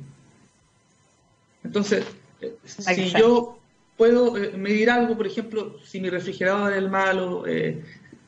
Entonces, 1.64 2.04
eh, 2.40 2.56
si 2.64 3.10
yo 3.10 3.58
puedo 3.96 4.34
medir 4.56 4.90
algo, 4.90 5.16
por 5.16 5.26
ejemplo, 5.26 5.76
si 5.84 6.00
mi 6.00 6.10
refrigerador 6.10 6.72
es 6.72 6.78
el 6.78 6.88
malo, 6.88 7.44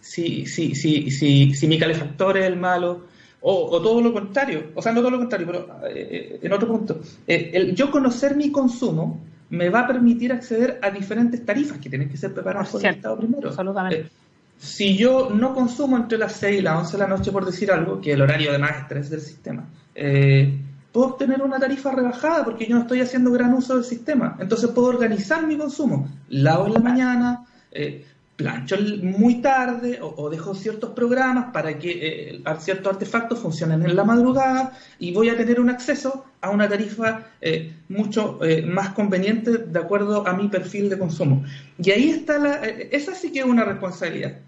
si, 0.00 0.46
si, 0.46 0.74
si, 0.74 1.10
si, 1.10 1.54
si 1.54 1.66
mi 1.68 1.78
calefactor 1.78 2.38
es 2.38 2.46
el 2.46 2.56
malo, 2.56 3.06
o, 3.42 3.80
todo 3.80 4.00
lo 4.00 4.12
contrario, 4.12 4.72
o 4.74 4.82
sea, 4.82 4.92
no 4.92 5.00
todo 5.00 5.12
lo 5.12 5.18
contrario, 5.18 5.46
pero 5.46 5.68
en 5.86 6.52
otro 6.52 6.68
punto, 6.68 7.00
el, 7.26 7.74
yo 7.74 7.90
conocer 7.90 8.36
mi 8.36 8.50
consumo 8.50 9.20
me 9.50 9.68
va 9.68 9.80
a 9.80 9.86
permitir 9.86 10.32
acceder 10.32 10.78
a 10.82 10.90
diferentes 10.90 11.44
tarifas 11.44 11.78
que 11.78 11.88
tienen 11.88 12.08
que 12.08 12.16
ser 12.16 12.32
preparadas 12.32 12.70
por, 12.70 12.84
el 12.84 12.94
Estado 12.94 13.18
primero. 13.18 13.48
Absolutamente. 13.48 14.00
Eh, 14.00 14.10
si 14.58 14.96
yo 14.96 15.30
no 15.30 15.54
consumo 15.54 15.96
entre 15.96 16.18
las 16.18 16.32
6 16.34 16.60
y 16.60 16.62
las 16.62 16.78
11 16.78 16.92
de 16.92 16.98
la 16.98 17.08
noche, 17.08 17.32
por 17.32 17.44
decir 17.44 17.72
algo, 17.72 18.00
que 18.00 18.12
el 18.12 18.20
horario 18.20 18.50
además 18.50 18.72
es 18.82 18.88
3 18.88 19.10
del 19.10 19.20
sistema, 19.20 19.64
eh, 19.94 20.60
puedo 20.92 21.08
obtener 21.08 21.42
una 21.42 21.58
tarifa 21.58 21.92
rebajada 21.92 22.44
porque 22.44 22.66
yo 22.66 22.76
no 22.76 22.82
estoy 22.82 23.00
haciendo 23.00 23.32
gran 23.32 23.54
uso 23.54 23.74
del 23.74 23.84
sistema. 23.84 24.36
Entonces 24.38 24.70
puedo 24.70 24.88
organizar 24.88 25.46
mi 25.46 25.56
consumo. 25.56 26.08
Lavo 26.28 26.66
en 26.66 26.74
la 26.74 26.80
mañana, 26.80 27.46
eh, 27.72 28.04
plancho 28.40 28.76
muy 29.02 29.42
tarde 29.42 29.98
o, 30.00 30.30
dejo 30.30 30.54
ciertos 30.54 30.90
programas 30.90 31.52
para 31.52 31.78
que 31.78 31.90
eh, 32.34 32.42
ciertos 32.58 32.94
artefactos 32.94 33.38
funcionen 33.38 33.82
en 33.82 33.94
la 33.94 34.04
madrugada 34.04 34.72
y 34.98 35.12
voy 35.12 35.28
a 35.28 35.36
tener 35.36 35.60
un 35.60 35.68
acceso 35.68 36.24
a 36.40 36.48
una 36.48 36.66
tarifa 36.68 37.26
eh, 37.40 37.72
mucho 37.90 38.42
eh, 38.42 38.62
más 38.62 38.90
conveniente 38.90 39.58
de 39.58 39.78
acuerdo 39.78 40.26
a 40.26 40.32
mi 40.32 40.48
perfil 40.48 40.88
de 40.88 40.98
consumo. 40.98 41.44
Y 41.78 41.90
ahí 41.90 42.10
está 42.10 42.38
la, 42.38 42.54
esa 42.64 43.14
sí 43.14 43.30
que 43.30 43.40
es 43.40 43.44
una 43.44 43.64
responsabilidad. 43.64 44.38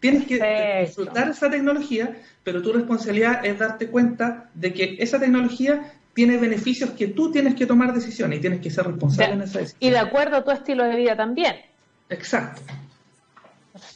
tienes 0.00 0.26
que 0.26 0.84
disfrutar 0.86 1.30
esa 1.30 1.48
tecnología, 1.48 2.16
pero 2.44 2.60
tu 2.60 2.72
responsabilidad 2.74 3.44
es 3.44 3.58
darte 3.58 3.86
cuenta 3.86 4.50
de 4.54 4.74
que 4.74 4.96
esa 4.98 5.18
tecnología 5.18 5.94
tiene 6.12 6.36
beneficios 6.36 6.90
que 6.90 7.08
tú 7.08 7.32
tienes 7.32 7.54
que 7.54 7.64
tomar 7.64 7.94
decisiones 7.94 8.38
y 8.38 8.40
tienes 8.42 8.60
que 8.60 8.70
ser 8.70 8.84
responsable 8.86 9.32
en 9.32 9.42
esa 9.42 9.60
decisión. 9.60 9.78
Y 9.80 9.90
de 9.90 9.98
acuerdo 9.98 10.36
a 10.36 10.44
tu 10.44 10.50
estilo 10.50 10.84
de 10.84 10.96
vida 10.96 11.16
también. 11.16 11.56
Exacto. 12.10 12.60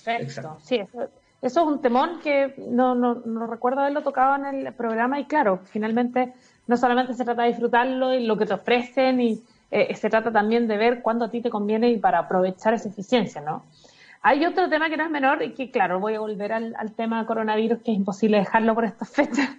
Perfecto. 0.04 0.58
Sí, 0.62 0.76
eso, 0.76 1.08
es 1.40 1.56
un 1.56 1.80
temón 1.80 2.20
que 2.22 2.54
no, 2.68 2.94
no, 2.94 3.16
no, 3.24 3.46
recuerdo 3.46 3.80
haberlo 3.80 4.02
tocado 4.02 4.36
en 4.36 4.66
el 4.66 4.72
programa 4.74 5.20
y 5.20 5.24
claro, 5.24 5.60
finalmente 5.64 6.32
no 6.66 6.76
solamente 6.76 7.14
se 7.14 7.24
trata 7.24 7.42
de 7.42 7.48
disfrutarlo 7.48 8.14
y 8.14 8.24
lo 8.24 8.36
que 8.36 8.46
te 8.46 8.54
ofrecen 8.54 9.20
y 9.20 9.42
eh, 9.70 9.94
se 9.94 10.08
trata 10.08 10.32
también 10.32 10.66
de 10.68 10.76
ver 10.76 11.02
cuándo 11.02 11.26
a 11.26 11.30
ti 11.30 11.40
te 11.40 11.50
conviene 11.50 11.90
y 11.90 11.98
para 11.98 12.20
aprovechar 12.20 12.74
esa 12.74 12.88
eficiencia, 12.88 13.40
¿no? 13.40 13.64
Hay 14.22 14.44
otro 14.46 14.70
tema 14.70 14.88
que 14.88 14.96
no 14.96 15.04
es 15.04 15.10
menor 15.10 15.42
y 15.42 15.52
que, 15.52 15.70
claro, 15.70 16.00
voy 16.00 16.14
a 16.14 16.20
volver 16.20 16.54
al, 16.54 16.74
al 16.78 16.92
tema 16.92 17.26
coronavirus, 17.26 17.82
que 17.82 17.92
es 17.92 17.98
imposible 17.98 18.38
dejarlo 18.38 18.74
por 18.74 18.86
estas 18.86 19.10
fechas, 19.14 19.50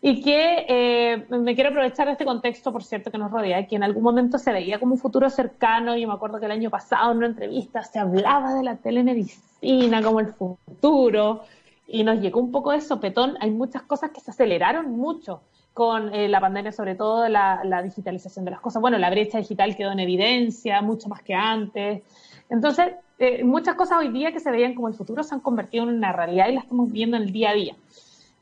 y 0.00 0.22
que 0.22 0.64
eh, 0.68 1.26
me 1.30 1.54
quiero 1.54 1.70
aprovechar 1.70 2.06
de 2.06 2.12
este 2.12 2.24
contexto, 2.24 2.72
por 2.72 2.84
cierto, 2.84 3.10
que 3.10 3.18
nos 3.18 3.32
rodea, 3.32 3.66
que 3.66 3.76
en 3.76 3.82
algún 3.82 4.04
momento 4.04 4.38
se 4.38 4.52
veía 4.52 4.78
como 4.78 4.94
un 4.94 5.00
futuro 5.00 5.28
cercano. 5.28 5.96
Yo 5.96 6.06
me 6.06 6.14
acuerdo 6.14 6.38
que 6.38 6.46
el 6.46 6.52
año 6.52 6.70
pasado 6.70 7.10
en 7.10 7.18
una 7.18 7.26
entrevista 7.26 7.82
se 7.82 7.98
hablaba 7.98 8.54
de 8.54 8.62
la 8.62 8.76
telemedicina 8.76 10.02
como 10.02 10.20
el 10.20 10.28
futuro 10.28 11.42
y 11.88 12.04
nos 12.04 12.20
llegó 12.20 12.38
un 12.38 12.52
poco 12.52 12.70
de 12.70 12.80
sopetón. 12.80 13.36
Hay 13.40 13.50
muchas 13.50 13.82
cosas 13.82 14.10
que 14.10 14.20
se 14.20 14.30
aceleraron 14.30 14.90
mucho 14.90 15.40
con 15.74 16.14
eh, 16.14 16.28
la 16.28 16.40
pandemia, 16.40 16.70
sobre 16.70 16.94
todo 16.94 17.28
la, 17.28 17.82
digitalización 17.82 18.44
de 18.44 18.52
las 18.52 18.60
cosas. 18.60 18.80
Bueno, 18.80 18.98
la 18.98 19.10
brecha 19.10 19.38
digital 19.38 19.76
quedó 19.76 19.92
en 19.92 20.00
evidencia 20.00 20.80
mucho 20.80 21.08
más 21.08 21.22
que 21.22 21.34
antes. 21.34 22.02
Entonces, 22.50 22.94
eh, 23.18 23.42
muchas 23.42 23.74
cosas 23.74 23.98
hoy 23.98 24.08
día 24.08 24.30
que 24.30 24.38
se 24.38 24.50
veían 24.52 24.74
como 24.74 24.88
el 24.88 24.94
futuro 24.94 25.24
se 25.24 25.34
han 25.34 25.40
convertido 25.40 25.84
en 25.84 25.96
una 25.96 26.12
realidad 26.12 26.48
y 26.48 26.54
las 26.54 26.64
estamos 26.64 26.92
viendo 26.92 27.16
en 27.16 27.24
el 27.24 27.32
día 27.32 27.50
a 27.50 27.54
día. 27.54 27.76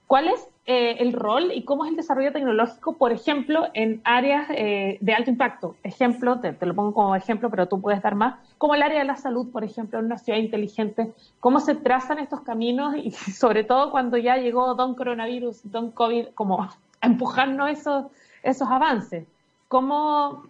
¿Cuál 0.06 0.28
es 0.28 0.48
eh, 0.68 0.96
el 0.98 1.12
rol 1.12 1.52
y 1.54 1.62
cómo 1.62 1.84
es 1.84 1.92
el 1.92 1.96
desarrollo 1.96 2.32
tecnológico, 2.32 2.94
por 2.94 3.12
ejemplo, 3.12 3.68
en 3.72 4.00
áreas 4.02 4.48
eh, 4.50 4.98
de 5.00 5.14
alto 5.14 5.30
impacto. 5.30 5.76
Ejemplo, 5.84 6.40
te, 6.40 6.56
lo 6.66 6.74
pongo 6.74 6.92
como 6.92 7.14
ejemplo, 7.14 7.50
pero 7.50 7.68
tú 7.68 7.80
puedes 7.80 8.02
dar 8.02 8.16
más, 8.16 8.34
como 8.58 8.74
el 8.74 8.82
área 8.82 8.98
de 8.98 9.04
la 9.04 9.14
salud, 9.14 9.52
por 9.52 9.62
ejemplo, 9.62 10.00
en 10.00 10.06
una 10.06 10.18
ciudad 10.18 10.40
inteligente, 10.40 11.12
cómo 11.38 11.60
se 11.60 11.76
trazan 11.76 12.18
estos 12.18 12.40
caminos 12.40 12.96
y 12.96 13.10
sobre 13.32 13.62
todo 13.62 13.92
cuando 13.92 14.16
ya 14.16 14.38
llegó 14.38 14.74
Don 14.74 14.96
Coronavirus, 14.96 15.70
Don 15.70 15.92
COVID, 15.92 16.30
como 16.34 16.68
empujarnos 17.00 17.70
esos, 17.70 18.06
esos 18.42 18.68
avances. 18.68 19.24
Cómo 19.68 20.46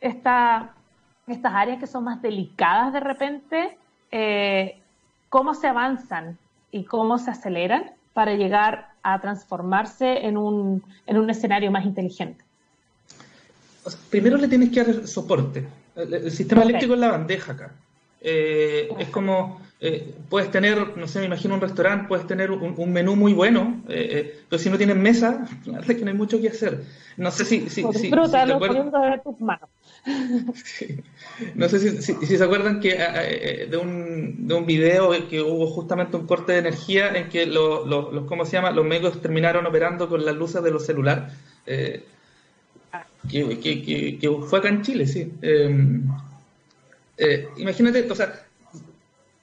esta, 0.00 0.74
estas 1.28 1.54
áreas 1.54 1.78
que 1.78 1.86
son 1.86 2.02
más 2.02 2.20
delicadas 2.20 2.92
de 2.92 3.00
repente, 3.00 3.78
eh, 4.10 4.80
cómo 5.28 5.54
se 5.54 5.68
avanzan 5.68 6.38
y 6.72 6.82
cómo 6.84 7.18
se 7.18 7.30
aceleran 7.30 7.92
para 8.14 8.34
llegar 8.34 8.94
a 9.02 9.20
transformarse 9.20 10.26
en 10.26 10.38
un, 10.38 10.82
en 11.06 11.18
un 11.18 11.28
escenario 11.28 11.70
más 11.70 11.84
inteligente? 11.84 12.42
primero 14.08 14.38
le 14.38 14.48
tienes 14.48 14.70
que 14.70 14.82
dar 14.82 15.06
soporte. 15.06 15.66
El, 15.94 16.30
sistema 16.30 16.62
eléctrico 16.62 16.94
es 16.94 17.00
la 17.00 17.10
bandeja 17.10 17.52
acá. 17.52 17.72
Eh, 18.26 18.88
es 18.98 19.08
como, 19.08 19.60
eh, 19.82 20.14
puedes 20.30 20.50
tener, 20.50 20.96
no 20.96 21.06
sé, 21.06 21.18
me 21.18 21.26
imagino 21.26 21.56
un 21.56 21.60
restaurante, 21.60 22.08
puedes 22.08 22.26
tener 22.26 22.50
un, 22.50 22.90
menú 22.90 23.16
muy 23.16 23.34
bueno, 23.34 23.82
eh, 23.86 24.40
pero 24.48 24.58
si 24.58 24.70
no 24.70 24.78
tienes 24.78 24.96
mesa, 24.96 25.46
la 25.66 25.72
verdad 25.72 25.90
es 25.90 25.96
que 25.98 26.04
no 26.04 26.10
hay 26.10 26.16
mucho 26.16 26.40
que 26.40 26.48
hacer. 26.48 26.84
No 27.18 27.30
sé 27.30 27.44
si... 27.44 27.68
si, 27.68 27.82
si, 27.92 28.10
tus 29.22 29.40
manos. 29.40 29.68
No 31.56 31.68
sé 31.68 32.00
si, 32.00 32.14
se 32.14 32.44
acuerdan 32.44 32.78
que 32.78 32.96
de, 33.68 33.76
un, 33.76 34.46
de 34.46 34.54
un 34.54 34.64
video 34.66 35.10
que 35.28 35.42
hubo 35.42 35.66
justamente 35.66 36.16
un 36.16 36.28
corte 36.28 36.52
de 36.52 36.58
energía 36.58 37.08
en 37.12 37.28
que 37.28 37.44
los, 37.44 38.24
¿cómo 38.26 38.44
se 38.44 38.52
llama? 38.52 38.70
Los 38.70 38.86
médicos 38.86 39.20
terminaron 39.20 39.66
operando 39.66 40.08
con 40.08 40.24
las 40.24 40.36
luces 40.36 40.62
de 40.62 40.70
los 40.70 40.86
celulares. 40.86 41.32
que, 41.66 43.58
que, 43.58 44.18
que, 44.18 44.30
fue 44.46 44.60
acá 44.60 44.68
en 44.68 44.82
Chile, 44.82 45.08
sí. 45.08 45.32
Imagínate, 47.56 48.10
o 48.10 48.14
sea, 48.14 48.44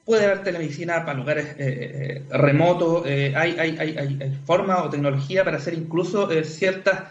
puede 0.06 0.26
haber 0.26 0.44
telemedicina 0.44 1.06
para 1.06 1.18
lugares 1.18 1.46
eh, 1.58 2.24
eh, 2.30 2.38
remotos, 2.38 3.04
eh, 3.06 3.34
hay, 3.36 3.56
hay, 3.58 3.78
hay, 3.78 3.98
hay, 3.98 4.40
forma 4.46 4.84
o 4.84 4.90
tecnología 4.90 5.44
para 5.44 5.58
hacer 5.58 5.74
incluso 5.74 6.30
ciertas 6.44 7.04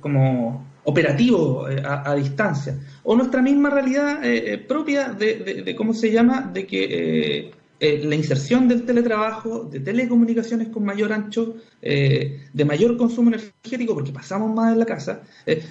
como 0.00 0.66
operativo 0.84 1.66
a, 1.66 2.14
distancia. 2.16 2.76
O 3.02 3.16
nuestra 3.16 3.40
misma 3.40 3.70
realidad 3.70 4.20
propia 4.68 5.08
de, 5.08 5.74
cómo 5.76 5.94
se 5.94 6.10
llama, 6.10 6.50
de 6.52 6.66
que 6.66 7.52
la 7.80 8.14
inserción 8.14 8.68
del 8.68 8.84
teletrabajo, 8.84 9.64
de 9.64 9.80
telecomunicaciones 9.80 10.68
con 10.68 10.84
mayor 10.84 11.12
ancho, 11.12 11.56
de 11.80 12.64
mayor 12.66 12.96
consumo 12.96 13.30
energético, 13.30 13.94
porque 13.94 14.12
pasamos 14.12 14.52
más 14.54 14.72
en 14.72 14.80
la 14.80 14.86
casa, 14.86 15.22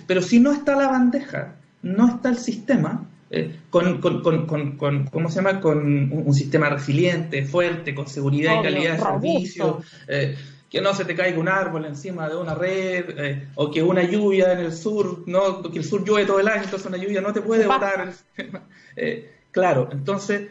pero 0.07 0.21
si 0.21 0.39
no 0.39 0.51
está 0.51 0.75
la 0.75 0.87
bandeja, 0.87 1.55
no 1.83 2.07
está 2.07 2.29
el 2.29 2.37
sistema, 2.37 3.07
eh, 3.35 3.51
con, 3.71 3.99
con, 3.99 4.21
con, 4.21 4.77
con, 4.77 5.07
¿cómo 5.07 5.27
se 5.27 5.37
llama? 5.37 5.59
Con 5.59 6.11
un, 6.11 6.33
sistema 6.35 6.69
resiliente, 6.69 7.43
fuerte, 7.43 7.95
con 7.95 8.07
seguridad 8.07 8.59
y 8.59 8.61
calidad 8.61 8.93
de 8.93 8.99
servicio, 8.99 9.81
eh, 10.07 10.37
que 10.69 10.79
no 10.81 10.93
se 10.93 11.03
te 11.03 11.15
caiga 11.15 11.39
un 11.39 11.47
árbol 11.47 11.85
encima 11.85 12.29
de 12.29 12.35
una 12.35 12.53
red, 12.53 13.05
eh, 13.17 13.47
o 13.55 13.71
que 13.71 13.81
una 13.81 14.03
lluvia 14.03 14.53
en 14.53 14.59
el 14.59 14.71
sur, 14.71 15.23
no, 15.25 15.63
que 15.63 15.79
el 15.79 15.83
sur 15.83 16.05
llueve 16.05 16.27
todo 16.27 16.39
el 16.41 16.47
año, 16.47 16.65
entonces 16.65 16.87
una 16.87 16.97
lluvia 16.97 17.21
no 17.21 17.33
te 17.33 17.41
puede 17.41 17.65
botar. 17.65 18.13
claro, 19.51 19.89
entonces 19.91 20.49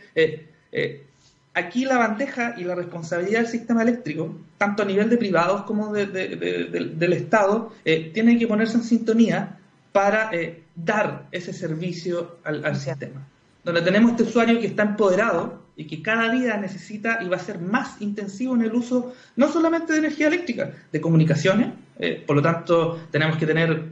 aquí 1.55 1.85
la 1.85 1.99
bandeja 1.99 2.57
y 2.59 2.65
la 2.65 2.75
responsabilidad 2.75 3.43
del 3.43 3.49
sistema 3.49 3.83
eléctrico, 3.83 4.35
tanto 4.59 4.83
a 4.83 4.87
nivel 4.87 5.09
de 5.09 5.19
privados 5.19 5.63
como 5.63 5.93
de, 5.93 6.07
del 6.07 7.13
Estado, 7.13 7.73
tiene 7.85 8.37
que 8.41 8.49
ponerse 8.49 8.77
en 8.77 8.83
sintonía 8.83 9.61
para 9.93 10.33
dar 10.75 11.29
ese 11.33 11.53
servicio 11.53 12.39
al, 12.45 12.77
sistema. 12.77 13.27
Donde 13.65 13.83
tenemos 13.83 14.13
este 14.13 14.25
usuario 14.25 14.61
que 14.61 14.67
está 14.67 14.83
empoderado 14.83 15.63
y 15.77 15.87
que 15.87 16.03
cada 16.03 16.31
día 16.31 16.57
necesita 16.57 17.23
y 17.23 17.29
va 17.29 17.37
a 17.37 17.41
ser 17.41 17.59
más 17.59 18.01
intensivo 18.01 18.55
en 18.55 18.63
el 18.63 18.75
uso 18.75 19.15
no 19.37 19.51
solamente 19.51 19.93
de 19.93 20.01
energía 20.01 20.27
eléctrica, 20.27 20.73
de 20.91 21.01
comunicaciones, 21.01 21.69
eh, 21.99 22.23
por 22.27 22.37
lo 22.37 22.43
tanto 22.43 23.01
tenemos 23.11 23.37
que 23.37 23.47
tener 23.47 23.85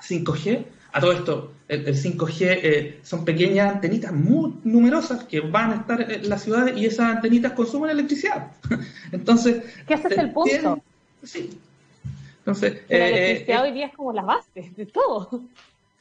5G. 0.00 0.64
A 0.92 1.00
todo 1.00 1.12
esto, 1.12 1.52
el, 1.68 1.94
5G 1.94 2.36
eh, 2.40 3.00
son 3.02 3.24
pequeñas 3.24 3.74
antenitas 3.74 4.12
muy 4.12 4.54
numerosas 4.64 5.24
que 5.24 5.40
van 5.40 5.72
a 5.72 5.76
estar 5.76 6.10
en 6.10 6.28
las 6.28 6.42
ciudades 6.42 6.76
y 6.76 6.86
esas 6.86 7.16
antenitas 7.16 7.52
consumen 7.52 7.90
electricidad. 7.90 8.52
Entonces, 9.12 9.62
¿qué 9.86 9.94
ese 9.94 10.08
es 10.08 10.18
el 10.18 10.32
punto? 10.32 10.82
sí. 11.22 11.58
Entonces, 12.38 12.82
la 12.88 12.96
eh, 12.96 13.08
electricidad 13.08 13.62
hoy 13.64 13.72
día 13.72 13.86
es 13.86 13.94
como 13.94 14.12
la 14.12 14.22
base 14.22 14.72
de 14.76 14.86
todo. 14.86 15.42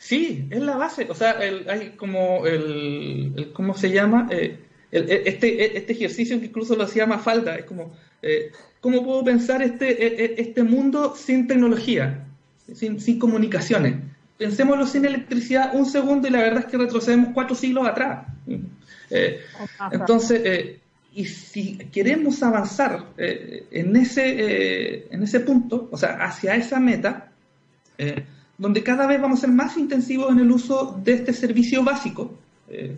Sí, 0.05 0.47
es 0.51 0.61
la 0.61 0.77
base. 0.77 1.07
O 1.09 1.15
sea, 1.15 1.39
hay 1.39 1.95
como 1.97 2.45
el, 2.45 3.49
¿cómo 3.53 3.75
se 3.75 3.89
llama? 3.89 4.27
Eh, 4.29 4.59
este, 4.91 5.75
este 5.75 5.93
ejercicio 5.93 6.39
que 6.39 6.45
incluso 6.45 6.75
lo 6.75 6.83
hacía 6.83 7.07
falta. 7.17 7.55
Es 7.55 7.65
como, 7.65 7.91
eh, 8.21 8.51
¿cómo 8.81 9.03
puedo 9.03 9.23
pensar 9.23 9.63
este, 9.63 10.05
e, 10.05 10.25
e, 10.25 10.35
este 10.37 10.61
mundo 10.61 11.15
sin 11.15 11.47
tecnología, 11.47 12.23
sin, 12.71 12.99
sin 12.99 13.17
comunicaciones? 13.17 13.95
Pensémoslo 14.37 14.85
sin 14.85 15.05
electricidad 15.05 15.73
un 15.73 15.87
segundo 15.87 16.27
y 16.27 16.31
la 16.31 16.41
verdad 16.41 16.59
es 16.59 16.65
que 16.67 16.77
retrocedemos 16.77 17.29
cuatro 17.33 17.55
siglos 17.55 17.87
atrás. 17.87 18.27
Eh, 19.09 19.39
entonces, 19.91 20.81
y 21.15 21.25
si 21.25 21.77
queremos 21.91 22.43
avanzar 22.43 23.07
en, 23.17 23.95
ese, 23.95 25.11
en 25.11 25.23
ese 25.23 25.39
punto, 25.39 25.89
o 25.91 25.97
sea, 25.97 26.23
hacia 26.23 26.55
esa 26.55 26.79
meta, 26.79 27.31
donde 28.57 28.83
cada 28.83 29.07
vez 29.07 29.21
vamos 29.21 29.39
a 29.39 29.41
ser 29.41 29.51
más 29.51 29.77
intensivos 29.77 30.31
en 30.31 30.39
el 30.39 30.51
uso 30.51 30.99
de 31.03 31.13
este 31.13 31.33
servicio 31.33 31.83
básico. 31.83 32.33
Eh, 32.69 32.95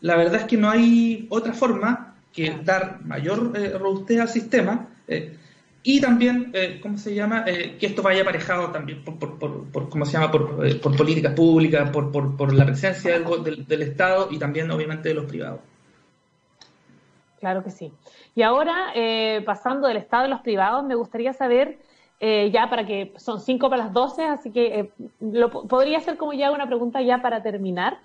la 0.00 0.16
verdad 0.16 0.42
es 0.42 0.44
que 0.44 0.56
no 0.56 0.70
hay 0.70 1.26
otra 1.30 1.52
forma 1.52 2.16
que 2.32 2.50
dar 2.64 3.04
mayor 3.04 3.52
eh, 3.56 3.76
robustez 3.78 4.20
al 4.20 4.28
sistema 4.28 4.86
eh, 5.06 5.36
y 5.82 6.00
también, 6.00 6.52
¿cómo 6.82 6.98
se 6.98 7.14
llama?, 7.14 7.44
que 7.44 7.78
esto 7.86 8.02
vaya 8.02 8.20
aparejado 8.20 8.70
también 8.70 9.02
por, 9.04 9.38
por, 9.38 9.88
¿cómo 9.88 10.04
se 10.04 10.12
llama?, 10.12 10.30
por, 10.30 10.96
políticas 10.96 11.32
públicas, 11.32 11.88
por, 11.90 12.52
la 12.52 12.66
presencia 12.66 13.18
del, 13.18 13.66
del 13.66 13.82
Estado 13.82 14.28
y 14.30 14.38
también, 14.38 14.70
obviamente, 14.70 15.08
de 15.08 15.14
los 15.14 15.24
privados. 15.24 15.60
Claro 17.40 17.64
que 17.64 17.70
sí. 17.70 17.90
Y 18.34 18.42
ahora, 18.42 18.92
pasando 19.46 19.88
del 19.88 19.96
Estado 19.96 20.24
a 20.24 20.28
los 20.28 20.40
privados, 20.40 20.84
me 20.84 20.94
gustaría 20.94 21.32
saber 21.32 21.78
eh, 22.20 22.50
ya 22.52 22.68
para 22.68 22.84
que 22.84 23.12
son 23.16 23.40
5 23.40 23.70
para 23.70 23.84
las 23.84 23.92
12, 23.92 24.24
así 24.24 24.50
que 24.50 24.80
eh, 24.80 24.90
lo, 25.20 25.50
podría 25.50 26.00
ser 26.00 26.16
como 26.16 26.32
ya 26.32 26.50
una 26.50 26.66
pregunta 26.66 27.00
ya 27.00 27.22
para 27.22 27.42
terminar. 27.44 27.98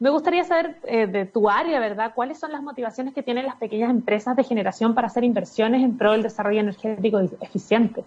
Me 0.00 0.08
gustaría 0.08 0.44
saber 0.44 0.76
eh, 0.84 1.06
de 1.06 1.26
tu 1.26 1.50
área, 1.50 1.78
¿verdad? 1.78 2.12
¿Cuáles 2.14 2.38
son 2.38 2.52
las 2.52 2.62
motivaciones 2.62 3.12
que 3.12 3.22
tienen 3.22 3.44
las 3.44 3.56
pequeñas 3.56 3.90
empresas 3.90 4.34
de 4.34 4.44
generación 4.44 4.94
para 4.94 5.08
hacer 5.08 5.24
inversiones 5.24 5.82
en 5.82 5.98
pro 5.98 6.12
del 6.12 6.22
desarrollo 6.22 6.60
energético 6.60 7.20
eficiente? 7.40 8.04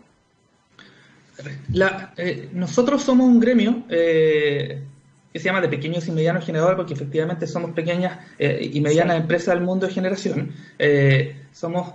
nosotros 2.52 3.04
somos 3.04 3.28
un 3.28 3.40
gremio 3.40 3.84
que 3.88 4.82
se 5.34 5.40
llama 5.40 5.62
de 5.62 5.70
pequeños 5.70 6.08
y 6.08 6.12
medianos 6.12 6.44
generadores 6.44 6.78
porque 6.78 6.96
efectivamente 6.96 7.46
somos 7.46 7.74
pequeñas 7.74 8.18
y 8.40 8.82
medianas 8.82 9.18
empresas 9.18 9.54
del 9.54 9.64
mundo 9.64 9.86
de 9.86 9.94
generación. 9.94 10.52
somos 11.52 11.94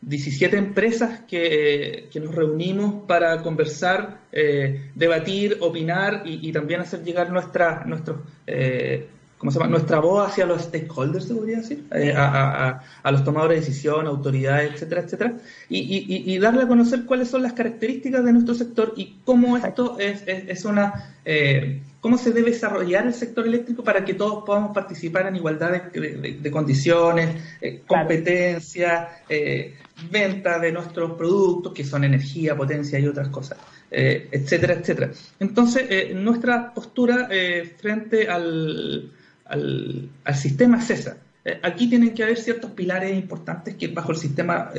17 0.00 0.56
empresas 0.56 1.20
que, 1.26 2.08
que, 2.10 2.20
nos 2.20 2.34
reunimos 2.34 3.06
para 3.06 3.42
conversar, 3.42 4.20
eh, 4.30 4.90
debatir, 4.94 5.58
opinar 5.60 6.22
y, 6.24 6.52
también 6.52 6.80
hacer 6.80 7.02
llegar 7.02 7.30
nuestra, 7.30 7.84
nuestro, 7.84 8.22
eh, 8.46 9.08
¿cómo 9.38 9.50
se 9.50 9.58
llama? 9.58 9.70
nuestra 9.70 10.00
voz 10.00 10.28
hacia 10.28 10.44
los 10.46 10.62
stakeholders, 10.62 11.26
se 11.26 11.34
podría 11.34 11.58
decir, 11.58 11.84
eh, 11.94 12.12
a, 12.14 12.82
a, 13.02 13.12
los 13.12 13.24
tomadores 13.24 13.60
de 13.60 13.66
decisión, 13.66 14.06
autoridades, 14.06 14.74
etcétera, 14.74 15.02
etcétera, 15.02 15.34
y, 15.68 15.78
y, 15.78 16.34
y, 16.34 16.38
darle 16.38 16.62
a 16.64 16.68
conocer 16.68 17.04
cuáles 17.04 17.28
son 17.28 17.42
las 17.42 17.52
características 17.52 18.24
de 18.24 18.32
nuestro 18.32 18.54
sector 18.54 18.92
y 18.96 19.16
cómo 19.24 19.56
esto 19.56 19.98
es, 19.98 20.22
es, 20.26 20.64
una 20.64 21.14
cómo 22.00 22.16
se 22.16 22.32
debe 22.32 22.52
desarrollar 22.52 23.06
el 23.06 23.14
sector 23.14 23.46
eléctrico 23.46 23.82
para 23.82 24.04
que 24.04 24.14
todos 24.14 24.44
podamos 24.44 24.72
participar 24.72 25.26
en 25.26 25.36
igualdad 25.36 25.82
de, 25.92 26.50
condiciones, 26.50 27.36
competencia, 27.86 29.08
venta 30.10 30.58
de 30.58 30.72
nuestros 30.72 31.12
productos, 31.12 31.72
que 31.72 31.84
son 31.84 32.04
energía, 32.04 32.56
potencia 32.56 32.98
y 32.98 33.06
otras 33.06 33.28
cosas, 33.28 33.58
eh, 33.90 34.28
etcétera, 34.30 34.74
etcétera. 34.74 35.10
Entonces, 35.40 35.86
eh, 35.88 36.12
nuestra 36.14 36.72
postura 36.72 37.28
eh, 37.30 37.74
frente 37.76 38.28
al, 38.28 39.10
al, 39.48 40.08
sistema 40.34 40.78
es 40.78 40.90
esa. 40.90 41.16
aquí 41.62 41.88
tienen 41.88 42.14
que 42.14 42.22
haber 42.22 42.36
ciertos 42.38 42.70
pilares 42.72 43.16
importantes 43.16 43.74
que 43.74 43.88
bajo 43.88 44.12
el 44.12 44.18
sistema, 44.18 44.70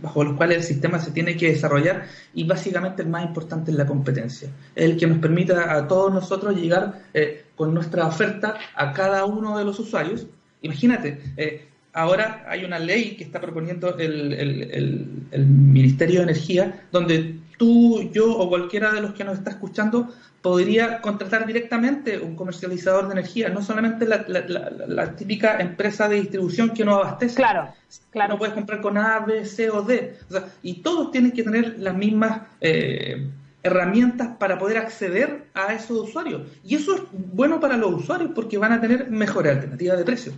bajo 0.00 0.24
los 0.24 0.36
cuales 0.36 0.58
el 0.58 0.62
sistema 0.62 0.98
se 0.98 1.10
tiene 1.10 1.36
que 1.36 1.52
desarrollar 1.52 2.06
y 2.34 2.44
básicamente 2.44 3.02
el 3.02 3.08
más 3.08 3.24
importante 3.24 3.70
es 3.70 3.76
la 3.76 3.86
competencia, 3.86 4.48
el 4.74 4.96
que 4.96 5.06
nos 5.06 5.18
permita 5.18 5.74
a 5.74 5.88
todos 5.88 6.12
nosotros 6.12 6.56
llegar 6.56 7.02
con 7.56 7.74
nuestra 7.74 8.06
oferta 8.06 8.56
a 8.74 8.92
cada 8.92 9.24
uno 9.24 9.58
de 9.58 9.64
los 9.64 9.78
usuarios. 9.78 10.26
Imagínate, 10.62 11.18
ahora 11.92 12.44
hay 12.48 12.64
una 12.64 12.78
ley 12.78 13.16
que 13.16 13.24
está 13.24 13.40
proponiendo 13.40 13.96
el, 13.98 15.06
Ministerio 15.46 16.18
de 16.20 16.24
Energía, 16.24 16.86
donde 16.90 17.36
tú, 17.62 18.10
yo 18.12 18.36
o 18.36 18.48
cualquiera 18.48 18.90
de 18.90 19.00
los 19.00 19.12
que 19.12 19.22
nos 19.22 19.38
está 19.38 19.50
escuchando 19.50 20.12
podría 20.42 21.00
contratar 21.00 21.46
directamente 21.46 22.18
un 22.18 22.34
comercializador 22.34 23.06
de 23.06 23.12
energía, 23.12 23.50
no 23.50 23.62
solamente 23.62 24.04
la, 24.04 25.14
típica 25.14 25.60
empresa 25.60 26.08
de 26.08 26.16
distribución 26.16 26.70
que 26.70 26.84
no 26.84 26.96
abastece. 26.96 27.36
Claro, 27.36 27.72
claro. 28.10 28.32
No 28.32 28.38
puedes 28.38 28.54
comprar 28.54 28.80
con 28.80 28.98
A, 28.98 29.20
B, 29.20 29.46
C 29.46 29.70
o 29.70 29.82
D. 29.82 30.16
y 30.64 30.82
todos 30.82 31.12
tienen 31.12 31.30
que 31.30 31.44
tener 31.44 31.78
las 31.78 31.94
mismas 31.94 32.40
eh, 32.60 33.28
herramientas 33.62 34.30
para 34.40 34.58
poder 34.58 34.78
acceder 34.78 35.44
a 35.54 35.72
esos 35.72 36.08
usuarios. 36.08 36.42
Y 36.64 36.74
eso 36.74 36.96
es 36.96 37.02
bueno 37.12 37.60
para 37.60 37.76
los 37.76 37.92
usuarios 37.92 38.32
porque 38.34 38.58
van 38.58 38.72
a 38.72 38.80
tener 38.80 39.08
mejores 39.08 39.52
alternativas 39.52 39.98
de 39.98 40.04
precio. 40.04 40.32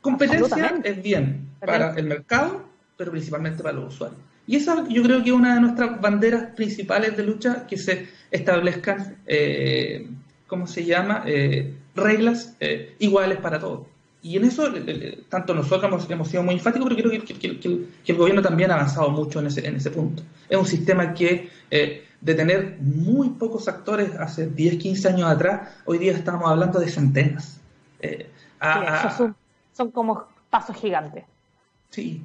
Competencia 0.00 0.76
es 0.84 1.02
bien 1.02 1.48
para 1.58 1.94
el 1.94 2.06
mercado, 2.06 2.62
pero 2.96 3.10
principalmente 3.10 3.64
para 3.64 3.74
los 3.74 3.94
usuarios. 3.94 4.27
Y 4.48 4.56
esa 4.56 4.88
yo 4.88 5.02
creo 5.02 5.22
que 5.22 5.28
es 5.28 5.36
una 5.36 5.54
de 5.54 5.60
nuestras 5.60 6.00
banderas 6.00 6.54
principales 6.56 7.14
de 7.18 7.22
lucha, 7.22 7.66
que 7.66 7.76
se 7.76 8.08
establezcan, 8.30 9.18
eh, 9.26 10.08
¿cómo 10.46 10.66
se 10.66 10.86
llama?, 10.86 11.22
eh, 11.26 11.74
reglas 11.94 12.56
eh, 12.58 12.96
iguales 12.98 13.38
para 13.40 13.60
todos. 13.60 13.86
Y 14.22 14.38
en 14.38 14.46
eso, 14.46 14.72
tanto 15.28 15.54
nosotros 15.54 16.02
hemos, 16.10 16.28
sido 16.28 16.42
muy 16.42 16.54
enfáticos, 16.54 16.88
pero 16.88 17.08
creo 17.08 17.24
que, 17.24 17.86
el 18.06 18.16
gobierno 18.16 18.40
también 18.40 18.70
ha 18.70 18.74
avanzado 18.76 19.10
mucho 19.10 19.40
en 19.40 19.48
ese, 19.48 19.66
en 19.68 19.76
ese 19.76 19.90
punto. 19.90 20.22
Es 20.48 20.56
un 20.56 20.66
sistema 20.66 21.12
que, 21.12 21.50
de 21.70 22.34
tener 22.34 22.78
muy 22.80 23.28
pocos 23.30 23.68
actores 23.68 24.16
hace 24.16 24.46
10, 24.46 24.78
15 24.78 25.08
años 25.08 25.28
atrás, 25.28 25.68
hoy 25.84 25.98
día 25.98 26.12
estamos 26.12 26.50
hablando 26.50 26.80
de 26.80 26.88
centenas. 26.88 27.60
son 29.72 29.90
como 29.90 30.24
pasos 30.48 30.74
gigantes. 30.74 31.24
Sí, 31.90 32.22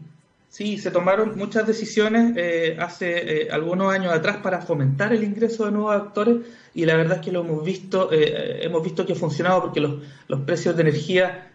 Sí, 0.53 0.77
se 0.77 0.91
tomaron 0.91 1.35
muchas 1.35 1.65
decisiones 1.65 2.37
eh, 2.37 2.77
hace 2.79 3.45
eh, 3.45 3.47
algunos 3.49 3.91
años 3.91 4.13
atrás 4.13 4.37
para 4.37 4.61
fomentar 4.61 5.11
el 5.11 5.23
ingreso 5.23 5.65
de 5.65 5.71
nuevos 5.71 5.95
actores 5.95 6.45
y 6.75 6.85
la 6.85 6.95
verdad 6.95 7.17
es 7.17 7.25
que 7.25 7.31
lo 7.31 7.39
hemos 7.39 7.65
visto, 7.65 8.11
eh, 8.11 8.59
hemos 8.61 8.83
visto 8.83 9.03
que 9.03 9.13
ha 9.13 9.15
funcionado 9.15 9.61
porque 9.61 9.79
los, 9.79 10.41
precios 10.45 10.75
de 10.75 10.83
energía, 10.83 11.51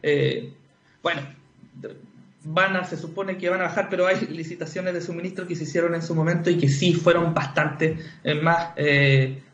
bueno, 1.01 1.21
van 2.43 2.75
a, 2.75 2.83
se 2.83 2.97
supone 2.97 3.39
que 3.39 3.49
van 3.49 3.61
a 3.61 3.69
bajar, 3.69 3.87
pero 3.89 4.05
hay 4.05 4.19
licitaciones 4.33 4.93
de 4.93 5.01
suministro 5.01 5.47
que 5.47 5.55
se 5.55 5.63
hicieron 5.63 5.95
en 5.95 6.03
su 6.03 6.17
momento 6.17 6.51
y 6.51 6.59
que 6.59 6.69
sí 6.69 6.93
fueron 6.93 7.33
bastante 7.33 7.99
más 8.43 8.71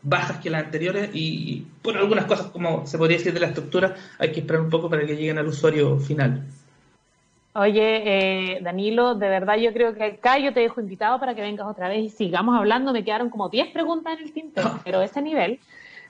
bajas 0.01 0.39
que 0.39 0.49
las 0.49 0.63
anteriores 0.65 1.11
y 1.13 1.67
por 1.83 1.95
algunas 1.95 2.25
cosas, 2.25 2.47
como 2.47 2.87
se 2.87 2.97
podría 2.97 3.19
decir 3.19 3.31
de 3.31 3.41
la 3.41 3.47
estructura, 3.47 3.95
hay 4.17 4.31
que 4.31 4.39
esperar 4.39 4.63
un 4.63 4.71
poco 4.71 4.89
para 4.89 5.05
que 5.05 5.15
lleguen 5.15 5.37
al 5.37 5.45
usuario 5.45 5.99
final. 5.99 6.47
Oye, 7.57 8.55
eh, 8.57 8.59
Danilo, 8.61 9.15
de 9.15 9.29
verdad 9.29 9.55
yo 9.55 9.71
creo 9.71 9.95
que 9.95 10.03
acá 10.03 10.37
yo 10.37 10.53
te 10.53 10.59
dejo 10.59 10.81
invitado 10.81 11.21
para 11.21 11.33
que 11.35 11.41
vengas 11.41 11.65
otra 11.65 11.87
vez 11.87 12.03
y 12.03 12.09
sigamos 12.09 12.53
hablando. 12.57 12.91
Me 12.91 13.05
quedaron 13.05 13.29
como 13.29 13.47
10 13.47 13.71
preguntas 13.71 14.17
en 14.17 14.25
el 14.25 14.33
tintero, 14.33 14.77
pero 14.83 15.01
ese 15.01 15.21
nivel, 15.21 15.61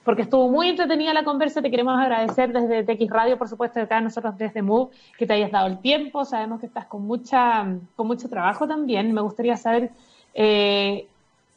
porque 0.04 0.24
estuvo 0.24 0.50
muy 0.50 0.70
entretenida 0.70 1.14
la 1.14 1.24
conversa. 1.24 1.62
Te 1.62 1.70
queremos 1.70 2.00
agradecer 2.00 2.52
desde 2.52 2.84
TX 2.84 3.12
Radio, 3.12 3.38
por 3.38 3.48
supuesto, 3.48 3.80
acá 3.80 4.02
nosotros 4.02 4.36
desde 4.39 4.64
Move, 4.64 4.89
que 5.20 5.28
te 5.28 5.34
hayas 5.34 5.52
dado 5.52 5.68
el 5.68 5.78
tiempo. 5.82 6.26
Sabemos 6.26 6.60
que 6.60 6.66
estás 6.66 6.88
con 6.88 7.06
mucha 7.06 7.64
con 7.96 8.08
mucho 8.08 8.28
trabajo 8.28 8.68
también. 8.68 9.14
Me 9.14 9.22
gustaría 9.22 9.56
saber 9.56 9.91
eh, 10.34 11.06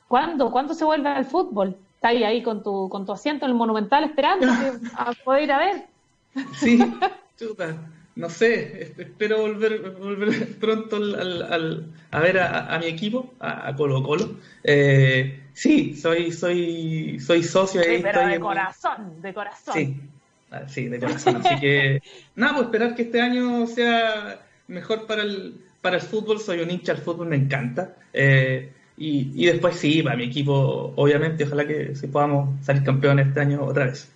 ¿cuándo, 0.06 0.52
cuándo 0.52 0.74
se 0.74 0.84
vuelve 0.84 1.08
al 1.08 1.24
fútbol. 1.24 1.78
¿Estás 1.94 2.10
ahí, 2.10 2.24
ahí 2.24 2.42
con 2.42 2.62
tu, 2.62 2.90
con 2.90 3.06
tu 3.06 3.12
asiento 3.12 3.46
en 3.46 3.52
el 3.52 3.56
Monumental 3.56 4.04
esperando 4.04 4.48
a 4.98 5.12
poder 5.24 5.44
ir 5.44 5.52
a 5.52 5.58
ver? 5.58 5.86
Sí, 6.52 6.78
chuta 7.38 7.74
no 8.18 8.28
sé, 8.28 8.94
espero 8.98 9.42
volver, 9.42 9.92
volver 9.92 10.56
pronto 10.60 10.96
al, 10.96 11.86
a 12.10 12.20
ver 12.20 12.40
a, 12.40 12.76
mi 12.80 12.86
equipo, 12.86 13.32
a, 13.38 13.72
Colo 13.76 14.02
Colo. 14.02 14.34
Eh, 14.64 15.40
sí, 15.52 15.94
soy, 15.94 16.32
soy, 16.32 17.20
soy 17.20 17.44
socio. 17.44 17.80
Sí, 17.80 18.00
pero 18.02 18.26
de 18.26 18.40
corazón, 18.40 19.22
de 19.22 19.32
corazón. 19.32 19.72
Sí, 19.72 19.96
ah, 20.50 20.62
sí, 20.66 20.88
de 20.88 20.98
corazón. 20.98 21.36
Así 21.36 21.60
que, 21.60 22.02
nada, 22.34 22.54
pues 22.54 22.64
esperar 22.66 22.96
que 22.96 23.02
este 23.02 23.20
año 23.20 23.68
sea 23.68 24.40
mejor 24.66 25.06
para 25.06 25.22
el, 25.22 25.54
para 25.80 25.98
el 25.98 26.02
fútbol. 26.02 26.40
Soy 26.40 26.58
un 26.58 26.72
hincha 26.72 26.90
al 26.90 26.98
fútbol, 26.98 27.28
me 27.28 27.36
encanta. 27.36 27.94
Eh, 28.12 28.72
y, 28.96 29.30
y 29.36 29.46
después 29.46 29.76
sí, 29.76 30.02
para 30.02 30.16
mi 30.16 30.24
equipo, 30.24 30.92
obviamente, 30.96 31.44
ojalá 31.44 31.68
que 31.68 31.94
si 31.94 32.08
podamos 32.08 32.64
salir 32.64 32.82
campeones 32.82 33.28
este 33.28 33.38
año 33.38 33.62
otra 33.62 33.84
vez. 33.84 34.10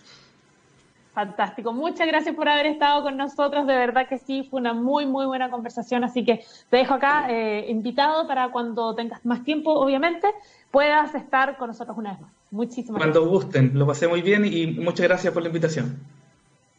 Fantástico. 1.14 1.74
Muchas 1.74 2.06
gracias 2.06 2.34
por 2.34 2.48
haber 2.48 2.66
estado 2.66 3.02
con 3.02 3.18
nosotros. 3.18 3.66
De 3.66 3.76
verdad 3.76 4.08
que 4.08 4.18
sí, 4.18 4.48
fue 4.50 4.60
una 4.60 4.72
muy, 4.72 5.04
muy 5.04 5.26
buena 5.26 5.50
conversación. 5.50 6.04
Así 6.04 6.24
que 6.24 6.44
te 6.70 6.78
dejo 6.78 6.94
acá 6.94 7.26
eh, 7.28 7.66
invitado 7.68 8.26
para 8.26 8.48
cuando 8.48 8.94
tengas 8.94 9.24
más 9.26 9.44
tiempo, 9.44 9.72
obviamente, 9.74 10.28
puedas 10.70 11.14
estar 11.14 11.58
con 11.58 11.68
nosotros 11.68 11.98
una 11.98 12.12
vez 12.12 12.20
más. 12.20 12.30
Muchísimas 12.50 13.02
gracias. 13.02 13.18
Cuando 13.18 13.30
gusten. 13.30 13.78
Lo 13.78 13.86
pasé 13.86 14.08
muy 14.08 14.22
bien 14.22 14.46
y 14.46 14.66
muchas 14.68 15.06
gracias 15.06 15.34
por 15.34 15.42
la 15.42 15.48
invitación. 15.48 15.98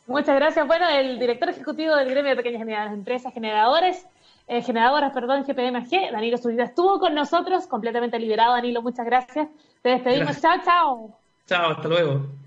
Muchas 0.07 0.35
gracias. 0.35 0.65
Bueno, 0.67 0.89
el 0.89 1.19
director 1.19 1.49
ejecutivo 1.49 1.95
del 1.95 2.09
gremio 2.09 2.31
de 2.31 2.35
pequeñas 2.35 2.61
y 2.61 2.65
medianas 2.65 2.93
empresas 2.93 3.33
generadores, 3.33 4.05
eh, 4.47 4.61
generadoras, 4.61 5.13
perdón, 5.13 5.43
GPMG, 5.43 6.11
Danilo 6.11 6.37
Zurita, 6.37 6.63
estuvo 6.63 6.99
con 6.99 7.13
nosotros, 7.13 7.67
completamente 7.67 8.19
liberado. 8.19 8.53
Danilo, 8.53 8.81
muchas 8.81 9.05
gracias. 9.05 9.47
Te 9.83 9.89
despedimos. 9.89 10.41
Chao, 10.41 10.57
chao. 10.65 11.17
Chao, 11.47 11.71
hasta 11.71 11.87
luego. 11.87 12.42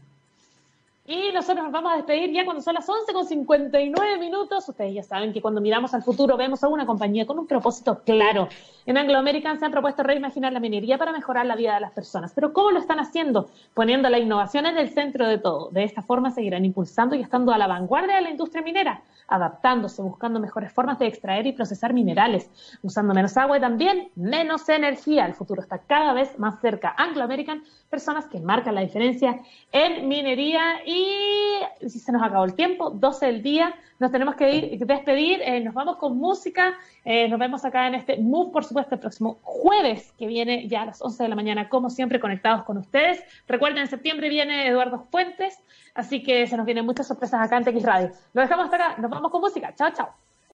Y 1.09 1.31
nosotros 1.33 1.63
nos 1.63 1.73
vamos 1.73 1.93
a 1.93 1.97
despedir 1.97 2.33
ya 2.33 2.45
cuando 2.45 2.61
son 2.61 2.75
las 2.75 2.89
11 2.89 3.13
con 3.13 3.25
59 3.25 4.19
minutos. 4.19 4.69
Ustedes 4.69 4.93
ya 4.93 5.05
saben 5.05 5.33
que 5.33 5.41
cuando 5.41 5.61
miramos 5.61 5.95
al 5.95 6.03
futuro 6.03 6.37
vemos 6.37 6.65
a 6.65 6.69
una 6.69 6.85
compañía 6.85 7.27
con 7.27 7.39
un 7.39 7.47
propósito 7.47 8.03
claro. 8.05 8.49
En 8.87 8.97
Anglo 8.99 9.17
American 9.17 9.57
se 9.61 9.65
han 9.65 9.71
propuesto 9.71 10.03
reimaginar 10.03 10.53
la 10.53 10.59
minería 10.59 10.99
para 10.99 11.13
mejorar 11.13 11.47
la 11.47 11.55
vida 11.55 11.75
de 11.75 11.81
las 11.81 11.93
personas. 11.93 12.33
Pero 12.35 12.53
¿cómo 12.53 12.73
lo 12.73 12.81
están 12.81 12.99
haciendo? 12.99 13.49
Poniendo 13.73 14.09
la 14.09 14.19
innovación 14.19 14.67
en 14.67 14.79
el 14.79 14.91
centro 14.91 15.29
de 15.29 15.39
todo. 15.39 15.71
De 15.71 15.85
esta 15.85 16.03
forma 16.03 16.33
seguirán 16.33 16.65
impulsando 16.65 17.15
y 17.15 17.21
estando 17.21 17.53
a 17.53 17.59
la 17.59 17.69
vanguardia 17.69 18.17
de 18.17 18.23
la 18.23 18.31
industria 18.31 18.63
minera, 18.63 19.03
adaptándose, 19.29 20.03
buscando 20.03 20.41
mejores 20.41 20.73
formas 20.73 20.99
de 20.99 21.07
extraer 21.07 21.47
y 21.47 21.53
procesar 21.53 21.93
minerales, 21.93 22.51
usando 22.83 23.15
menos 23.15 23.37
agua 23.37 23.59
y 23.59 23.61
también 23.61 24.11
menos 24.17 24.69
energía. 24.69 25.27
El 25.27 25.35
futuro 25.35 25.63
está 25.63 25.79
cada 25.79 26.13
vez 26.15 26.37
más 26.39 26.61
cerca. 26.61 26.95
Anglo 26.99 27.23
American, 27.23 27.63
personas 27.87 28.27
que 28.27 28.41
marcan 28.41 28.75
la 28.75 28.81
diferencia 28.81 29.41
en 29.73 30.09
minería 30.09 30.85
y 30.85 31.61
si 31.89 31.99
se 31.99 32.13
nos 32.13 32.23
acabó 32.23 32.45
el 32.45 32.55
tiempo, 32.55 32.91
12 32.91 33.27
del 33.27 33.43
día, 33.43 33.75
nos 33.99 34.13
tenemos 34.13 34.35
que 34.35 34.51
ir, 34.55 34.87
despedir, 34.87 35.41
eh, 35.43 35.61
nos 35.61 35.75
vamos 35.75 35.97
con 35.97 36.19
música, 36.19 36.75
eh, 37.05 37.29
nos 37.29 37.39
vemos 37.39 37.65
acá 37.65 37.87
en 37.87 37.95
este 37.95 38.19
Move, 38.19 38.53
por 38.53 38.65
supuesto, 38.65 38.95
el 38.95 39.01
próximo 39.01 39.39
jueves, 39.43 40.13
que 40.19 40.27
viene 40.27 40.69
ya 40.69 40.83
a 40.83 40.87
las 40.87 41.01
11 41.01 41.23
de 41.23 41.29
la 41.29 41.37
mañana, 41.37 41.69
como 41.69 41.91
siempre, 41.91 42.21
conectados 42.21 42.65
con 42.65 42.79
ustedes. 42.79 43.23
Recuerden, 43.47 43.83
en 43.83 43.89
septiembre 43.89 44.29
viene 44.29 44.69
Eduardo 44.69 45.07
Fuentes, 45.11 45.63
así 45.95 46.23
que 46.23 46.47
se 46.47 46.57
nos 46.57 46.67
vienen 46.67 46.85
muchas 46.85 47.07
sorpresas 47.07 47.41
acá 47.41 47.57
en 47.57 47.65
TX 47.65 47.83
Radio. 47.83 48.11
Lo 48.35 48.43
dejamos 48.43 48.67
hasta 48.67 48.77
acá, 48.77 49.01
nos 49.01 49.11
vamos 49.11 49.31
con 49.31 49.41
música, 49.41 49.75
chao, 49.75 49.91
chao. 49.93 50.26